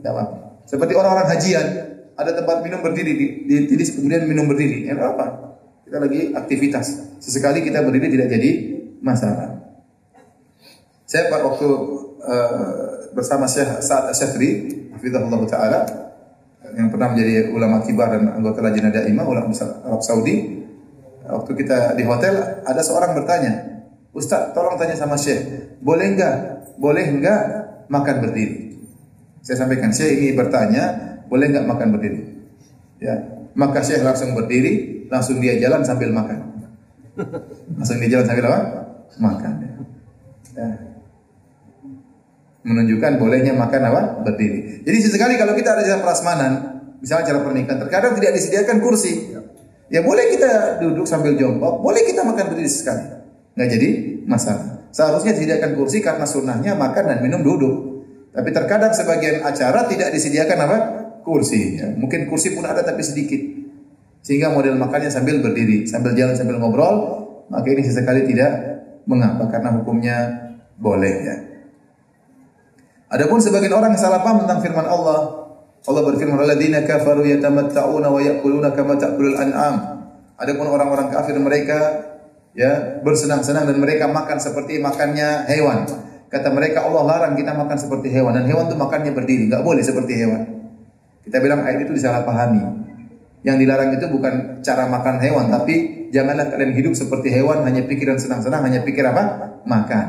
Tidak 0.00 0.12
apa-apa. 0.12 0.36
Seperti 0.68 0.92
orang-orang 0.96 1.28
hajian, 1.32 1.66
ada 2.16 2.30
tempat 2.36 2.60
minum 2.60 2.80
berdiri 2.84 3.12
di, 3.16 3.26
di, 3.48 3.56
di 3.68 3.84
kemudian 3.84 4.28
minum 4.28 4.48
berdiri. 4.48 4.84
Tidak 4.84 4.96
apa-apa. 4.96 5.26
Kita 5.88 5.96
lagi 5.96 6.20
aktivitas. 6.36 7.16
Sesekali 7.20 7.64
kita 7.64 7.80
berdiri 7.80 8.12
tidak 8.12 8.28
jadi 8.32 8.50
masalah. 9.00 9.60
Saya 11.08 11.26
waktu 11.32 11.68
uh, 12.24 13.10
bersama 13.16 13.48
Syekh 13.48 13.82
Sa'ad 13.82 14.12
Asyafri 14.12 14.50
hafizahullah 14.94 15.40
taala 15.48 15.80
yang 16.76 16.88
pernah 16.92 17.10
menjadi 17.10 17.50
ulama 17.50 17.82
kibar 17.82 18.14
dan 18.14 18.30
anggota 18.30 18.62
lajnah 18.62 18.94
daimah 18.94 19.26
ulama 19.26 19.50
Arab 19.86 20.02
Saudi. 20.04 20.60
Waktu 21.30 21.52
kita 21.62 21.94
di 21.94 22.02
hotel 22.02 22.64
ada 22.66 22.82
seorang 22.82 23.14
bertanya 23.14 23.84
Ustaz 24.10 24.50
tolong 24.50 24.74
tanya 24.74 24.98
sama 24.98 25.14
Syekh 25.14 25.78
boleh 25.78 26.16
enggak 26.16 26.34
boleh 26.74 27.06
enggak 27.06 27.42
makan 27.86 28.16
berdiri? 28.18 28.74
Saya 29.42 29.62
sampaikan 29.62 29.94
Syekh 29.94 30.18
ini 30.18 30.28
bertanya 30.34 31.16
boleh 31.30 31.54
enggak 31.54 31.66
makan 31.70 31.88
berdiri? 31.94 32.22
Ya 32.98 33.14
maka 33.54 33.82
Syekh 33.82 34.02
langsung 34.02 34.34
berdiri 34.34 35.06
langsung 35.06 35.38
dia 35.38 35.58
jalan 35.62 35.86
sambil 35.86 36.10
makan. 36.10 36.66
Langsung 37.78 38.02
dia 38.02 38.18
jalan 38.18 38.26
sambil 38.26 38.44
apa? 38.50 38.60
Makan 39.18 39.52
ya. 39.62 39.70
Menunjukkan 42.64 43.16
bolehnya 43.16 43.56
makan 43.56 43.80
apa? 43.88 44.00
Berdiri. 44.24 44.84
Jadi 44.84 44.98
sesekali 45.00 45.40
kalau 45.40 45.56
kita 45.56 45.72
ada 45.72 45.82
jalan 45.84 46.02
prasmanan, 46.04 46.52
misalnya 47.00 47.24
cara 47.32 47.40
pernikahan, 47.44 47.78
terkadang 47.80 48.12
tidak 48.16 48.32
disediakan 48.36 48.76
kursi. 48.84 49.12
Ya 49.90 50.06
boleh 50.06 50.30
kita 50.30 50.78
duduk 50.78 51.08
sambil 51.08 51.34
jongkok, 51.34 51.82
boleh 51.82 52.06
kita 52.06 52.22
makan 52.22 52.54
berdiri 52.54 52.70
sekali. 52.70 53.04
Nggak 53.58 53.68
jadi 53.74 53.88
masalah. 54.28 54.86
Seharusnya 54.94 55.34
disediakan 55.34 55.74
kursi 55.74 55.98
karena 55.98 56.26
sunnahnya 56.26 56.78
makan 56.78 57.04
dan 57.10 57.18
minum 57.22 57.42
duduk. 57.42 57.74
Tapi 58.30 58.54
terkadang 58.54 58.94
sebagian 58.94 59.42
acara 59.42 59.90
tidak 59.90 60.14
disediakan 60.14 60.58
apa? 60.62 60.78
Kursi. 61.26 61.82
Ya. 61.82 61.90
Mungkin 61.90 62.30
kursi 62.30 62.54
pun 62.54 62.62
ada 62.62 62.86
tapi 62.86 63.02
sedikit. 63.02 63.42
Sehingga 64.22 64.52
model 64.54 64.78
makannya 64.78 65.10
sambil 65.10 65.42
berdiri, 65.42 65.88
sambil 65.90 66.14
jalan 66.14 66.36
sambil 66.38 66.60
ngobrol, 66.60 66.94
maka 67.50 67.66
ini 67.66 67.82
sesekali 67.82 68.28
tidak 68.30 68.52
mengapa 69.08 69.50
karena 69.50 69.74
hukumnya 69.80 70.16
boleh 70.78 71.14
ya. 71.24 71.36
Adapun 73.10 73.42
sebagian 73.42 73.74
orang 73.74 73.98
yang 73.98 74.02
salah 74.06 74.22
paham 74.22 74.46
tentang 74.46 74.62
firman 74.62 74.86
Allah, 74.86 75.50
Allah 75.82 76.02
berfirman, 76.06 76.38
"Alladzina 76.38 76.86
kafaru 76.86 77.26
yatamatta'una 77.26 78.06
wa 78.06 78.20
ya'kuluna 78.22 78.70
kama 78.70 78.94
ta'kulul 78.94 79.34
an'am." 79.34 80.06
Adapun 80.38 80.70
orang-orang 80.70 81.10
kafir 81.10 81.34
mereka 81.42 82.06
ya 82.54 83.02
bersenang-senang 83.02 83.66
dan 83.66 83.76
mereka 83.82 84.06
makan 84.06 84.38
seperti 84.38 84.78
makannya 84.78 85.50
hewan. 85.50 85.90
Kata 86.30 86.54
mereka 86.54 86.86
Allah 86.86 87.02
larang 87.02 87.34
kita 87.34 87.50
makan 87.50 87.74
seperti 87.74 88.14
hewan 88.14 88.38
dan 88.38 88.46
hewan 88.46 88.70
itu 88.70 88.78
makannya 88.78 89.10
berdiri, 89.10 89.50
enggak 89.50 89.66
boleh 89.66 89.82
seperti 89.82 90.14
hewan. 90.14 90.70
Kita 91.26 91.42
bilang 91.42 91.66
ayat 91.66 91.82
itu 91.82 91.92
disalahpahami. 91.98 92.62
Yang 93.42 93.56
dilarang 93.66 93.90
itu 93.98 94.06
bukan 94.06 94.62
cara 94.62 94.86
makan 94.86 95.18
hewan, 95.18 95.50
tapi 95.50 96.06
janganlah 96.14 96.46
kalian 96.46 96.78
hidup 96.78 96.94
seperti 96.94 97.34
hewan 97.34 97.66
hanya 97.66 97.82
pikiran 97.90 98.22
senang-senang, 98.22 98.62
hanya 98.62 98.86
pikir 98.86 99.02
apa? 99.02 99.58
Makan. 99.66 100.06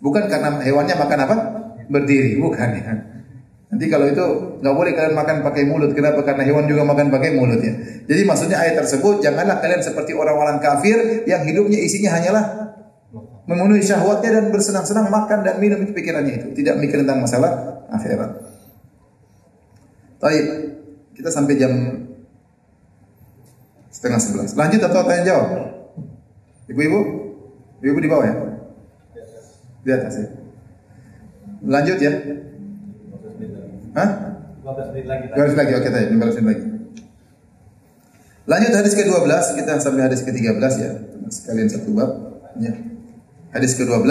Bukan 0.00 0.24
karena 0.32 0.64
hewannya 0.64 0.96
makan 0.96 1.18
apa? 1.28 1.36
Berdiri, 1.88 2.36
bukan 2.40 2.68
ya. 2.74 2.94
Nanti 3.74 3.90
kalau 3.90 4.06
itu 4.06 4.24
nggak 4.62 4.70
boleh 4.70 4.94
kalian 4.94 5.18
makan 5.18 5.36
pakai 5.42 5.66
mulut. 5.66 5.90
Kenapa? 5.98 6.22
Karena 6.22 6.46
hewan 6.46 6.70
juga 6.70 6.86
makan 6.86 7.10
pakai 7.10 7.34
mulut 7.34 7.58
ya. 7.58 7.74
Jadi 8.06 8.22
maksudnya 8.22 8.62
ayat 8.62 8.78
tersebut 8.86 9.18
janganlah 9.18 9.58
kalian 9.58 9.82
seperti 9.82 10.14
orang-orang 10.14 10.62
kafir 10.62 11.26
yang 11.26 11.42
hidupnya 11.42 11.82
isinya 11.82 12.14
hanyalah 12.14 12.44
memenuhi 13.50 13.82
syahwatnya 13.82 14.30
dan 14.30 14.44
bersenang-senang 14.54 15.10
makan 15.10 15.42
dan 15.42 15.58
minum 15.58 15.82
itu 15.82 15.90
pikirannya 15.90 16.38
itu. 16.38 16.46
Tidak 16.54 16.78
mikir 16.78 17.02
tentang 17.02 17.18
masalah 17.18 17.82
akhirat. 17.90 18.30
Baik, 20.22 20.44
kita 21.18 21.34
sampai 21.34 21.58
jam 21.58 21.72
setengah 23.90 24.22
sebelas. 24.22 24.54
Lanjut 24.54 24.86
atau 24.86 25.02
tanya 25.02 25.34
jawab? 25.34 25.48
Ibu-ibu, 26.70 27.00
ibu-ibu 27.82 27.98
di 27.98 28.08
bawah 28.08 28.22
ya? 28.22 28.34
Di 29.82 29.90
atas 29.90 30.14
ya. 30.14 30.43
Lanjut 31.64 31.98
ya. 31.98 32.12
Hah? 33.94 34.08
15 34.64 34.92
menit 34.92 35.06
lagi. 35.08 35.24
15 35.32 35.60
lagi, 35.60 35.72
oke 35.76 35.88
tadi, 35.88 36.06
15 36.12 36.20
menit 36.20 36.46
lagi. 36.48 36.64
Lanjut 38.44 38.72
hadis 38.76 38.92
ke-12, 38.92 39.32
kita 39.56 39.72
sampai 39.80 40.02
hadis 40.04 40.20
ke-13 40.20 40.72
ya. 40.76 40.92
Sekalian 41.32 41.68
satu 41.72 41.96
bab. 41.96 42.10
Ya. 42.60 42.76
Hadis 43.56 43.72
ke-12 43.80 44.04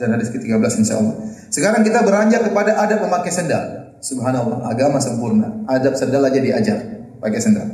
dan 0.00 0.08
hadis 0.16 0.32
ke-13 0.32 0.72
insya 0.80 0.96
Allah. 1.02 1.14
Sekarang 1.52 1.84
kita 1.84 2.00
beranjak 2.00 2.48
kepada 2.48 2.80
adab 2.80 3.04
memakai 3.04 3.28
sendal. 3.28 3.92
Subhanallah, 4.00 4.64
agama 4.68 5.00
sempurna. 5.00 5.68
Adab 5.68 5.96
sendal 5.96 6.24
aja 6.24 6.40
diajar, 6.40 6.78
pakai 7.20 7.40
sendal. 7.40 7.68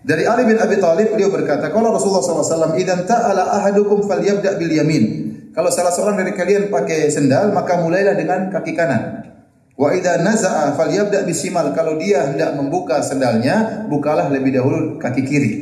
Dari 0.00 0.24
Ali 0.24 0.48
bin 0.48 0.56
Abi 0.56 0.80
Thalib 0.80 1.12
beliau 1.12 1.28
berkata, 1.28 1.68
kalau 1.68 1.92
Rasulullah 1.92 2.24
SAW, 2.24 2.78
"Idan 2.80 3.04
ta'ala 3.04 3.60
ahadukum 3.60 4.08
falyabda 4.08 4.56
bil 4.56 4.72
yamin." 4.72 5.27
Kalau 5.58 5.74
salah 5.74 5.90
seorang 5.90 6.22
dari 6.22 6.38
kalian 6.38 6.70
pakai 6.70 7.10
sendal, 7.10 7.50
maka 7.50 7.82
mulailah 7.82 8.14
dengan 8.14 8.46
kaki 8.46 8.78
kanan. 8.78 9.26
Wa 9.74 9.90
idza 9.90 10.22
naza'a 10.22 10.78
falyabda 10.78 11.26
bisimal. 11.26 11.74
Kalau 11.74 11.98
dia 11.98 12.30
hendak 12.30 12.54
membuka 12.54 13.02
sendalnya, 13.02 13.82
bukalah 13.90 14.30
lebih 14.30 14.54
dahulu 14.54 15.02
kaki 15.02 15.26
kiri. 15.26 15.52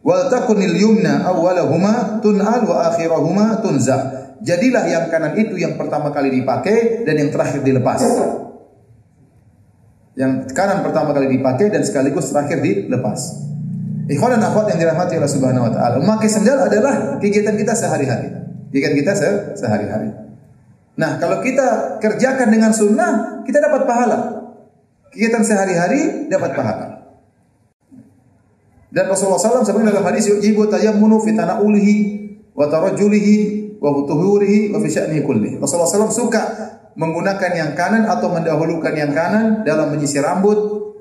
Wal 0.00 0.32
takunil 0.32 0.72
yumna 0.72 1.28
awwalahuma 1.28 2.24
tun'al 2.24 2.64
wa 2.64 2.88
akhirahuma 2.88 3.60
tunza. 3.60 4.32
Jadilah 4.40 4.88
yang 4.88 5.12
kanan 5.12 5.36
itu 5.36 5.60
yang 5.60 5.76
pertama 5.76 6.08
kali 6.08 6.32
dipakai 6.32 7.04
dan 7.04 7.20
yang 7.20 7.28
terakhir 7.28 7.60
dilepas. 7.60 8.00
Yang 10.16 10.56
kanan 10.56 10.80
pertama 10.80 11.12
kali 11.12 11.36
dipakai 11.36 11.68
dan 11.68 11.84
sekaligus 11.84 12.32
terakhir 12.32 12.64
dilepas. 12.64 13.44
Ikhwan 14.08 14.40
dan 14.40 14.48
akhwat 14.48 14.72
yang 14.72 14.88
dirahmati 14.88 15.20
Allah 15.20 15.28
Subhanahu 15.28 15.68
wa 15.68 15.72
taala, 15.76 16.00
memakai 16.00 16.32
sendal 16.32 16.64
adalah 16.64 17.20
kegiatan 17.20 17.52
kita 17.60 17.76
sehari-hari. 17.76 18.47
Ikan 18.68 18.92
kita 18.92 19.12
se 19.16 19.28
sehari-hari. 19.56 20.12
Nah, 20.98 21.16
kalau 21.16 21.40
kita 21.40 22.00
kerjakan 22.02 22.48
dengan 22.50 22.74
sunnah, 22.74 23.42
kita 23.46 23.62
dapat 23.62 23.86
pahala. 23.88 24.18
Kegiatan 25.14 25.40
sehari-hari 25.46 26.28
dapat 26.28 26.52
pahala. 26.52 26.86
Dan 28.88 29.04
Rasulullah 29.08 29.40
SAW 29.40 29.64
sebagaimana 29.64 30.00
dalam 30.00 30.08
hadis 30.10 30.28
yujibu 30.32 30.68
tayammunu 30.68 31.20
fi 31.20 31.36
tanaulihi 31.36 31.96
wa 32.56 32.66
tarajulihi 32.68 33.36
wa 33.78 33.94
tuhurihi 34.04 34.72
wa 34.72 34.80
fi 34.80 34.88
sya'nihi 34.90 35.22
kulli. 35.24 35.50
Rasulullah 35.60 35.88
SAW 35.88 36.12
suka 36.12 36.42
menggunakan 36.98 37.52
yang 37.54 37.70
kanan 37.78 38.10
atau 38.10 38.32
mendahulukan 38.32 38.92
yang 38.92 39.14
kanan 39.14 39.62
dalam 39.62 39.94
menyisir 39.94 40.24
rambut, 40.24 40.92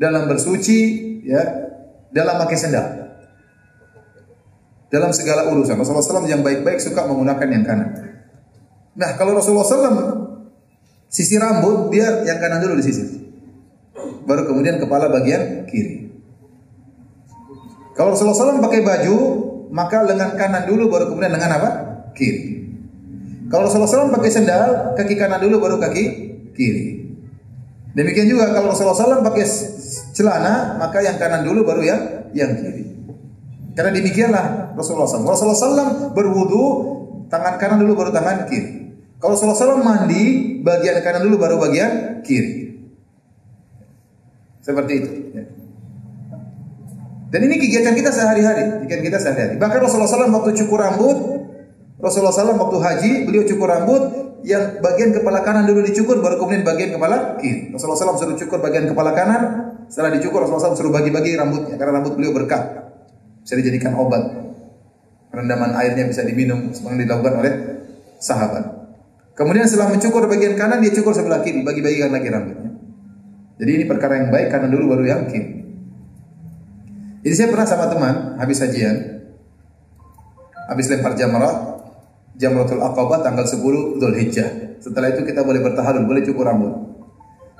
dalam 0.00 0.26
bersuci, 0.26 0.80
ya, 1.28 1.42
dalam 2.10 2.40
pakai 2.40 2.56
sendal 2.56 3.01
dalam 4.92 5.08
segala 5.10 5.48
urusan. 5.48 5.80
Rasulullah 5.80 6.04
SAW 6.04 6.28
yang 6.28 6.44
baik-baik 6.44 6.76
suka 6.76 7.08
menggunakan 7.08 7.48
yang 7.48 7.64
kanan. 7.64 7.88
Nah, 8.92 9.16
kalau 9.16 9.32
Rasulullah 9.32 9.64
SAW 9.64 10.04
sisi 11.08 11.40
rambut, 11.40 11.88
dia 11.88 12.20
yang 12.28 12.36
kanan 12.36 12.60
dulu 12.60 12.76
disisir. 12.76 13.24
Baru 14.28 14.44
kemudian 14.44 14.76
kepala 14.76 15.08
bagian 15.08 15.64
kiri. 15.64 16.12
Kalau 17.96 18.12
Rasulullah 18.12 18.36
SAW 18.36 18.60
pakai 18.60 18.84
baju, 18.84 19.16
maka 19.72 20.04
lengan 20.04 20.36
kanan 20.36 20.68
dulu, 20.68 20.92
baru 20.92 21.08
kemudian 21.08 21.32
lengan 21.32 21.56
apa? 21.56 21.70
Kiri. 22.12 22.60
Kalau 23.48 23.68
Rasulullah 23.68 23.88
SAW 23.88 24.12
pakai 24.12 24.30
sendal, 24.32 24.92
kaki 24.96 25.16
kanan 25.16 25.40
dulu, 25.40 25.56
baru 25.56 25.76
kaki 25.80 26.04
kiri. 26.52 27.16
Demikian 27.96 28.28
juga 28.28 28.52
kalau 28.52 28.72
Rasulullah 28.72 28.96
SAW 28.96 29.24
pakai 29.24 29.44
celana, 30.12 30.76
maka 30.76 31.00
yang 31.00 31.16
kanan 31.16 31.44
dulu, 31.44 31.64
baru 31.64 31.80
yang 31.80 32.00
yang 32.36 32.52
kiri. 32.60 32.92
Karena 33.72 33.92
demikianlah 33.92 34.44
Rasulullah 34.74 35.08
SAW. 35.08 35.28
Rasulullah 35.28 35.58
SAW 35.58 35.90
berwudu, 36.12 36.64
tangan 37.28 37.56
kanan 37.56 37.78
dulu 37.80 37.96
baru 37.98 38.10
tangan 38.12 38.48
kiri. 38.48 38.92
Kalau 39.22 39.38
Rasulullah 39.38 39.58
SAW 39.58 39.84
mandi, 39.84 40.58
bagian 40.60 40.98
kanan 41.00 41.22
dulu 41.24 41.38
baru 41.38 41.56
bagian 41.62 42.22
kiri. 42.26 42.74
Seperti 44.62 44.92
itu. 44.94 45.10
Ya. 45.34 45.44
Dan 47.32 47.40
ini 47.48 47.56
kegiatan 47.58 47.94
kita 47.96 48.10
sehari-hari, 48.12 48.86
kegiatan 48.86 49.04
kita 49.04 49.18
sehari-hari. 49.18 49.54
Bahkan 49.58 49.78
Rasulullah 49.82 50.10
SAW 50.10 50.34
waktu 50.36 50.50
cukur 50.62 50.78
rambut, 50.78 51.18
Rasulullah 52.02 52.34
SAW 52.34 52.58
waktu 52.58 52.78
haji 52.82 53.12
beliau 53.30 53.46
cukur 53.46 53.70
rambut 53.70 54.02
yang 54.42 54.82
bagian 54.82 55.14
kepala 55.14 55.46
kanan 55.46 55.70
dulu 55.70 55.86
dicukur 55.86 56.18
baru 56.18 56.34
kemudian 56.38 56.66
bagian 56.66 56.90
kepala 56.98 57.38
kiri. 57.38 57.70
Rasulullah 57.70 57.98
SAW 57.98 58.18
suruh 58.18 58.36
cukur 58.38 58.58
bagian 58.58 58.90
kepala 58.90 59.14
kanan 59.14 59.42
setelah 59.86 60.10
dicukur 60.18 60.42
Rasulullah 60.42 60.74
SAW 60.74 60.78
suruh 60.78 60.94
bagi-bagi 60.94 61.38
rambutnya 61.38 61.78
karena 61.78 62.02
rambut 62.02 62.18
beliau 62.18 62.34
berkah 62.34 62.90
bisa 63.42 63.54
dijadikan 63.58 63.94
obat 63.98 64.51
rendaman 65.32 65.72
airnya 65.74 66.04
bisa 66.06 66.22
diminum 66.22 66.70
seperti 66.70 67.08
dilakukan 67.08 67.34
oleh 67.40 67.52
sahabat. 68.20 68.64
Kemudian 69.32 69.64
setelah 69.64 69.90
mencukur 69.90 70.28
bagian 70.28 70.54
kanan 70.54 70.84
dia 70.84 70.92
cukur 70.92 71.16
sebelah 71.16 71.40
kiri 71.40 71.64
bagi-bagikan 71.64 72.12
lagi 72.12 72.28
rambutnya. 72.28 72.70
Jadi 73.56 73.70
ini 73.80 73.84
perkara 73.88 74.20
yang 74.20 74.28
baik 74.28 74.52
kanan 74.52 74.68
dulu 74.68 74.92
baru 74.92 75.04
yang 75.08 75.22
kiri. 75.26 75.64
Jadi 77.24 77.34
saya 77.34 77.48
pernah 77.48 77.66
sama 77.66 77.86
teman 77.88 78.14
habis 78.36 78.60
hajian, 78.60 78.96
habis 80.68 80.90
lempar 80.90 81.14
jamrah, 81.16 81.72
Jamratul 82.32 82.80
Aqabah 82.80 83.20
tanggal 83.20 83.44
10 83.44 84.00
Dzulhijjah. 84.00 84.80
Setelah 84.80 85.12
itu 85.12 85.22
kita 85.22 85.44
boleh 85.44 85.60
bertahalul, 85.60 86.08
boleh 86.08 86.24
cukur 86.24 86.48
rambut. 86.48 86.72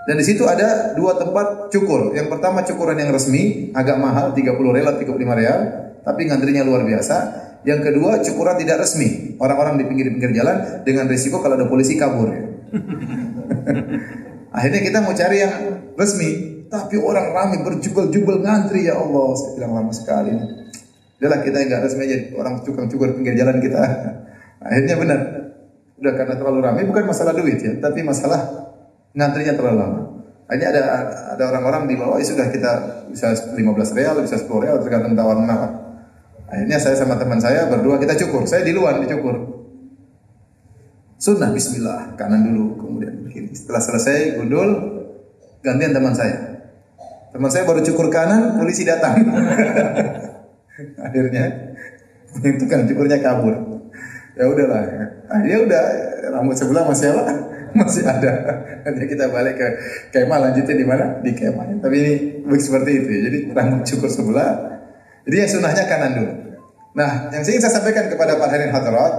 Dan 0.02 0.18
di 0.18 0.24
situ 0.26 0.42
ada 0.48 0.98
dua 0.98 1.14
tempat 1.14 1.70
cukur. 1.70 2.10
Yang 2.16 2.34
pertama 2.34 2.66
cukuran 2.66 2.98
yang 2.98 3.14
resmi, 3.14 3.70
agak 3.70 4.02
mahal, 4.02 4.34
30 4.34 4.58
real, 4.74 4.98
35 4.98 5.38
real, 5.38 5.58
tapi 6.02 6.20
ngantrinya 6.26 6.66
luar 6.66 6.82
biasa. 6.82 7.16
Yang 7.62 7.80
kedua 7.90 8.18
cukuran 8.18 8.58
tidak 8.58 8.82
resmi, 8.82 9.38
orang-orang 9.38 9.78
di 9.78 9.84
pinggir-pinggir 9.86 10.34
jalan 10.34 10.82
dengan 10.82 11.06
risiko 11.06 11.38
kalau 11.38 11.54
ada 11.54 11.70
polisi 11.70 11.94
kabur. 11.94 12.30
Akhirnya 14.56 14.80
kita 14.82 14.98
mau 15.00 15.14
cari 15.14 15.36
yang 15.40 15.54
resmi, 15.94 16.30
tapi 16.66 16.98
orang 16.98 17.30
ramai 17.30 17.62
berjubel-jubel 17.62 18.42
ngantri 18.42 18.90
ya 18.90 18.98
Allah. 18.98 19.28
Saya 19.38 19.50
bilang 19.56 19.72
lama 19.78 19.92
sekali. 19.94 20.34
Udahlah 21.22 21.40
kita 21.46 21.58
enggak 21.62 21.80
resmi 21.86 22.02
aja 22.02 22.16
orang 22.34 22.66
tukang 22.66 22.90
cukur 22.90 23.14
pinggir 23.14 23.38
jalan 23.38 23.62
kita. 23.62 23.80
Akhirnya 24.66 24.98
benar. 24.98 25.20
Udah 26.02 26.12
karena 26.18 26.34
terlalu 26.34 26.58
ramai 26.66 26.82
bukan 26.82 27.06
masalah 27.06 27.30
duit 27.30 27.62
ya, 27.62 27.78
tapi 27.78 28.02
masalah 28.02 28.74
ngantrinya 29.14 29.54
terlalu 29.54 29.76
lama. 29.78 30.00
Akhirnya 30.50 30.68
ada 30.74 30.82
ada 31.38 31.42
orang-orang 31.46 31.86
di 31.86 31.94
bawah, 31.94 32.18
ya 32.18 32.26
sudah 32.26 32.50
kita 32.50 32.70
bisa 33.06 33.30
15 33.54 33.62
real, 33.94 34.18
bisa 34.18 34.34
10 34.34 34.50
real 34.66 34.82
tergantung 34.82 35.14
tawar 35.14 35.38
menawar. 35.38 35.81
Akhirnya 36.52 36.76
saya 36.76 37.00
sama 37.00 37.16
teman 37.16 37.40
saya 37.40 37.64
berdua 37.72 37.96
kita 37.96 38.12
cukur. 38.20 38.44
Saya 38.44 38.60
di 38.60 38.76
luar 38.76 39.00
dicukur. 39.00 39.64
Sunnah 41.16 41.54
bismillah, 41.54 42.18
kanan 42.18 42.52
dulu, 42.52 42.76
kemudian 42.76 43.24
kiri. 43.30 43.54
Setelah 43.54 43.80
selesai 43.80 44.36
gundul, 44.36 44.70
gantian 45.64 45.96
teman 45.96 46.12
saya. 46.12 46.68
Teman 47.32 47.48
saya 47.48 47.64
baru 47.64 47.80
cukur 47.80 48.12
kanan, 48.12 48.60
polisi 48.60 48.84
datang. 48.84 49.16
Akhirnya 51.06 51.72
itu 52.40 52.64
kan 52.64 52.88
cukurnya 52.88 53.20
kabur 53.20 53.54
ya 54.32 54.48
udahlah 54.48 54.82
ah, 55.28 55.40
ya 55.44 55.60
udah 55.60 55.82
rambut 56.32 56.56
sebelah 56.56 56.88
masih 56.88 57.12
apa 57.12 57.24
masih 57.76 58.04
ada 58.04 58.32
nanti 58.84 59.04
kita 59.08 59.28
balik 59.28 59.60
ke 59.60 59.68
kemah 60.12 60.40
lanjutnya 60.48 60.74
di 60.76 60.86
mana 60.88 61.20
di 61.20 61.36
kemah 61.36 61.68
tapi 61.84 61.96
ini 62.00 62.12
seperti 62.56 62.90
itu 63.04 63.08
ya. 63.12 63.20
jadi 63.28 63.38
rambut 63.52 63.84
cukur 63.84 64.08
sebelah 64.08 64.71
jadi 65.28 65.36
yang 65.46 65.50
sunahnya 65.50 65.84
kanan 65.86 66.10
dulu 66.18 66.32
nah 66.92 67.32
yang 67.32 67.42
ingin 67.42 67.60
saya 67.62 67.80
sampaikan 67.80 68.08
kepada 68.12 68.36
Pak 68.36 68.48
Harin 68.52 68.70
Hadarat 68.70 69.14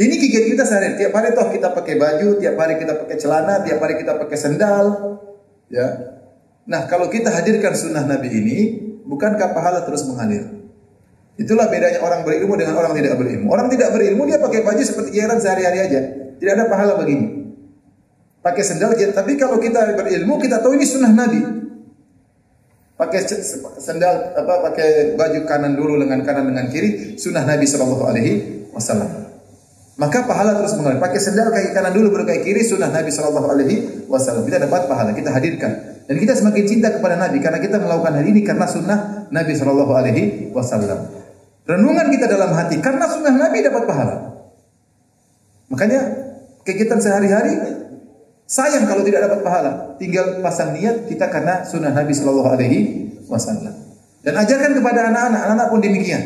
ini 0.00 0.14
gigit 0.16 0.56
kita 0.56 0.64
sehari 0.64 0.96
tiap 0.96 1.12
hari 1.12 1.36
toh 1.36 1.52
kita 1.52 1.76
pakai 1.76 2.00
baju 2.00 2.40
tiap 2.40 2.56
hari 2.56 2.80
kita 2.80 2.96
pakai 2.96 3.16
celana 3.20 3.60
tiap 3.60 3.78
hari 3.82 4.00
kita 4.00 4.16
pakai 4.16 4.38
sendal 4.38 4.86
ya 5.68 6.16
nah 6.64 6.88
kalau 6.88 7.12
kita 7.12 7.28
hadirkan 7.28 7.76
sunnah 7.76 8.08
Nabi 8.08 8.28
ini 8.32 8.58
bukankah 9.04 9.52
pahala 9.52 9.84
terus 9.84 10.08
mengalir 10.08 10.60
Itulah 11.40 11.72
bedanya 11.72 12.04
orang 12.04 12.20
berilmu 12.20 12.52
dengan 12.52 12.76
orang 12.76 12.92
tidak 12.92 13.16
berilmu. 13.16 13.48
Orang 13.48 13.72
tidak 13.72 13.96
berilmu 13.96 14.28
dia 14.28 14.36
pakai 14.36 14.60
baju 14.60 14.82
seperti 14.84 15.16
jaran 15.16 15.40
sehari-hari 15.40 15.78
aja. 15.80 16.00
Tidak 16.36 16.52
ada 16.52 16.68
pahala 16.68 17.00
begini. 17.00 17.48
Pakai 18.44 18.60
sendal 18.60 18.92
tapi 18.92 19.40
kalau 19.40 19.56
kita 19.56 19.96
berilmu 19.96 20.36
kita 20.36 20.60
tahu 20.60 20.76
ini 20.76 20.84
sunnah 20.84 21.08
Nabi. 21.16 21.40
Pakai 23.00 23.24
sendal 23.80 24.36
apa 24.36 24.60
pakai 24.68 25.16
baju 25.16 25.40
kanan 25.48 25.72
dulu 25.72 25.96
dengan 26.04 26.20
kanan 26.20 26.52
dengan 26.52 26.68
kiri 26.68 27.16
sunnah 27.16 27.48
Nabi 27.48 27.64
sallallahu 27.64 28.04
alaihi 28.04 28.32
wasallam. 28.76 29.08
Maka 29.96 30.28
pahala 30.28 30.60
terus 30.60 30.76
mengalir. 30.76 31.00
Pakai 31.00 31.16
sendal 31.16 31.48
kaki 31.48 31.72
kanan 31.72 31.96
dulu 31.96 32.12
baru 32.12 32.28
kaki 32.28 32.44
kiri 32.44 32.60
sunnah 32.60 32.92
Nabi 32.92 33.08
sallallahu 33.08 33.48
alaihi 33.56 34.04
wasallam. 34.04 34.44
Kita 34.44 34.60
dapat 34.60 34.84
pahala, 34.84 35.16
kita 35.16 35.32
hadirkan. 35.32 36.04
Dan 36.04 36.20
kita 36.20 36.36
semakin 36.36 36.64
cinta 36.68 36.92
kepada 36.92 37.16
Nabi 37.16 37.40
karena 37.40 37.56
kita 37.56 37.80
melakukan 37.80 38.20
hal 38.20 38.26
ini 38.28 38.44
karena 38.44 38.68
sunnah 38.68 39.32
Nabi 39.32 39.52
sallallahu 39.56 39.92
alaihi 39.96 40.52
wasallam. 40.52 41.08
Renungan 41.64 42.06
kita 42.12 42.28
dalam 42.28 42.52
hati 42.52 42.84
karena 42.84 43.08
sunnah 43.08 43.32
Nabi 43.32 43.64
dapat 43.64 43.88
pahala. 43.88 44.16
Makanya 45.72 46.00
kegiatan 46.68 47.00
sehari-hari 47.00 47.79
sayang 48.50 48.90
kalau 48.90 49.06
tidak 49.06 49.30
dapat 49.30 49.46
pahala. 49.46 49.94
Tinggal 50.02 50.42
pasang 50.42 50.74
niat 50.74 51.06
kita 51.06 51.30
karena 51.30 51.62
sunnah 51.62 51.94
Nabi 51.94 52.10
Shallallahu 52.10 52.50
Alaihi 52.50 52.78
Wasallam. 53.30 53.70
Dan 54.26 54.34
ajarkan 54.34 54.74
kepada 54.74 55.06
anak-anak, 55.14 55.40
anak-anak 55.46 55.66
pun 55.70 55.80
demikian. 55.80 56.22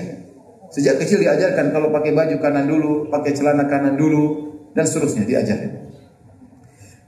Sejak 0.73 0.99
kecil 0.99 1.21
diajarkan 1.23 1.71
kalau 1.71 1.93
pakai 1.93 2.17
baju 2.17 2.37
kanan 2.41 2.67
dulu, 2.67 2.93
pakai 3.13 3.37
celana 3.37 3.69
kanan 3.69 3.95
dulu, 3.95 4.57
dan 4.73 4.89
seterusnya 4.89 5.23
diajarkan. 5.23 5.95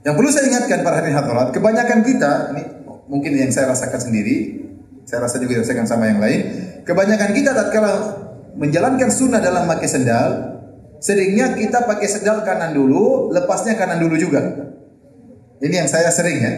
Yang 0.05 0.13
perlu 0.15 0.29
saya 0.31 0.45
ingatkan 0.47 0.87
para 0.87 1.03
hadirin 1.03 1.19
hadirat, 1.19 1.51
kebanyakan 1.51 1.99
kita, 2.07 2.31
ini 2.55 2.63
mungkin 3.11 3.35
yang 3.35 3.51
saya 3.51 3.67
rasakan 3.67 3.99
sendiri, 3.99 4.63
saya 5.03 5.27
rasa 5.27 5.43
juga 5.43 5.59
dirasakan 5.59 5.83
sama 5.83 6.07
yang 6.07 6.23
lain, 6.23 6.67
Kebanyakan 6.87 7.35
kita 7.35 7.51
tatkala 7.51 7.91
menjalankan 8.55 9.11
sunnah 9.11 9.43
dalam 9.43 9.67
pakai 9.67 9.91
sendal, 9.91 10.29
seringnya 11.03 11.51
kita 11.51 11.83
pakai 11.83 12.07
sendal 12.07 12.47
kanan 12.47 12.71
dulu, 12.71 13.27
lepasnya 13.35 13.75
kanan 13.75 13.99
dulu 13.99 14.15
juga. 14.15 14.39
Ini 15.57 15.85
yang 15.85 15.89
saya 15.89 16.13
sering 16.13 16.37
ya. 16.37 16.53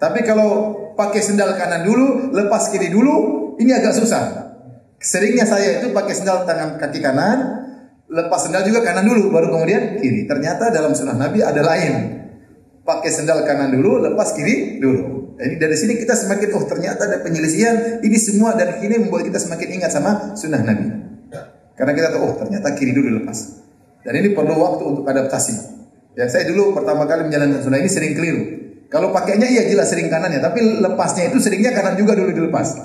Tapi 0.00 0.26
kalau 0.26 0.74
pakai 0.98 1.22
sendal 1.22 1.54
kanan 1.54 1.86
dulu, 1.86 2.34
lepas 2.34 2.72
kiri 2.74 2.90
dulu, 2.90 3.54
ini 3.62 3.70
agak 3.70 3.94
susah. 3.94 4.50
Seringnya 4.98 5.46
saya 5.46 5.82
itu 5.82 5.94
pakai 5.94 6.14
sendal 6.14 6.42
tangan 6.42 6.78
kaki 6.78 6.98
kanan, 6.98 7.38
lepas 8.10 8.50
sendal 8.50 8.66
juga 8.66 8.82
kanan 8.82 9.06
dulu, 9.06 9.30
baru 9.30 9.54
kemudian 9.54 10.02
kiri. 10.02 10.26
Ternyata 10.26 10.74
dalam 10.74 10.94
sunnah 10.94 11.14
Nabi 11.14 11.42
ada 11.42 11.62
lain. 11.62 12.22
Pakai 12.82 13.14
sendal 13.14 13.46
kanan 13.46 13.70
dulu, 13.70 14.02
lepas 14.02 14.34
kiri 14.34 14.82
dulu. 14.82 15.22
Jadi 15.38 15.54
dari 15.58 15.76
sini 15.78 15.92
kita 15.98 16.14
semakin 16.14 16.48
oh 16.54 16.64
ternyata 16.70 17.08
ada 17.08 17.18
penyelesaian 17.18 18.04
ini 18.04 18.18
semua 18.18 18.54
dan 18.54 18.78
ini 18.78 19.06
membuat 19.06 19.26
kita 19.26 19.42
semakin 19.42 19.68
ingat 19.80 19.90
sama 19.90 20.38
sunnah 20.38 20.62
Nabi. 20.62 20.86
Karena 21.74 21.92
kita 21.98 22.08
tahu 22.14 22.22
oh 22.22 22.34
ternyata 22.38 22.74
kiri 22.78 22.94
dulu 22.94 23.22
lepas. 23.22 23.58
Dan 24.02 24.18
ini 24.18 24.34
perlu 24.34 24.54
waktu 24.54 24.82
untuk 24.82 25.04
adaptasi. 25.06 25.81
Ya 26.12 26.28
saya 26.28 26.44
dulu 26.48 26.76
pertama 26.76 27.08
kali 27.08 27.28
menjalankan 27.28 27.64
sunnah 27.64 27.80
ini 27.80 27.88
sering 27.88 28.12
keliru. 28.12 28.42
Kalau 28.92 29.08
pakainya 29.08 29.48
iya 29.48 29.64
jelas 29.64 29.88
sering 29.88 30.12
kanannya, 30.12 30.44
tapi 30.44 30.60
lepasnya 30.60 31.32
itu 31.32 31.40
seringnya 31.40 31.72
kanan 31.72 31.96
juga 31.96 32.12
dulu 32.12 32.28
dilepas. 32.28 32.76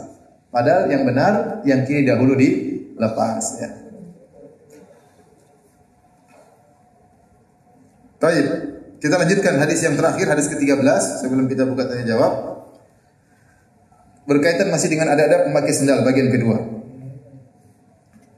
Padahal 0.48 0.88
yang 0.88 1.04
benar 1.04 1.60
yang 1.68 1.84
kiri 1.84 2.08
dahulu 2.08 2.40
dilepas. 2.40 3.44
Ya. 3.60 3.70
Baik. 8.24 8.46
Kita 8.98 9.14
lanjutkan 9.14 9.62
hadis 9.62 9.84
yang 9.86 9.94
terakhir, 9.94 10.26
hadis 10.26 10.50
ke-13 10.50 11.22
sebelum 11.22 11.46
kita 11.46 11.70
buka 11.70 11.86
tanya 11.86 12.18
jawab. 12.18 12.34
Berkaitan 14.26 14.74
masih 14.74 14.90
dengan 14.90 15.14
ada-ada 15.14 15.52
memakai 15.52 15.70
sendal 15.70 16.02
bagian 16.02 16.34
kedua. 16.34 16.58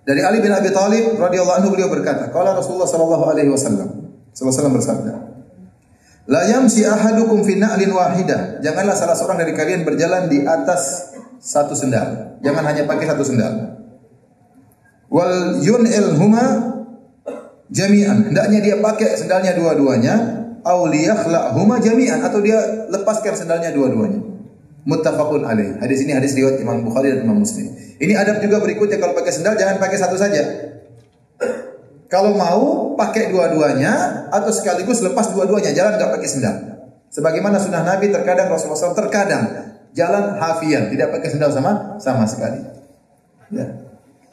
Dari 0.03 0.25
Ali 0.25 0.41
bin 0.41 0.51
Abi 0.51 0.73
Thalib 0.73 1.15
radhiyallahu 1.15 1.57
anhu 1.63 1.69
beliau 1.69 1.87
berkata, 1.87 2.33
qala 2.33 2.57
Rasulullah 2.57 2.89
sallallahu 2.89 3.25
alaihi 3.29 3.53
wasallam, 3.53 4.08
sallallahu 4.39 4.79
bersabda, 4.79 5.13
La 6.29 6.45
yamsi 6.45 6.85
ahadukum 6.85 7.41
fi 7.41 7.57
na'lin 7.57 7.89
wahidah. 7.89 8.61
Janganlah 8.61 8.93
salah 8.93 9.17
seorang 9.17 9.41
dari 9.41 9.57
kalian 9.57 9.81
berjalan 9.81 10.29
di 10.29 10.45
atas 10.45 11.11
satu 11.41 11.73
sendal. 11.73 12.37
Jangan 12.45 12.63
hanya 12.69 12.85
pakai 12.85 13.09
satu 13.09 13.25
sendal. 13.25 13.81
Wal 15.09 15.57
yun'il 15.57 16.13
huma 16.21 16.45
jami'an. 17.73 18.29
Hendaknya 18.29 18.59
dia 18.61 18.75
pakai 18.77 19.17
sendalnya 19.17 19.57
dua-duanya 19.57 20.39
huma 21.57 21.81
jami'an 21.81 22.21
atau 22.21 22.45
dia 22.45 22.85
lepaskan 22.93 23.33
sendalnya 23.33 23.73
dua-duanya. 23.73 24.21
Muttafaqun 24.85 25.49
alaih. 25.49 25.81
Hadis 25.81 26.05
ini 26.05 26.13
hadis 26.13 26.37
riwayat 26.37 26.61
Imam 26.61 26.85
Bukhari 26.85 27.09
dan 27.09 27.25
Imam 27.25 27.41
Muslim. 27.41 27.73
Ini 27.97 28.13
adab 28.15 28.37
juga 28.45 28.61
berikutnya 28.61 29.01
kalau 29.01 29.17
pakai 29.17 29.33
sendal 29.33 29.57
jangan 29.57 29.81
pakai 29.81 29.97
satu 29.97 30.13
saja. 30.13 30.45
Kalau 32.09 32.33
mau 32.33 32.97
pakai 32.97 33.29
dua-duanya 33.29 34.25
atau 34.33 34.49
sekaligus 34.49 35.05
lepas 35.05 35.29
dua-duanya, 35.29 35.71
jalan 35.77 35.95
enggak 35.95 36.11
pakai 36.17 36.29
sendal. 36.29 36.55
Sebagaimana 37.13 37.61
sunnah 37.61 37.85
Nabi 37.85 38.09
terkadang 38.09 38.49
Rasulullah 38.49 38.93
SAW 38.93 38.97
terkadang 38.97 39.43
jalan 39.93 40.37
hafian, 40.41 40.89
tidak 40.89 41.13
pakai 41.13 41.29
sendal 41.29 41.53
sama 41.53 42.01
sama 42.01 42.25
sekali. 42.25 42.65
Ya. 43.53 43.65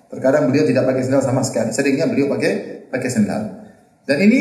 Terkadang 0.09 0.49
beliau 0.49 0.65
tidak 0.65 0.89
pakai 0.89 1.05
sendal 1.05 1.21
sama 1.21 1.45
sekali. 1.45 1.73
Seringnya 1.73 2.09
beliau 2.09 2.33
pakai 2.33 2.89
pakai 2.89 3.11
sendal. 3.13 3.43
Dan 4.09 4.19
ini 4.25 4.41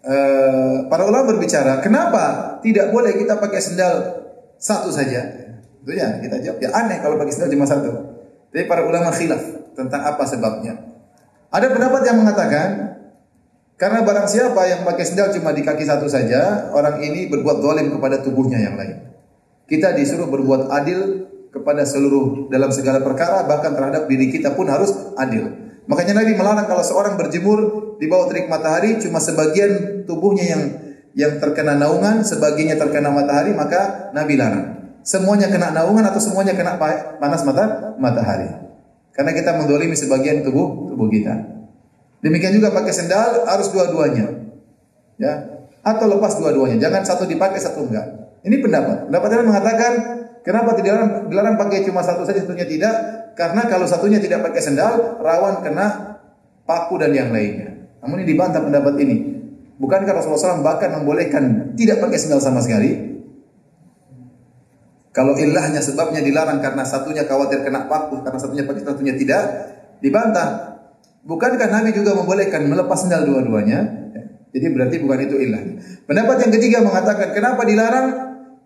Eh, 0.00 0.76
para 0.88 1.04
ulama 1.04 1.36
berbicara, 1.36 1.84
kenapa 1.84 2.56
tidak 2.64 2.88
boleh 2.88 3.20
kita 3.20 3.36
pakai 3.36 3.60
sendal 3.60 4.24
satu 4.56 4.88
saja? 4.88 5.28
Itu 5.84 5.92
ya 5.92 6.16
kita 6.24 6.40
jawab, 6.40 6.56
ya 6.56 6.72
aneh 6.72 7.04
kalau 7.04 7.20
pakai 7.20 7.32
sendal 7.36 7.52
cuma 7.52 7.68
satu. 7.68 8.16
Tapi 8.48 8.64
para 8.64 8.80
ulama 8.88 9.12
khilaf 9.12 9.44
tentang 9.76 10.00
apa 10.00 10.24
sebabnya. 10.24 10.89
Ada 11.50 11.66
pendapat 11.74 12.02
yang 12.06 12.22
mengatakan 12.22 12.68
karena 13.74 14.06
barang 14.06 14.28
siapa 14.30 14.60
yang 14.70 14.86
pakai 14.86 15.02
sendal 15.02 15.34
cuma 15.34 15.50
di 15.50 15.66
kaki 15.66 15.82
satu 15.82 16.06
saja, 16.06 16.70
orang 16.70 17.02
ini 17.02 17.26
berbuat 17.26 17.58
zalim 17.58 17.90
kepada 17.90 18.22
tubuhnya 18.22 18.60
yang 18.62 18.78
lain. 18.78 19.08
Kita 19.66 19.90
disuruh 19.96 20.30
berbuat 20.30 20.70
adil 20.70 21.26
kepada 21.50 21.82
seluruh 21.82 22.46
dalam 22.52 22.70
segala 22.70 23.02
perkara, 23.02 23.42
bahkan 23.50 23.74
terhadap 23.74 24.06
diri 24.06 24.30
kita 24.30 24.54
pun 24.54 24.70
harus 24.70 24.94
adil. 25.18 25.50
Makanya 25.90 26.22
Nabi 26.22 26.38
melarang 26.38 26.70
kalau 26.70 26.86
seorang 26.86 27.18
berjemur 27.18 27.58
di 27.98 28.06
bawah 28.06 28.30
terik 28.30 28.46
matahari 28.46 29.02
cuma 29.02 29.18
sebagian 29.18 30.04
tubuhnya 30.06 30.44
yang 30.46 30.62
yang 31.18 31.32
terkena 31.42 31.74
naungan, 31.74 32.22
sebagiannya 32.22 32.78
terkena 32.78 33.10
matahari, 33.10 33.50
maka 33.50 34.12
Nabi 34.14 34.38
larang. 34.38 34.94
Semuanya 35.02 35.50
kena 35.50 35.74
naungan 35.74 36.06
atau 36.06 36.20
semuanya 36.22 36.54
kena 36.54 36.78
panas 37.18 37.42
mata 37.42 37.96
matahari. 37.98 38.46
Karena 39.10 39.34
kita 39.34 39.56
mendolimi 39.58 39.98
sebagian 39.98 40.46
tubuh 40.46 40.89
tubuh 41.00 41.08
kita. 41.08 41.32
Demikian 42.20 42.52
juga 42.52 42.68
pakai 42.76 42.92
sendal 42.92 43.48
harus 43.48 43.72
dua-duanya. 43.72 44.28
Ya. 45.16 45.64
Atau 45.80 46.12
lepas 46.12 46.36
dua-duanya. 46.36 46.76
Jangan 46.76 47.08
satu 47.08 47.24
dipakai, 47.24 47.56
satu 47.56 47.88
enggak. 47.88 48.36
Ini 48.44 48.60
pendapat. 48.60 49.08
Pendapat 49.08 49.28
yang 49.32 49.48
mengatakan 49.48 49.92
kenapa 50.44 50.76
dilarang, 50.76 51.32
dilarang 51.32 51.56
pakai 51.56 51.88
cuma 51.88 52.04
satu 52.04 52.28
saja, 52.28 52.44
satunya 52.44 52.68
tidak? 52.68 52.92
Karena 53.32 53.64
kalau 53.64 53.88
satunya 53.88 54.20
tidak 54.20 54.44
pakai 54.44 54.60
sendal, 54.60 55.16
rawan 55.24 55.64
kena 55.64 56.20
paku 56.68 57.00
dan 57.00 57.16
yang 57.16 57.32
lainnya. 57.32 57.88
Namun 58.04 58.20
ini 58.20 58.36
dibantah 58.36 58.60
pendapat 58.60 59.00
ini. 59.00 59.16
Bukankah 59.80 60.12
Rasulullah 60.12 60.60
SAW 60.60 60.60
bahkan 60.60 60.92
membolehkan 60.92 61.72
tidak 61.72 62.04
pakai 62.04 62.20
sendal 62.20 62.44
sama 62.44 62.60
sekali? 62.60 63.08
Kalau 65.10 65.40
ilahnya 65.40 65.80
sebabnya 65.80 66.20
dilarang 66.20 66.60
karena 66.60 66.84
satunya 66.84 67.24
khawatir 67.24 67.64
kena 67.64 67.88
paku, 67.88 68.20
karena 68.20 68.36
satunya 68.36 68.68
pakai 68.68 68.84
satunya 68.84 69.16
tidak, 69.16 69.42
dibantah. 70.04 70.69
Bukankah 71.20 71.68
Nabi 71.68 71.92
juga 71.92 72.16
membolehkan 72.16 72.64
melepas 72.64 73.04
sendal 73.04 73.28
dua-duanya? 73.28 74.00
Jadi 74.50 74.66
berarti 74.74 74.96
bukan 74.98 75.18
itu 75.30 75.36
ilah. 75.38 75.62
Pendapat 76.08 76.36
yang 76.42 76.52
ketiga 76.58 76.78
mengatakan 76.82 77.30
kenapa 77.36 77.62
dilarang? 77.62 78.08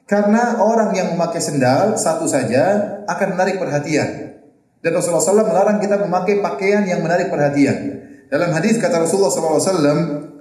Karena 0.05 0.61
orang 0.61 0.93
yang 0.93 1.17
memakai 1.17 1.41
sendal 1.41 1.97
satu 1.97 2.29
saja 2.29 2.97
akan 3.09 3.37
menarik 3.37 3.57
perhatian. 3.57 4.37
Dan 4.85 4.93
Rasulullah 4.93 5.25
SAW 5.25 5.49
melarang 5.49 5.81
kita 5.81 5.97
memakai 5.97 6.45
pakaian 6.45 6.85
yang 6.85 7.01
menarik 7.01 7.33
perhatian. 7.33 8.05
Dalam 8.29 8.53
hadis 8.53 8.77
kata 8.77 9.01
Rasulullah 9.01 9.33
SAW, 9.33 9.81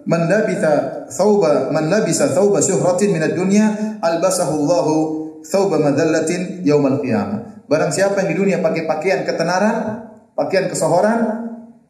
"Man 0.03 0.27
labitha 0.27 1.07
thawba 1.07 1.71
man 1.71 1.87
labisa 1.87 2.27
thawba 2.35 2.59
syuhratin 2.59 3.15
min 3.15 3.23
ad-dunya 3.23 3.99
albasahu 4.03 4.51
Allahu 4.51 4.95
thawba 5.47 5.79
madallatin 5.79 6.63
yaumal 6.67 6.99
qiyamah. 6.99 7.67
Barang 7.71 7.91
siapa 7.91 8.23
yang 8.23 8.35
di 8.35 8.35
dunia 8.35 8.57
pakai 8.59 8.83
pakaian 8.83 9.23
ketenaran, 9.23 10.07
pakaian 10.35 10.67
kesohoran, 10.67 11.19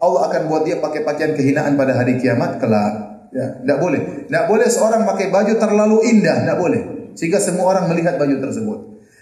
Allah 0.04 0.28
akan 0.28 0.42
buat 0.52 0.68
dia 0.68 0.84
pakai 0.84 1.08
pakaian 1.08 1.32
kehinaan 1.32 1.80
pada 1.80 1.96
hari 1.96 2.20
kiamat 2.20 2.60
kelak. 2.60 2.94
Ya, 3.32 3.64
tidak 3.64 3.80
boleh. 3.80 4.02
Tidak 4.28 4.46
boleh 4.52 4.68
seorang 4.68 5.08
pakai 5.08 5.32
baju 5.32 5.54
terlalu 5.56 5.98
indah, 6.12 6.44
tidak 6.44 6.58
boleh. 6.60 6.82
Sehingga 7.16 7.40
semua 7.40 7.72
orang 7.72 7.88
melihat 7.88 8.20
baju 8.20 8.36
tersebut. 8.44 8.80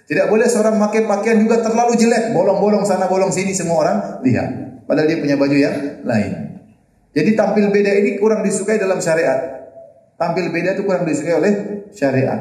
Tidak 0.10 0.28
boleh 0.28 0.50
seorang 0.50 0.76
pakai 0.82 1.08
pakaian 1.08 1.38
juga 1.40 1.62
terlalu 1.62 1.96
jelek, 1.96 2.34
bolong-bolong 2.36 2.84
sana, 2.84 3.08
bolong 3.08 3.32
sini, 3.32 3.54
semua 3.54 3.78
orang 3.86 3.98
lihat. 4.26 4.84
Padahal 4.90 5.08
dia 5.08 5.22
punya 5.22 5.38
baju 5.40 5.56
yang 5.56 6.04
lain. 6.04 6.60
Jadi 7.16 7.30
tampil 7.38 7.72
beda 7.72 7.92
ini 7.96 8.20
kurang 8.20 8.44
disukai 8.44 8.76
dalam 8.76 9.00
syariat. 9.00 9.40
Tampil 10.20 10.52
beda 10.52 10.76
itu 10.76 10.84
kurang 10.84 11.08
disukai 11.08 11.38
oleh 11.38 11.54
syariat. 11.96 12.40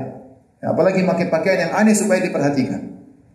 Ya, 0.58 0.74
apalagi 0.74 1.06
pakai 1.06 1.30
pakaian 1.30 1.70
yang 1.70 1.72
aneh 1.76 1.94
supaya 1.94 2.18
diperhatikan. 2.18 2.80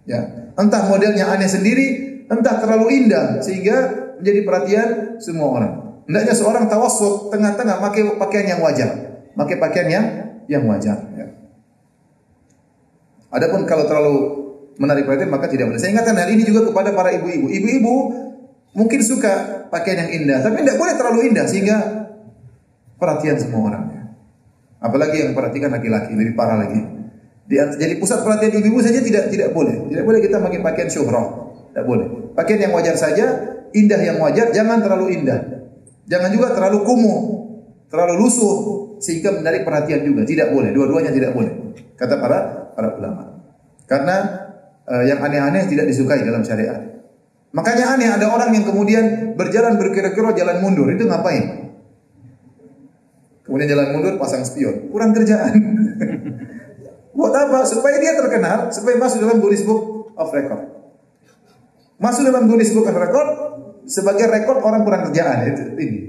Ya, 0.03 0.51
entah 0.59 0.83
modelnya 0.91 1.31
aneh 1.31 1.47
sendiri, 1.47 1.87
entah 2.27 2.59
terlalu 2.59 3.05
indah 3.05 3.39
sehingga 3.39 4.04
menjadi 4.21 4.39
perhatian 4.43 4.87
semua 5.19 5.47
orang. 5.51 5.73
Hendaknya 6.05 6.33
seorang 6.37 6.69
tawassut 6.69 7.33
tengah-tengah 7.33 7.81
pakai 7.81 8.01
pakaian 8.21 8.47
yang 8.57 8.61
wajar, 8.61 8.89
pakai 9.33 9.55
pakaian 9.57 9.87
yang 9.89 10.05
yang 10.45 10.63
wajar. 10.69 11.01
Ya. 11.17 11.33
Adapun 13.33 13.65
kalau 13.65 13.89
terlalu 13.89 14.15
menarik 14.77 15.09
perhatian 15.09 15.33
maka 15.33 15.49
tidak 15.49 15.73
boleh. 15.73 15.81
Saya 15.81 15.97
ingatkan 15.97 16.13
hal 16.13 16.29
ini 16.29 16.45
juga 16.45 16.69
kepada 16.69 16.93
para 16.93 17.09
ibu-ibu. 17.15 17.49
Ibu-ibu 17.49 17.93
mungkin 18.77 18.99
suka 19.01 19.65
pakaian 19.73 20.05
yang 20.05 20.11
indah, 20.23 20.45
tapi 20.45 20.61
tidak 20.61 20.77
boleh 20.77 20.93
terlalu 20.93 21.19
indah 21.33 21.45
sehingga 21.49 21.77
perhatian 23.01 23.41
semua 23.41 23.61
orang. 23.73 23.83
Ya. 23.89 24.03
Apalagi 24.85 25.25
yang 25.25 25.33
perhatikan 25.33 25.73
laki-laki 25.73 26.13
lebih 26.13 26.37
parah 26.37 26.61
lagi. 26.61 26.85
Di, 27.45 27.61
jadi 27.61 27.97
pusat 27.97 28.21
perhatian 28.21 28.61
ibu-ibu 28.61 28.77
saja 28.85 29.01
tidak 29.01 29.33
tidak 29.33 29.49
boleh. 29.57 29.89
Tidak 29.89 30.05
boleh 30.05 30.19
kita 30.21 30.37
pakai 30.37 30.59
pakaian 30.61 30.89
syuhrah. 30.93 31.27
Tidak 31.73 31.85
boleh. 31.85 32.07
Pakaian 32.37 32.69
yang 32.69 32.73
wajar 32.77 32.93
saja, 32.93 33.54
indah 33.75 33.99
yang 33.99 34.17
wajar, 34.23 34.55
jangan 34.55 34.79
terlalu 34.79 35.19
indah. 35.19 35.39
Jangan 36.07 36.29
juga 36.31 36.55
terlalu 36.55 36.85
kumuh, 36.85 37.19
terlalu 37.91 38.13
lusuh 38.23 38.55
sehingga 39.03 39.35
menarik 39.35 39.67
perhatian 39.67 40.05
juga. 40.05 40.23
Tidak 40.23 40.53
boleh. 40.53 40.71
Dua-duanya 40.71 41.11
tidak 41.11 41.35
boleh. 41.35 41.75
Kata 41.99 42.15
para 42.21 42.71
para 42.71 42.95
ulama. 42.95 43.23
Karena 43.85 44.15
uh, 44.85 45.03
yang 45.03 45.19
aneh-aneh 45.21 45.67
tidak 45.67 45.89
disukai 45.89 46.21
dalam 46.23 46.45
syariat. 46.45 46.81
Makanya 47.55 47.95
aneh 47.95 48.09
ada 48.11 48.27
orang 48.29 48.51
yang 48.51 48.67
kemudian 48.67 49.35
berjalan 49.39 49.79
berkira-kira 49.79 50.35
jalan 50.35 50.57
mundur. 50.59 50.91
Itu 50.91 51.07
ngapain? 51.07 51.71
Kemudian 53.45 53.69
jalan 53.69 53.87
mundur 53.95 54.13
pasang 54.17 54.43
spion. 54.43 54.89
Kurang 54.91 55.13
kerjaan. 55.15 55.53
Buat 57.15 57.31
apa? 57.31 57.63
Supaya 57.63 57.95
dia 58.03 58.11
terkenal, 58.19 58.75
supaya 58.75 58.99
masuk 58.99 59.23
dalam 59.23 59.39
Guinness 59.39 59.63
Book 59.63 60.11
of 60.19 60.27
Record. 60.35 60.67
Masuk 61.95 62.27
dalam 62.27 62.43
Guinness 62.51 62.75
Book 62.75 62.91
of 62.91 62.97
Record 62.99 63.29
sebagai 63.85 64.29
rekor 64.29 64.61
orang 64.61 64.85
kurang 64.85 65.09
kerjaan 65.09 65.37
itu 65.49 65.63
ini. 65.81 65.99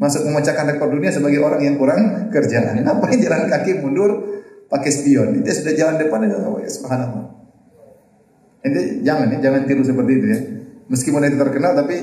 Masuk 0.00 0.24
memecahkan 0.24 0.76
rekor 0.76 0.88
dunia 0.88 1.12
sebagai 1.12 1.40
orang 1.44 1.60
yang 1.60 1.76
kurang 1.76 2.32
kerjaan. 2.32 2.80
Ngapain 2.80 3.20
jalan 3.20 3.52
kaki 3.52 3.84
mundur 3.84 4.40
pakai 4.72 4.88
spion? 4.88 5.36
Itu 5.44 5.52
sudah 5.52 5.76
jalan 5.76 6.00
depan 6.00 6.24
itu 6.24 6.36
ya 6.40 6.70
subhanallah. 6.72 7.24
Ini 8.60 9.04
jangan 9.04 9.26
ya, 9.32 9.38
jangan 9.40 9.60
tiru 9.68 9.82
seperti 9.84 10.12
itu 10.16 10.26
ya. 10.26 10.40
Meskipun 10.88 11.20
itu 11.24 11.36
terkenal 11.36 11.72
tapi 11.76 11.96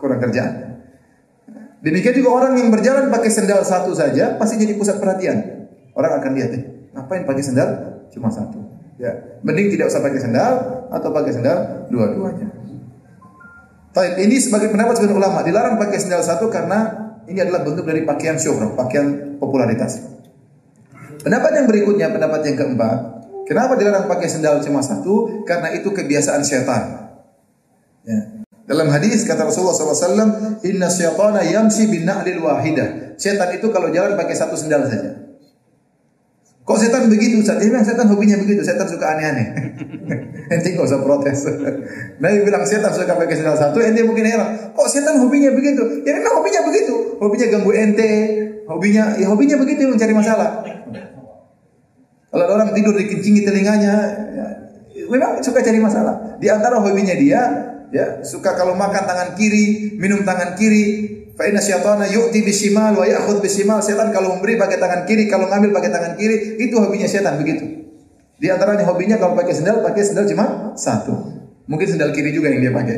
kurang 0.00 0.20
kerjaan. 0.20 0.80
Demikian 1.82 2.14
juga 2.14 2.30
orang 2.42 2.52
yang 2.56 2.70
berjalan 2.70 3.10
pakai 3.10 3.30
sendal 3.30 3.60
satu 3.66 3.92
saja 3.92 4.38
pasti 4.38 4.56
jadi 4.56 4.78
pusat 4.78 5.02
perhatian. 5.02 5.68
Orang 5.92 6.22
akan 6.22 6.30
lihat 6.32 6.50
ya. 6.56 6.60
Ngapain 6.96 7.28
pakai 7.28 7.42
sendal? 7.44 7.68
Cuma 8.12 8.32
satu. 8.32 8.60
Ya, 9.00 9.40
mending 9.42 9.72
tidak 9.72 9.90
usah 9.90 9.98
pakai 10.04 10.20
sendal 10.20 10.52
atau 10.88 11.08
pakai 11.10 11.32
sendal 11.34 11.88
dua-duanya. 11.90 12.61
Baik, 13.92 14.24
ini 14.24 14.40
sebagai 14.40 14.72
pendapat 14.72 14.96
sebagian 14.96 15.20
ulama 15.20 15.44
dilarang 15.44 15.76
pakai 15.76 16.00
sendal 16.00 16.24
satu 16.24 16.48
karena 16.48 17.12
ini 17.28 17.44
adalah 17.44 17.60
bentuk 17.60 17.84
dari 17.84 18.08
pakaian 18.08 18.40
syuhrah, 18.40 18.72
pakaian 18.72 19.36
popularitas. 19.36 20.00
Pendapat 21.20 21.60
yang 21.60 21.66
berikutnya, 21.68 22.08
pendapat 22.08 22.40
yang 22.48 22.56
keempat, 22.56 22.98
kenapa 23.44 23.76
dilarang 23.76 24.08
pakai 24.08 24.32
sendal 24.32 24.64
cuma 24.64 24.80
satu? 24.80 25.44
Karena 25.44 25.76
itu 25.76 25.92
kebiasaan 25.92 26.40
syaitan. 26.40 27.14
Ya. 28.08 28.42
Dalam 28.64 28.88
hadis 28.88 29.28
kata 29.28 29.44
Rasulullah 29.44 29.76
SAW, 29.76 30.64
Inna 30.64 30.88
syaitana 30.88 31.44
yamsi 31.44 31.92
bin 31.92 32.08
na'lil 32.08 32.40
wahidah. 32.40 33.20
Syaitan 33.20 33.52
itu 33.54 33.68
kalau 33.70 33.92
jalan 33.92 34.16
pakai 34.16 34.34
satu 34.34 34.56
sendal 34.56 34.88
saja. 34.88 35.21
Kok 36.72 36.80
setan 36.80 37.12
begitu 37.12 37.44
Ustaz? 37.44 37.60
Dia 37.60 37.68
bilang 37.68 37.84
setan 37.84 38.08
hobinya 38.08 38.40
begitu, 38.40 38.64
setan 38.64 38.88
suka 38.88 39.04
aneh-aneh. 39.12 39.46
ente 40.56 40.72
enggak 40.72 40.88
usah 40.88 41.04
protes. 41.04 41.44
Nabi 42.16 42.48
bilang 42.48 42.64
setan 42.64 42.96
suka 42.96 43.12
pakai 43.12 43.36
sendal 43.36 43.60
satu, 43.60 43.76
ente 43.84 44.00
mungkin 44.00 44.24
heran. 44.24 44.72
Kok 44.72 44.88
setan 44.88 45.20
hobinya 45.20 45.52
begitu? 45.52 46.00
Ya 46.08 46.16
memang 46.16 46.40
hobinya 46.40 46.64
begitu. 46.64 47.20
Hobinya 47.20 47.46
ganggu 47.52 47.76
ente, 47.76 48.10
hobinya 48.64 49.20
ya 49.20 49.28
hobinya 49.28 49.60
begitu 49.60 49.84
mencari 49.84 50.16
masalah. 50.16 50.64
Kalau 52.32 52.44
orang 52.48 52.72
tidur 52.72 52.96
dikencingi 52.96 53.44
telinganya, 53.44 53.94
ya, 54.32 54.46
memang 55.12 55.44
suka 55.44 55.60
cari 55.60 55.76
masalah. 55.76 56.40
Di 56.40 56.48
antara 56.48 56.80
hobinya 56.80 57.12
dia, 57.12 57.40
ya 57.92 58.24
suka 58.24 58.56
kalau 58.56 58.72
makan 58.72 59.04
tangan 59.04 59.36
kiri, 59.36 59.92
minum 60.00 60.24
tangan 60.24 60.56
kiri, 60.56 61.12
Fa 61.42 61.50
inna 61.50 61.58
syaitana 61.58 62.06
yu'ti 62.06 62.38
bishimal 62.46 62.94
wa 62.94 63.02
ya'khudh 63.02 63.42
bishimal. 63.42 63.82
Setan 63.82 64.14
kalau 64.14 64.38
memberi 64.38 64.54
pakai 64.54 64.78
tangan 64.78 65.02
kiri, 65.02 65.26
kalau 65.26 65.50
ngambil 65.50 65.74
pakai 65.74 65.90
tangan 65.90 66.14
kiri, 66.14 66.54
itu 66.54 66.78
hobinya 66.78 67.10
setan 67.10 67.34
begitu. 67.42 67.82
Di 68.38 68.46
antaranya 68.46 68.86
hobinya 68.86 69.18
kalau 69.18 69.34
pakai 69.34 69.50
sendal, 69.50 69.82
pakai 69.82 70.06
sendal 70.06 70.30
cuma 70.30 70.70
satu. 70.78 71.34
Mungkin 71.66 71.98
sendal 71.98 72.14
kiri 72.14 72.30
juga 72.30 72.46
yang 72.46 72.62
dia 72.62 72.70
pakai. 72.70 72.96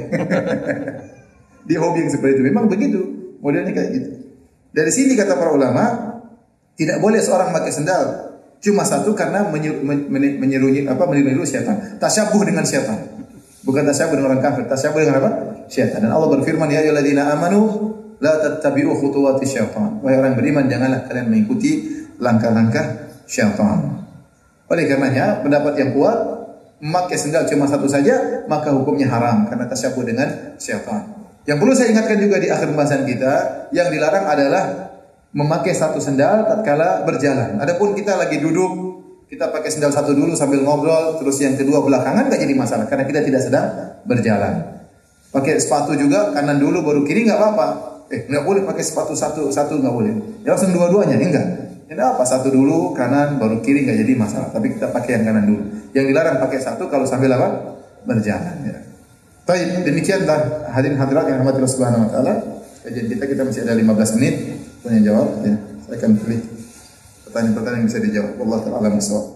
dia 1.72 1.78
hobi 1.80 2.04
yang 2.04 2.12
seperti 2.12 2.36
itu. 2.36 2.42
Memang 2.44 2.68
begitu. 2.68 3.00
Modelnya 3.40 3.72
kayak 3.72 3.90
gitu. 3.96 4.10
Dari 4.76 4.92
sini 4.92 5.16
kata 5.16 5.40
para 5.40 5.48
ulama, 5.48 5.84
tidak 6.76 7.00
boleh 7.00 7.24
seorang 7.24 7.48
pakai 7.48 7.72
sendal 7.72 8.02
cuma 8.60 8.84
satu 8.84 9.16
karena 9.16 9.48
menyeru 9.48 10.68
apa 10.84 11.04
meniru 11.08 11.48
setan. 11.48 11.96
Tasyabuh 11.96 12.44
dengan 12.44 12.68
setan. 12.68 13.24
Bukan 13.64 13.88
tasyabuh 13.88 14.20
dengan 14.20 14.36
orang 14.36 14.44
kafir, 14.44 14.68
tasyabuh 14.68 15.00
dengan 15.00 15.16
apa? 15.24 15.30
Setan. 15.72 16.04
Dan 16.04 16.12
Allah 16.12 16.28
berfirman, 16.28 16.68
"Ya 16.68 16.84
ayyuhalladzina 16.84 17.32
amanu 17.32 17.94
La 18.22 18.38
tattabi'u 18.38 18.94
khutuwati 18.94 19.46
syaitan. 19.46 19.98
Wahai 20.02 20.20
orang 20.20 20.34
beriman, 20.38 20.66
janganlah 20.70 21.06
kalian 21.06 21.30
mengikuti 21.30 22.04
langkah-langkah 22.18 23.10
syaitan. 23.26 24.04
Oleh 24.70 24.84
karenanya, 24.86 25.42
pendapat 25.42 25.74
yang 25.78 25.90
kuat, 25.94 26.18
memakai 26.82 27.16
sendal 27.16 27.48
cuma 27.48 27.64
satu 27.64 27.86
saja, 27.86 28.44
maka 28.46 28.70
hukumnya 28.74 29.08
haram 29.08 29.48
karena 29.48 29.64
tasyabuh 29.66 30.04
dengan 30.04 30.58
syaitan. 30.60 31.14
Yang 31.44 31.58
perlu 31.60 31.72
saya 31.76 31.88
ingatkan 31.92 32.18
juga 32.20 32.36
di 32.40 32.48
akhir 32.48 32.72
pembahasan 32.72 33.04
kita, 33.04 33.32
yang 33.76 33.92
dilarang 33.92 34.24
adalah 34.24 34.64
memakai 35.34 35.74
satu 35.76 36.00
sendal 36.00 36.48
tatkala 36.48 37.04
berjalan. 37.04 37.60
Adapun 37.60 37.92
kita 37.92 38.16
lagi 38.16 38.40
duduk, 38.40 38.72
kita 39.28 39.50
pakai 39.52 39.68
sendal 39.68 39.92
satu 39.92 40.14
dulu 40.14 40.32
sambil 40.32 40.62
ngobrol, 40.64 41.20
terus 41.20 41.42
yang 41.42 41.58
kedua 41.58 41.84
belakangan 41.84 42.30
enggak 42.30 42.40
jadi 42.40 42.54
masalah 42.56 42.86
karena 42.88 43.04
kita 43.04 43.20
tidak 43.20 43.42
sedang 43.44 43.66
berjalan. 44.08 44.84
Pakai 45.34 45.58
sepatu 45.58 45.98
juga 45.98 46.30
kanan 46.30 46.62
dulu 46.62 46.80
baru 46.86 47.00
kiri 47.02 47.26
enggak 47.26 47.42
apa-apa. 47.42 47.66
Eh, 48.12 48.28
enggak 48.28 48.44
boleh 48.44 48.62
pakai 48.68 48.84
sepatu 48.84 49.16
satu 49.16 49.48
satu 49.48 49.80
enggak 49.80 49.94
boleh. 49.94 50.12
Ya 50.44 50.52
langsung 50.52 50.76
dua-duanya 50.76 51.16
enggak. 51.16 51.46
Tidak 51.84 52.06
apa 52.16 52.24
satu 52.24 52.52
dulu 52.52 52.92
kanan 52.92 53.40
baru 53.40 53.64
kiri 53.64 53.88
enggak 53.88 54.04
jadi 54.04 54.12
masalah. 54.16 54.48
Tapi 54.52 54.76
kita 54.76 54.92
pakai 54.92 55.20
yang 55.20 55.24
kanan 55.24 55.44
dulu. 55.48 55.62
Yang 55.96 56.04
dilarang 56.12 56.36
pakai 56.40 56.58
satu 56.60 56.88
kalau 56.92 57.08
sambil 57.08 57.32
apa? 57.32 57.78
Berjalan. 58.04 58.56
Ya. 58.68 58.78
Baik, 59.44 59.84
demikianlah 59.84 60.72
hadirin 60.72 60.96
hadirat 60.96 61.28
yang 61.28 61.44
rahmati 61.44 61.60
Allah 61.60 61.72
Subhanahu 61.72 62.02
wa 62.08 62.10
taala. 62.12 62.34
Kajian 62.84 63.06
kita 63.08 63.24
kita 63.28 63.42
masih 63.48 63.64
ada 63.64 63.76
15 63.76 64.16
menit 64.20 64.34
tanya 64.84 65.00
jawab 65.00 65.28
ya. 65.40 65.56
Saya 65.88 65.96
akan 66.00 66.10
pilih 66.20 66.40
pertanyaan-pertanyaan 67.28 67.80
yang 67.80 67.88
bisa 67.88 68.00
dijawab. 68.00 68.32
Allah 68.40 68.58
taala 68.64 68.88
misal. 68.92 69.33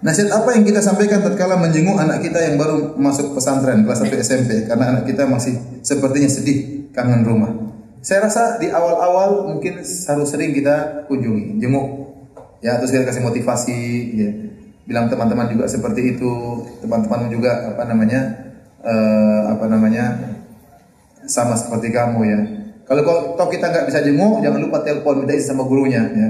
Nasihat 0.00 0.32
apa 0.32 0.56
yang 0.56 0.64
kita 0.64 0.80
sampaikan 0.80 1.20
tatkala 1.20 1.60
menjenguk 1.60 2.00
anak 2.00 2.24
kita 2.24 2.40
yang 2.40 2.56
baru 2.56 2.96
masuk 2.96 3.36
pesantren 3.36 3.84
kelas 3.84 4.00
1 4.00 4.16
SMP 4.24 4.50
karena 4.64 4.96
anak 4.96 5.04
kita 5.04 5.28
masih 5.28 5.60
sepertinya 5.84 6.28
sedih 6.28 6.88
kangen 6.96 7.20
rumah. 7.20 7.52
Saya 8.00 8.24
rasa 8.24 8.56
di 8.56 8.72
awal-awal 8.72 9.44
mungkin 9.52 9.84
harus 9.84 10.28
sering 10.32 10.56
kita 10.56 11.04
kunjungi, 11.04 11.60
jenguk. 11.60 12.16
Ya, 12.64 12.80
terus 12.80 12.96
kita 12.96 13.04
kasih 13.08 13.24
motivasi 13.24 13.78
ya 14.16 14.30
bilang 14.90 15.06
teman-teman 15.06 15.46
juga 15.46 15.70
seperti 15.70 16.18
itu 16.18 16.32
teman-teman 16.82 17.30
juga 17.30 17.70
apa 17.70 17.86
namanya 17.86 18.50
uh, 18.82 19.54
apa 19.54 19.70
namanya 19.70 20.18
sama 21.30 21.54
seperti 21.54 21.94
kamu 21.94 22.20
ya 22.26 22.40
kalau 22.90 23.06
kalau 23.38 23.46
kita 23.46 23.70
nggak 23.70 23.86
bisa 23.86 24.02
jenguk 24.02 24.42
jangan 24.42 24.58
lupa 24.66 24.82
telepon 24.82 25.22
minta 25.22 25.38
izin 25.38 25.54
sama 25.54 25.62
gurunya 25.62 26.02
ya 26.10 26.28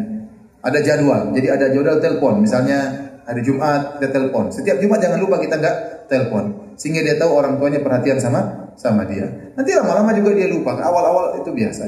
ada 0.61 0.79
jadwal 0.85 1.33
jadi 1.33 1.57
ada 1.57 1.67
jadwal 1.73 2.05
telepon 2.05 2.45
misalnya 2.45 3.10
hari 3.31 3.47
Jumat 3.47 4.03
kita 4.03 4.11
telepon 4.11 4.51
setiap 4.51 4.83
Jumat 4.83 4.99
jangan 4.99 5.23
lupa 5.23 5.39
kita 5.39 5.55
nggak 5.57 5.77
telepon 6.11 6.75
sehingga 6.75 7.07
dia 7.07 7.15
tahu 7.17 7.31
orang 7.31 7.63
tuanya 7.63 7.81
perhatian 7.81 8.19
sama 8.19 8.75
sama 8.75 9.07
dia 9.07 9.55
nanti 9.55 9.71
lama-lama 9.79 10.11
juga 10.19 10.35
dia 10.35 10.51
lupa 10.51 10.75
awal-awal 10.83 11.39
itu 11.39 11.51
biasa 11.55 11.85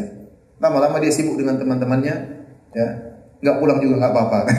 lama-lama 0.62 1.02
dia 1.02 1.10
sibuk 1.10 1.35
dengan 1.35 1.59
teman-temannya 1.59 2.14
ya 2.73 2.89
nggak 3.43 3.56
pulang 3.59 3.82
juga 3.82 3.98
nggak 3.98 4.12
apa-apa 4.14 4.40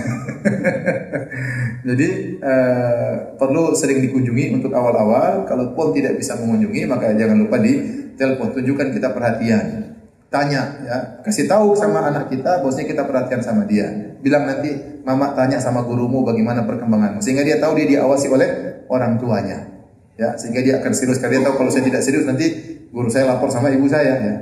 Jadi 1.88 2.40
uh, 2.40 3.36
perlu 3.36 3.76
sering 3.76 4.00
dikunjungi 4.00 4.56
untuk 4.56 4.72
awal-awal. 4.72 5.44
Kalaupun 5.44 5.92
tidak 5.92 6.16
bisa 6.16 6.40
mengunjungi, 6.40 6.88
maka 6.88 7.12
jangan 7.12 7.44
lupa 7.44 7.60
di 7.60 7.74
telepon. 8.16 8.56
Tunjukkan 8.56 8.96
kita 8.96 9.12
perhatian. 9.12 9.92
Tanya, 10.32 10.62
ya, 10.82 10.98
kasih 11.22 11.46
tahu 11.46 11.78
sama 11.78 12.10
anak 12.10 12.34
kita, 12.34 12.66
bosnya 12.66 12.90
kita 12.90 13.06
perhatian 13.06 13.46
sama 13.46 13.70
dia. 13.70 14.13
Bilang 14.24 14.48
nanti, 14.48 15.04
mama 15.04 15.36
tanya 15.36 15.60
sama 15.60 15.84
gurumu 15.84 16.24
bagaimana 16.24 16.64
perkembanganmu, 16.64 17.20
sehingga 17.20 17.44
dia 17.44 17.60
tahu 17.60 17.76
dia 17.76 18.00
diawasi 18.00 18.32
oleh 18.32 18.50
orang 18.88 19.20
tuanya. 19.20 19.68
Ya, 20.16 20.40
sehingga 20.40 20.64
dia 20.64 20.80
akan 20.80 20.94
serius. 20.96 21.20
Karena 21.20 21.42
dia 21.42 21.52
tahu 21.52 21.60
kalau 21.60 21.72
saya 21.74 21.84
tidak 21.84 22.00
serius 22.06 22.24
nanti 22.24 22.46
guru 22.94 23.10
saya 23.12 23.36
lapor 23.36 23.52
sama 23.52 23.74
ibu 23.74 23.90
saya. 23.90 24.16
Ya. 24.22 24.36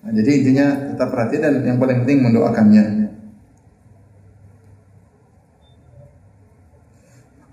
Nah, 0.00 0.10
jadi 0.16 0.30
intinya 0.40 0.66
tetap 0.94 1.12
perhatian 1.12 1.42
dan 1.44 1.54
yang 1.66 1.78
paling 1.82 2.06
penting 2.06 2.24
mendoakannya. 2.24 2.84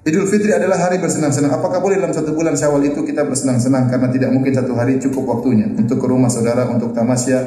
Idul 0.07 0.23
Fitri 0.31 0.55
adalah 0.55 0.79
hari 0.79 1.03
bersenang-senang. 1.03 1.51
Apakah 1.51 1.83
boleh 1.83 1.99
dalam 1.99 2.15
satu 2.15 2.31
bulan 2.31 2.55
Syawal 2.55 2.79
itu 2.87 3.03
kita 3.03 3.27
bersenang-senang 3.27 3.91
karena 3.91 4.07
tidak 4.07 4.31
mungkin 4.31 4.55
satu 4.55 4.71
hari 4.71 5.03
cukup 5.03 5.27
waktunya 5.27 5.67
untuk 5.67 5.99
ke 5.99 6.07
rumah 6.07 6.31
saudara 6.31 6.63
untuk 6.71 6.95
tamasya? 6.95 7.43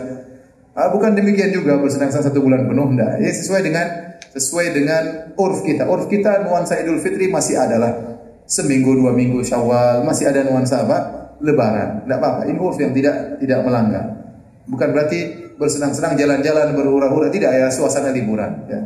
Ah, 0.77 0.93
bukan 0.93 1.17
demikian 1.17 1.57
juga 1.57 1.81
bersenang-senang 1.81 2.29
satu 2.29 2.45
bulan 2.45 2.69
penuh 2.69 2.85
enggak. 2.93 3.17
Ya 3.25 3.33
sesuai 3.33 3.65
dengan 3.65 4.10
sesuai 4.31 4.67
dengan 4.75 5.03
urf 5.35 5.67
kita. 5.67 5.87
Urf 5.91 6.07
kita 6.07 6.47
nuansa 6.47 6.79
Idul 6.79 7.03
Fitri 7.03 7.27
masih 7.27 7.59
adalah 7.59 8.23
seminggu 8.47 8.95
dua 8.99 9.15
minggu 9.15 9.43
Syawal 9.43 10.03
masih 10.07 10.31
ada 10.31 10.47
nuansa 10.47 10.87
apa? 10.87 10.99
Lebaran. 11.41 12.05
Enggak 12.07 12.19
apa-apa. 12.21 12.43
Ini 12.47 12.59
urf 12.59 12.79
yang 12.79 12.93
tidak 12.95 13.41
tidak 13.43 13.59
melanggar. 13.67 14.05
Bukan 14.71 14.89
berarti 14.95 15.21
bersenang-senang 15.59 16.15
jalan-jalan 16.17 16.73
berhura-hura 16.73 17.29
tidak 17.29 17.53
ya 17.53 17.67
suasana 17.69 18.15
liburan 18.15 18.65
ya. 18.71 18.81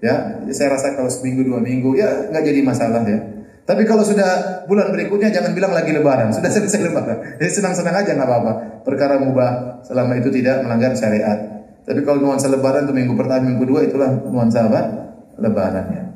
Ya, 0.00 0.16
saya 0.56 0.72
rasa 0.72 0.96
kalau 0.96 1.12
seminggu 1.12 1.44
dua 1.44 1.60
minggu 1.60 1.92
ya 1.92 2.32
nggak 2.32 2.40
jadi 2.40 2.60
masalah 2.64 3.04
ya. 3.04 3.20
Tapi 3.68 3.84
kalau 3.84 4.00
sudah 4.00 4.64
bulan 4.64 4.88
berikutnya 4.90 5.28
jangan 5.28 5.52
bilang 5.52 5.76
lagi 5.76 5.92
lebaran, 5.92 6.32
sudah 6.32 6.48
selesai 6.48 6.88
lebaran. 6.88 7.36
Jadi 7.36 7.50
senang-senang 7.52 7.92
aja 7.92 8.16
nggak 8.16 8.28
apa-apa. 8.28 8.52
Perkara 8.82 9.20
mubah 9.20 9.84
selama 9.84 10.16
itu 10.16 10.32
tidak 10.32 10.64
melanggar 10.64 10.96
syariat. 10.96 11.59
Tapi 11.84 12.00
kalau 12.04 12.20
nuansa 12.22 12.52
lebaran 12.52 12.86
itu 12.86 12.94
minggu 12.94 13.14
pertama, 13.16 13.46
minggu 13.48 13.60
kedua 13.64 13.80
itulah 13.86 14.10
nuansa 14.28 14.68
apa? 14.68 14.80
Lebarannya. 15.40 16.10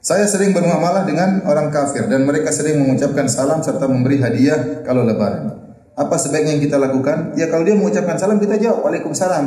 Saya 0.00 0.24
sering 0.24 0.56
bermuamalah 0.56 1.04
dengan 1.04 1.44
orang 1.44 1.68
kafir 1.68 2.08
dan 2.08 2.24
mereka 2.24 2.48
sering 2.48 2.80
mengucapkan 2.80 3.28
salam 3.28 3.60
serta 3.60 3.84
memberi 3.84 4.16
hadiah 4.16 4.80
kalau 4.80 5.04
lebaran. 5.04 5.52
Apa 5.92 6.16
sebaiknya 6.16 6.56
yang 6.56 6.64
kita 6.64 6.80
lakukan? 6.80 7.36
Ya 7.36 7.52
kalau 7.52 7.68
dia 7.68 7.76
mengucapkan 7.76 8.16
salam 8.16 8.40
kita 8.40 8.56
jawab 8.56 8.88
Waalaikumsalam. 8.88 9.44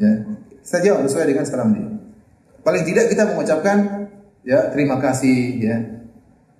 Ya, 0.00 0.12
kita 0.64 0.78
jawab 0.80 1.04
sesuai 1.04 1.28
dengan 1.28 1.44
salam 1.44 1.68
dia. 1.76 1.84
Paling 2.64 2.84
tidak 2.88 3.12
kita 3.12 3.28
mengucapkan 3.28 4.08
ya 4.40 4.72
terima 4.72 4.96
kasih 4.96 5.38
ya 5.60 5.76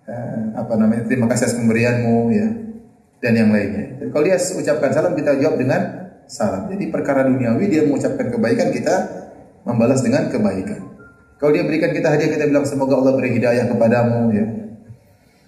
eh, 0.04 0.42
apa 0.52 0.76
namanya 0.76 1.08
terima 1.08 1.26
kasih 1.32 1.48
atas 1.48 1.56
pemberianmu 1.56 2.28
ya 2.28 2.48
dan 3.24 3.32
yang 3.32 3.48
lainnya. 3.54 3.96
Jadi, 4.04 4.10
kalau 4.12 4.24
dia 4.28 4.36
ucapkan 4.36 4.90
salam 4.92 5.16
kita 5.16 5.40
jawab 5.40 5.56
dengan 5.56 6.11
salam. 6.28 6.70
Jadi 6.72 6.88
perkara 6.88 7.26
duniawi 7.26 7.70
dia 7.70 7.82
mengucapkan 7.86 8.32
kebaikan 8.32 8.68
kita 8.74 8.94
membalas 9.62 10.02
dengan 10.02 10.28
kebaikan. 10.28 10.80
Kalau 11.38 11.50
dia 11.50 11.66
berikan 11.66 11.90
kita 11.90 12.06
hadiah 12.06 12.30
kita 12.30 12.46
bilang 12.46 12.62
semoga 12.62 12.94
Allah 12.98 13.18
beri 13.18 13.34
hidayah 13.34 13.66
kepadamu 13.66 14.30
ya. 14.30 14.46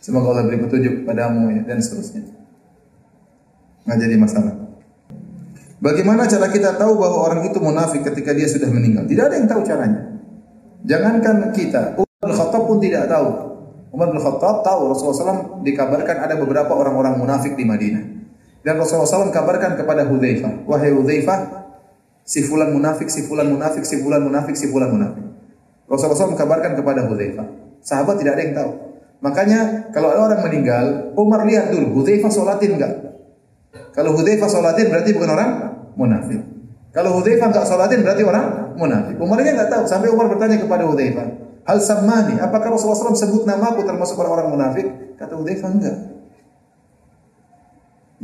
Semoga 0.03 0.35
Allah 0.35 0.45
beri 0.51 0.59
petunjuk 0.59 1.07
kepadamu 1.07 1.55
ya 1.55 1.63
dan 1.65 1.79
seterusnya. 1.79 2.27
Nggak 3.87 3.99
jadi 4.03 4.17
masalah. 4.19 4.55
Bagaimana 5.85 6.25
cara 6.25 6.49
kita 6.49 6.81
tahu 6.81 6.97
bahwa 6.97 7.19
orang 7.29 7.41
itu 7.45 7.61
munafik 7.61 8.03
ketika 8.09 8.33
dia 8.33 8.49
sudah 8.49 8.73
meninggal? 8.73 9.05
Tidak 9.05 9.21
ada 9.21 9.37
yang 9.37 9.45
tahu 9.45 9.61
caranya. 9.69 10.01
Jangankan 10.85 11.53
kita, 11.53 12.01
Umar 12.01 12.09
bin 12.25 12.33
Khattab 12.33 12.63
pun 12.65 12.79
tidak 12.81 13.05
tahu. 13.09 13.29
Umar 13.93 14.09
bin 14.11 14.21
Khattab 14.21 14.65
tahu 14.65 14.81
Rasulullah 14.91 15.37
SAW 15.37 15.61
dikabarkan 15.63 16.17
ada 16.25 16.35
beberapa 16.41 16.73
orang-orang 16.73 17.21
munafik 17.21 17.53
di 17.55 17.69
Madinah. 17.69 18.14
Dan 18.65 18.81
Rasulullah 18.81 19.29
SAW 19.29 19.29
kabarkan 19.29 19.77
kepada 19.77 20.09
Hudzaifah, 20.09 20.65
wahai 20.65 20.89
Hudzaifah, 20.97 21.39
si 22.25 22.41
fulan 22.49 22.73
munafik, 22.73 23.13
si 23.13 23.29
fulan 23.29 23.53
munafik, 23.53 23.85
si 23.85 24.01
fulan 24.01 24.25
munafik, 24.25 24.57
si 24.57 24.73
fulan 24.73 24.89
munafik. 24.89 25.21
Rasulullah 25.85 26.33
SAW 26.33 26.33
kabarkan 26.33 26.73
kepada 26.73 27.05
Hudzaifah. 27.05 27.45
Sahabat 27.85 28.17
tidak 28.17 28.41
ada 28.41 28.43
yang 28.43 28.57
tahu. 28.57 28.71
Makanya 29.21 29.93
kalau 29.93 30.09
ada 30.09 30.33
orang 30.33 30.41
meninggal, 30.49 31.13
Umar 31.13 31.45
lihat 31.45 31.77
dulu, 31.77 32.01
Hudzaifah 32.01 32.33
solatin 32.33 32.81
enggak? 32.81 32.93
Kalau 33.93 34.17
Hudzaifah 34.17 34.49
solatin 34.49 34.89
berarti 34.89 35.13
bukan 35.13 35.31
orang 35.37 35.51
munafik. 35.93 36.41
Kalau 36.97 37.21
Hudzaifah 37.21 37.53
enggak 37.53 37.69
solatin 37.69 38.01
berarti 38.01 38.25
orang 38.25 38.73
munafik. 38.81 39.21
Umar 39.21 39.45
ini 39.45 39.61
enggak 39.61 39.69
tahu. 39.69 39.85
Sampai 39.85 40.09
Umar 40.09 40.33
bertanya 40.33 40.57
kepada 40.57 40.89
Hudzaifah, 40.89 41.27
"Hal 41.69 41.79
sammani, 41.85 42.41
apakah 42.41 42.73
Rasulullah 42.73 43.13
SAW 43.13 43.13
sebut 43.13 43.45
nama 43.45 43.77
aku 43.77 43.85
termasuk 43.85 44.17
orang-orang 44.17 44.49
munafik?" 44.57 44.87
Kata 45.21 45.37
Hudzaifah, 45.37 45.69
"Enggak." 45.69 46.14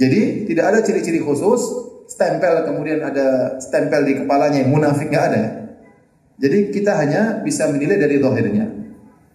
Jadi 0.01 0.49
tidak 0.49 0.65
ada 0.73 0.79
ciri-ciri 0.81 1.21
khusus, 1.21 1.61
stempel 2.09 2.65
kemudian 2.65 3.05
ada 3.05 3.61
stempel 3.61 4.01
di 4.09 4.17
kepalanya 4.17 4.65
yang 4.65 4.73
munafik 4.73 5.13
enggak 5.13 5.25
ada. 5.29 5.43
Jadi 6.41 6.73
kita 6.73 6.97
hanya 6.97 7.45
bisa 7.45 7.69
menilai 7.69 8.01
dari 8.01 8.17
zahirnya. 8.17 8.65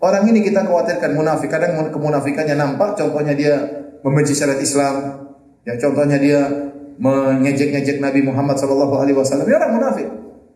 Orang 0.01 0.25
ini 0.25 0.41
kita 0.41 0.65
khawatirkan 0.65 1.13
munafik, 1.13 1.53
kadang 1.53 1.77
kemunafikannya 1.93 2.57
nampak, 2.57 2.97
contohnya 2.97 3.37
dia 3.37 3.55
membenci 4.01 4.33
syariat 4.33 4.57
Islam, 4.57 4.95
ya 5.69 5.77
contohnya 5.77 6.17
dia 6.17 6.41
mengejek-ngejek 6.97 8.01
Nabi 8.01 8.25
Muhammad 8.25 8.57
sallallahu 8.57 8.97
alaihi 8.97 9.17
wasallam, 9.17 9.45
dia 9.45 9.61
orang 9.61 9.73
munafik. 9.77 10.07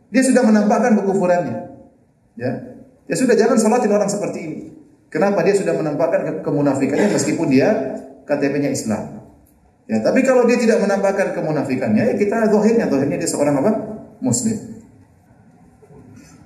Dia 0.09 0.25
sudah 0.25 0.41
menampakkan 0.41 0.97
kekufurannya. 0.97 1.69
Ya. 2.33 2.51
Ya 3.05 3.15
sudah 3.17 3.37
jangan 3.37 3.61
salatin 3.61 3.93
orang 3.93 4.09
seperti 4.09 4.39
ini. 4.41 4.57
Kenapa 5.09 5.41
dia 5.45 5.53
sudah 5.53 5.73
menampakkan 5.73 6.21
ke 6.25 6.33
kemunafikannya 6.45 7.13
meskipun 7.13 7.47
dia 7.49 7.69
KTP-nya 8.25 8.69
Islam. 8.73 9.18
Ya, 9.89 9.97
tapi 10.05 10.21
kalau 10.21 10.45
dia 10.45 10.61
tidak 10.61 10.85
menampakkan 10.85 11.33
kemunafikannya, 11.33 12.13
ya 12.13 12.15
kita 12.15 12.45
zahirnya, 12.53 12.85
zahirnya 12.85 13.17
dia 13.17 13.25
seorang 13.25 13.57
apa? 13.57 13.71
Muslim. 14.21 14.53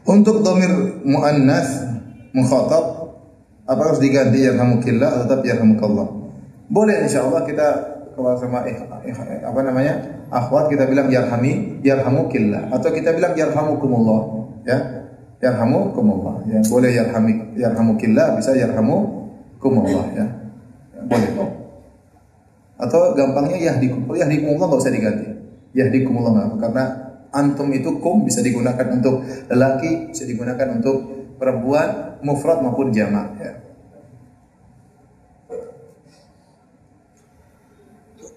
Untuk 0.08 0.40
domir 0.40 1.04
muannas 1.04 1.84
mukhatab 2.32 2.84
apa 3.68 3.82
harus 3.84 4.00
diganti 4.00 4.48
ya 4.48 4.56
hamukillah 4.56 5.12
atau 5.12 5.24
tetap 5.28 5.42
ya 5.44 5.60
hamukallah? 5.60 6.08
Boleh 6.72 7.04
insyaallah 7.04 7.44
kita 7.44 7.68
kalau 8.16 8.40
sama 8.40 8.64
eh, 8.64 8.80
eh, 8.80 9.44
apa 9.44 9.60
namanya? 9.60 10.24
akhwat 10.34 10.66
kita 10.74 10.90
bilang 10.90 11.14
yarhami 11.14 11.78
yarhamukillah 11.86 12.74
atau 12.74 12.90
kita 12.90 13.14
bilang 13.14 13.38
yarhamukumullah 13.38 14.50
ya 14.66 14.78
yarhamukumullah 15.38 16.42
ya 16.50 16.58
boleh 16.66 16.90
yarhami 16.90 17.54
yarhamukillah 17.54 18.34
bisa 18.42 18.58
yarhamukumullah 18.58 20.06
ya 20.18 20.26
boleh. 21.06 21.63
Atau 22.84 23.16
gampangnya 23.16 23.72
yahdikum. 23.72 24.12
Yahdikumullah 24.12 24.68
enggak 24.68 24.84
usah 24.84 24.92
diganti. 24.92 25.32
Yahdikumullah 25.72 26.60
karena 26.60 26.84
antum 27.34 27.74
itu 27.74 27.98
kum 28.04 28.28
bisa 28.28 28.44
digunakan 28.44 28.86
untuk 28.92 29.24
lelaki, 29.50 30.14
bisa 30.14 30.26
digunakan 30.28 30.70
untuk 30.76 30.96
perempuan, 31.42 32.20
mufrad 32.22 32.62
maupun 32.62 32.94
jamak 32.94 33.34
ya. 33.42 33.58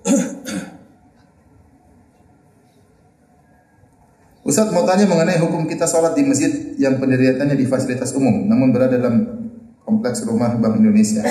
Ustaz 4.46 4.70
mau 4.70 4.86
tanya 4.86 5.10
mengenai 5.10 5.42
hukum 5.42 5.66
kita 5.66 5.90
sholat 5.90 6.14
di 6.14 6.22
masjid 6.22 6.78
yang 6.78 7.02
pendiriannya 7.02 7.58
di 7.58 7.66
fasilitas 7.66 8.14
umum, 8.14 8.46
namun 8.46 8.70
berada 8.70 8.94
dalam 8.94 9.26
kompleks 9.82 10.22
rumah 10.22 10.54
Bank 10.56 10.78
Indonesia 10.78 11.26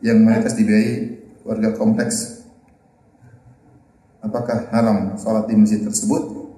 yang 0.00 0.22
mayoritas 0.22 0.54
dibiayai 0.54 1.18
warga 1.42 1.74
kompleks. 1.74 2.43
Apakah 4.24 4.72
haram 4.72 5.20
sholat 5.20 5.44
di 5.44 5.54
masjid 5.54 5.84
tersebut? 5.84 6.48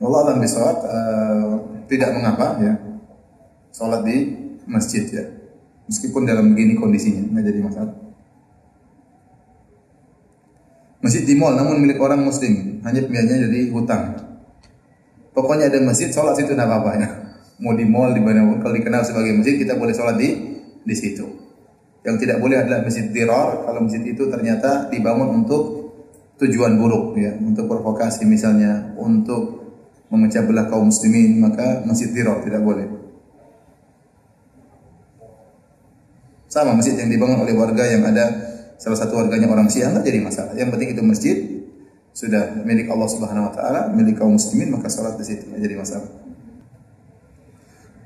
Allah 0.00 0.20
alam 0.26 0.42
bisawab 0.42 0.76
uh, 0.82 1.52
tidak 1.86 2.10
mengapa 2.16 2.56
ya 2.58 2.74
sholat 3.70 4.00
di 4.02 4.16
masjid 4.64 5.04
ya 5.06 5.24
meskipun 5.86 6.24
dalam 6.24 6.56
begini 6.56 6.74
kondisinya 6.74 7.30
nggak 7.30 7.44
jadi 7.46 7.60
masalah. 7.62 7.94
Masjid 11.00 11.24
di 11.24 11.34
mall 11.38 11.56
namun 11.56 11.80
milik 11.80 12.00
orang 12.00 12.20
muslim 12.20 12.82
hanya 12.84 13.00
pilihannya 13.06 13.36
dari 13.48 13.60
hutang. 13.72 14.20
Pokoknya 15.32 15.70
ada 15.70 15.78
masjid 15.80 16.10
sholat 16.10 16.36
situ 16.36 16.52
tidak 16.52 16.66
apa-apa 16.66 16.90
ya. 16.98 17.08
Mau 17.60 17.76
di 17.76 17.84
mall 17.86 18.16
di 18.16 18.20
mana 18.24 18.42
pun 18.44 18.58
kalau 18.64 18.74
dikenal 18.74 19.04
sebagai 19.04 19.36
masjid 19.36 19.60
kita 19.60 19.76
boleh 19.76 19.94
sholat 19.96 20.16
di 20.16 20.60
di 20.80 20.94
situ. 20.96 21.39
Yang 22.00 22.16
tidak 22.24 22.40
boleh 22.40 22.56
adalah 22.56 22.80
masjid 22.80 23.06
dirar 23.12 23.60
kalau 23.68 23.84
masjid 23.84 24.00
itu 24.00 24.24
ternyata 24.32 24.88
dibangun 24.88 25.44
untuk 25.44 25.62
tujuan 26.40 26.80
buruk 26.80 27.12
ya, 27.20 27.36
untuk 27.36 27.68
provokasi 27.68 28.24
misalnya, 28.24 28.96
untuk 28.96 29.60
memecah 30.08 30.42
belah 30.48 30.66
kaum 30.72 30.88
muslimin 30.88 31.38
maka 31.38 31.84
masjid 31.84 32.08
dirar 32.08 32.40
tidak 32.40 32.64
boleh. 32.64 32.88
Sama 36.50 36.74
masjid 36.74 36.98
yang 36.98 37.12
dibangun 37.12 37.46
oleh 37.46 37.54
warga 37.54 37.86
yang 37.86 38.02
ada 38.02 38.26
salah 38.80 38.98
satu 38.98 39.20
warganya 39.20 39.46
orang 39.46 39.68
Syiah 39.70 39.92
enggak 39.92 40.08
jadi 40.08 40.18
masalah. 40.24 40.52
Yang 40.56 40.68
penting 40.74 40.88
itu 40.96 41.02
masjid 41.04 41.36
sudah 42.10 42.58
milik 42.66 42.90
Allah 42.90 43.06
Subhanahu 43.06 43.46
wa 43.46 43.52
taala, 43.54 43.80
milik 43.94 44.18
kaum 44.18 44.34
muslimin 44.34 44.72
maka 44.74 44.90
salat 44.90 45.14
di 45.20 45.24
situ 45.28 45.46
enggak 45.46 45.62
jadi 45.62 45.76
masalah. 45.78 46.29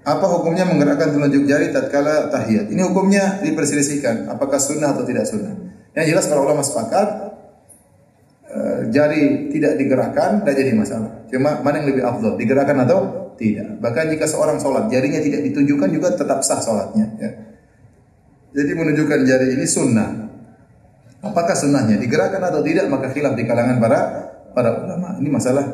Apa 0.05 0.27
hukumnya 0.29 0.69
menggerakkan 0.69 1.17
telunjuk 1.17 1.49
jari 1.49 1.73
tatkala 1.73 2.29
tahiyat? 2.29 2.69
Ini 2.69 2.81
hukumnya 2.93 3.41
diperselisihkan 3.41 4.29
apakah 4.29 4.61
sunnah 4.61 4.93
atau 4.93 5.09
tidak 5.09 5.25
sunnah. 5.25 5.57
Yang 5.97 6.07
jelas 6.13 6.25
para 6.29 6.41
ulama 6.45 6.61
sepakat 6.61 7.35
Eh, 8.55 8.81
jari 8.95 9.51
tidak 9.51 9.75
digerakkan 9.75 10.47
tidak 10.47 10.55
jadi 10.63 10.73
masalah. 10.79 11.27
Cuma 11.27 11.59
mana 11.59 11.83
yang 11.83 11.91
lebih 11.91 12.07
afdal, 12.07 12.39
digerakkan 12.39 12.87
atau 12.87 13.35
tidak. 13.35 13.83
Bahkan 13.83 14.15
jika 14.15 14.31
seorang 14.31 14.63
sholat 14.63 14.87
jarinya 14.95 15.19
tidak 15.19 15.43
ditunjukkan 15.51 15.91
juga 15.91 16.15
tetap 16.15 16.39
sah 16.47 16.63
sholatnya. 16.63 17.19
Ya. 17.19 17.31
Jadi 18.55 18.71
menunjukkan 18.79 19.27
jari 19.27 19.59
ini 19.59 19.67
sunnah. 19.67 20.31
Apakah 21.19 21.59
sunnahnya 21.59 21.99
digerakkan 21.99 22.39
atau 22.39 22.63
tidak 22.63 22.87
maka 22.87 23.11
khilaf 23.11 23.35
di 23.35 23.43
kalangan 23.43 23.83
para 23.83 24.01
para 24.55 24.87
ulama. 24.87 25.19
Ini 25.19 25.35
masalah 25.35 25.65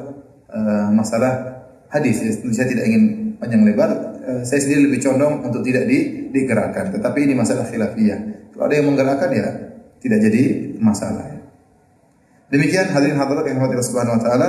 uh, 0.48 0.88
masalah 0.88 1.32
hadis. 1.92 2.16
Ya. 2.24 2.32
Saya 2.48 2.64
tidak 2.64 2.88
ingin 2.88 3.36
panjang 3.36 3.60
lebar. 3.60 4.09
Uh, 4.30 4.42
saya 4.46 4.62
sendiri 4.62 4.86
lebih 4.86 5.02
condong 5.02 5.42
untuk 5.42 5.66
tidak 5.66 5.90
di, 5.90 6.30
digerakkan. 6.30 6.94
Tetapi 6.94 7.18
ini 7.26 7.34
masalah 7.34 7.66
khilafiyah. 7.66 8.54
Kalau 8.54 8.64
ada 8.70 8.74
yang 8.78 8.86
menggerakkan 8.86 9.30
ya 9.34 9.46
tidak 9.98 10.18
jadi 10.22 10.42
masalah. 10.78 11.26
Ya. 11.26 11.38
Demikian 12.54 12.94
hadirin 12.94 13.18
hadirat 13.18 13.44
yang 13.50 13.58
Allah 13.58 13.82
Subhanahu 13.82 14.18
wa 14.18 14.22
taala 14.22 14.48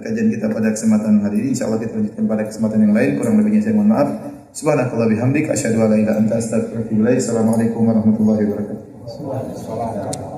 kajian 0.00 0.32
kita 0.32 0.48
pada 0.48 0.72
kesempatan 0.72 1.20
hari 1.20 1.44
ini 1.44 1.48
insyaallah 1.52 1.76
kita 1.76 1.92
lanjutkan 2.00 2.24
pada 2.24 2.42
kesempatan 2.48 2.78
yang 2.80 2.94
lain 2.96 3.20
kurang 3.20 3.36
lebihnya 3.36 3.60
saya 3.60 3.76
mohon 3.76 3.92
maaf 3.92 4.08
subhanakallah 4.56 5.08
bihamdik 5.12 5.52
asyhadu 5.52 5.84
an 5.84 5.92
la 5.92 5.96
ilaha 6.00 6.16
anta 6.16 6.40
astaghfiruka 6.40 6.80
wa 6.80 6.84
atubu 6.88 7.00
ilaik 7.04 7.18
assalamualaikum 7.20 7.82
warahmatullahi 7.84 8.42
wabarakatuh 8.48 10.31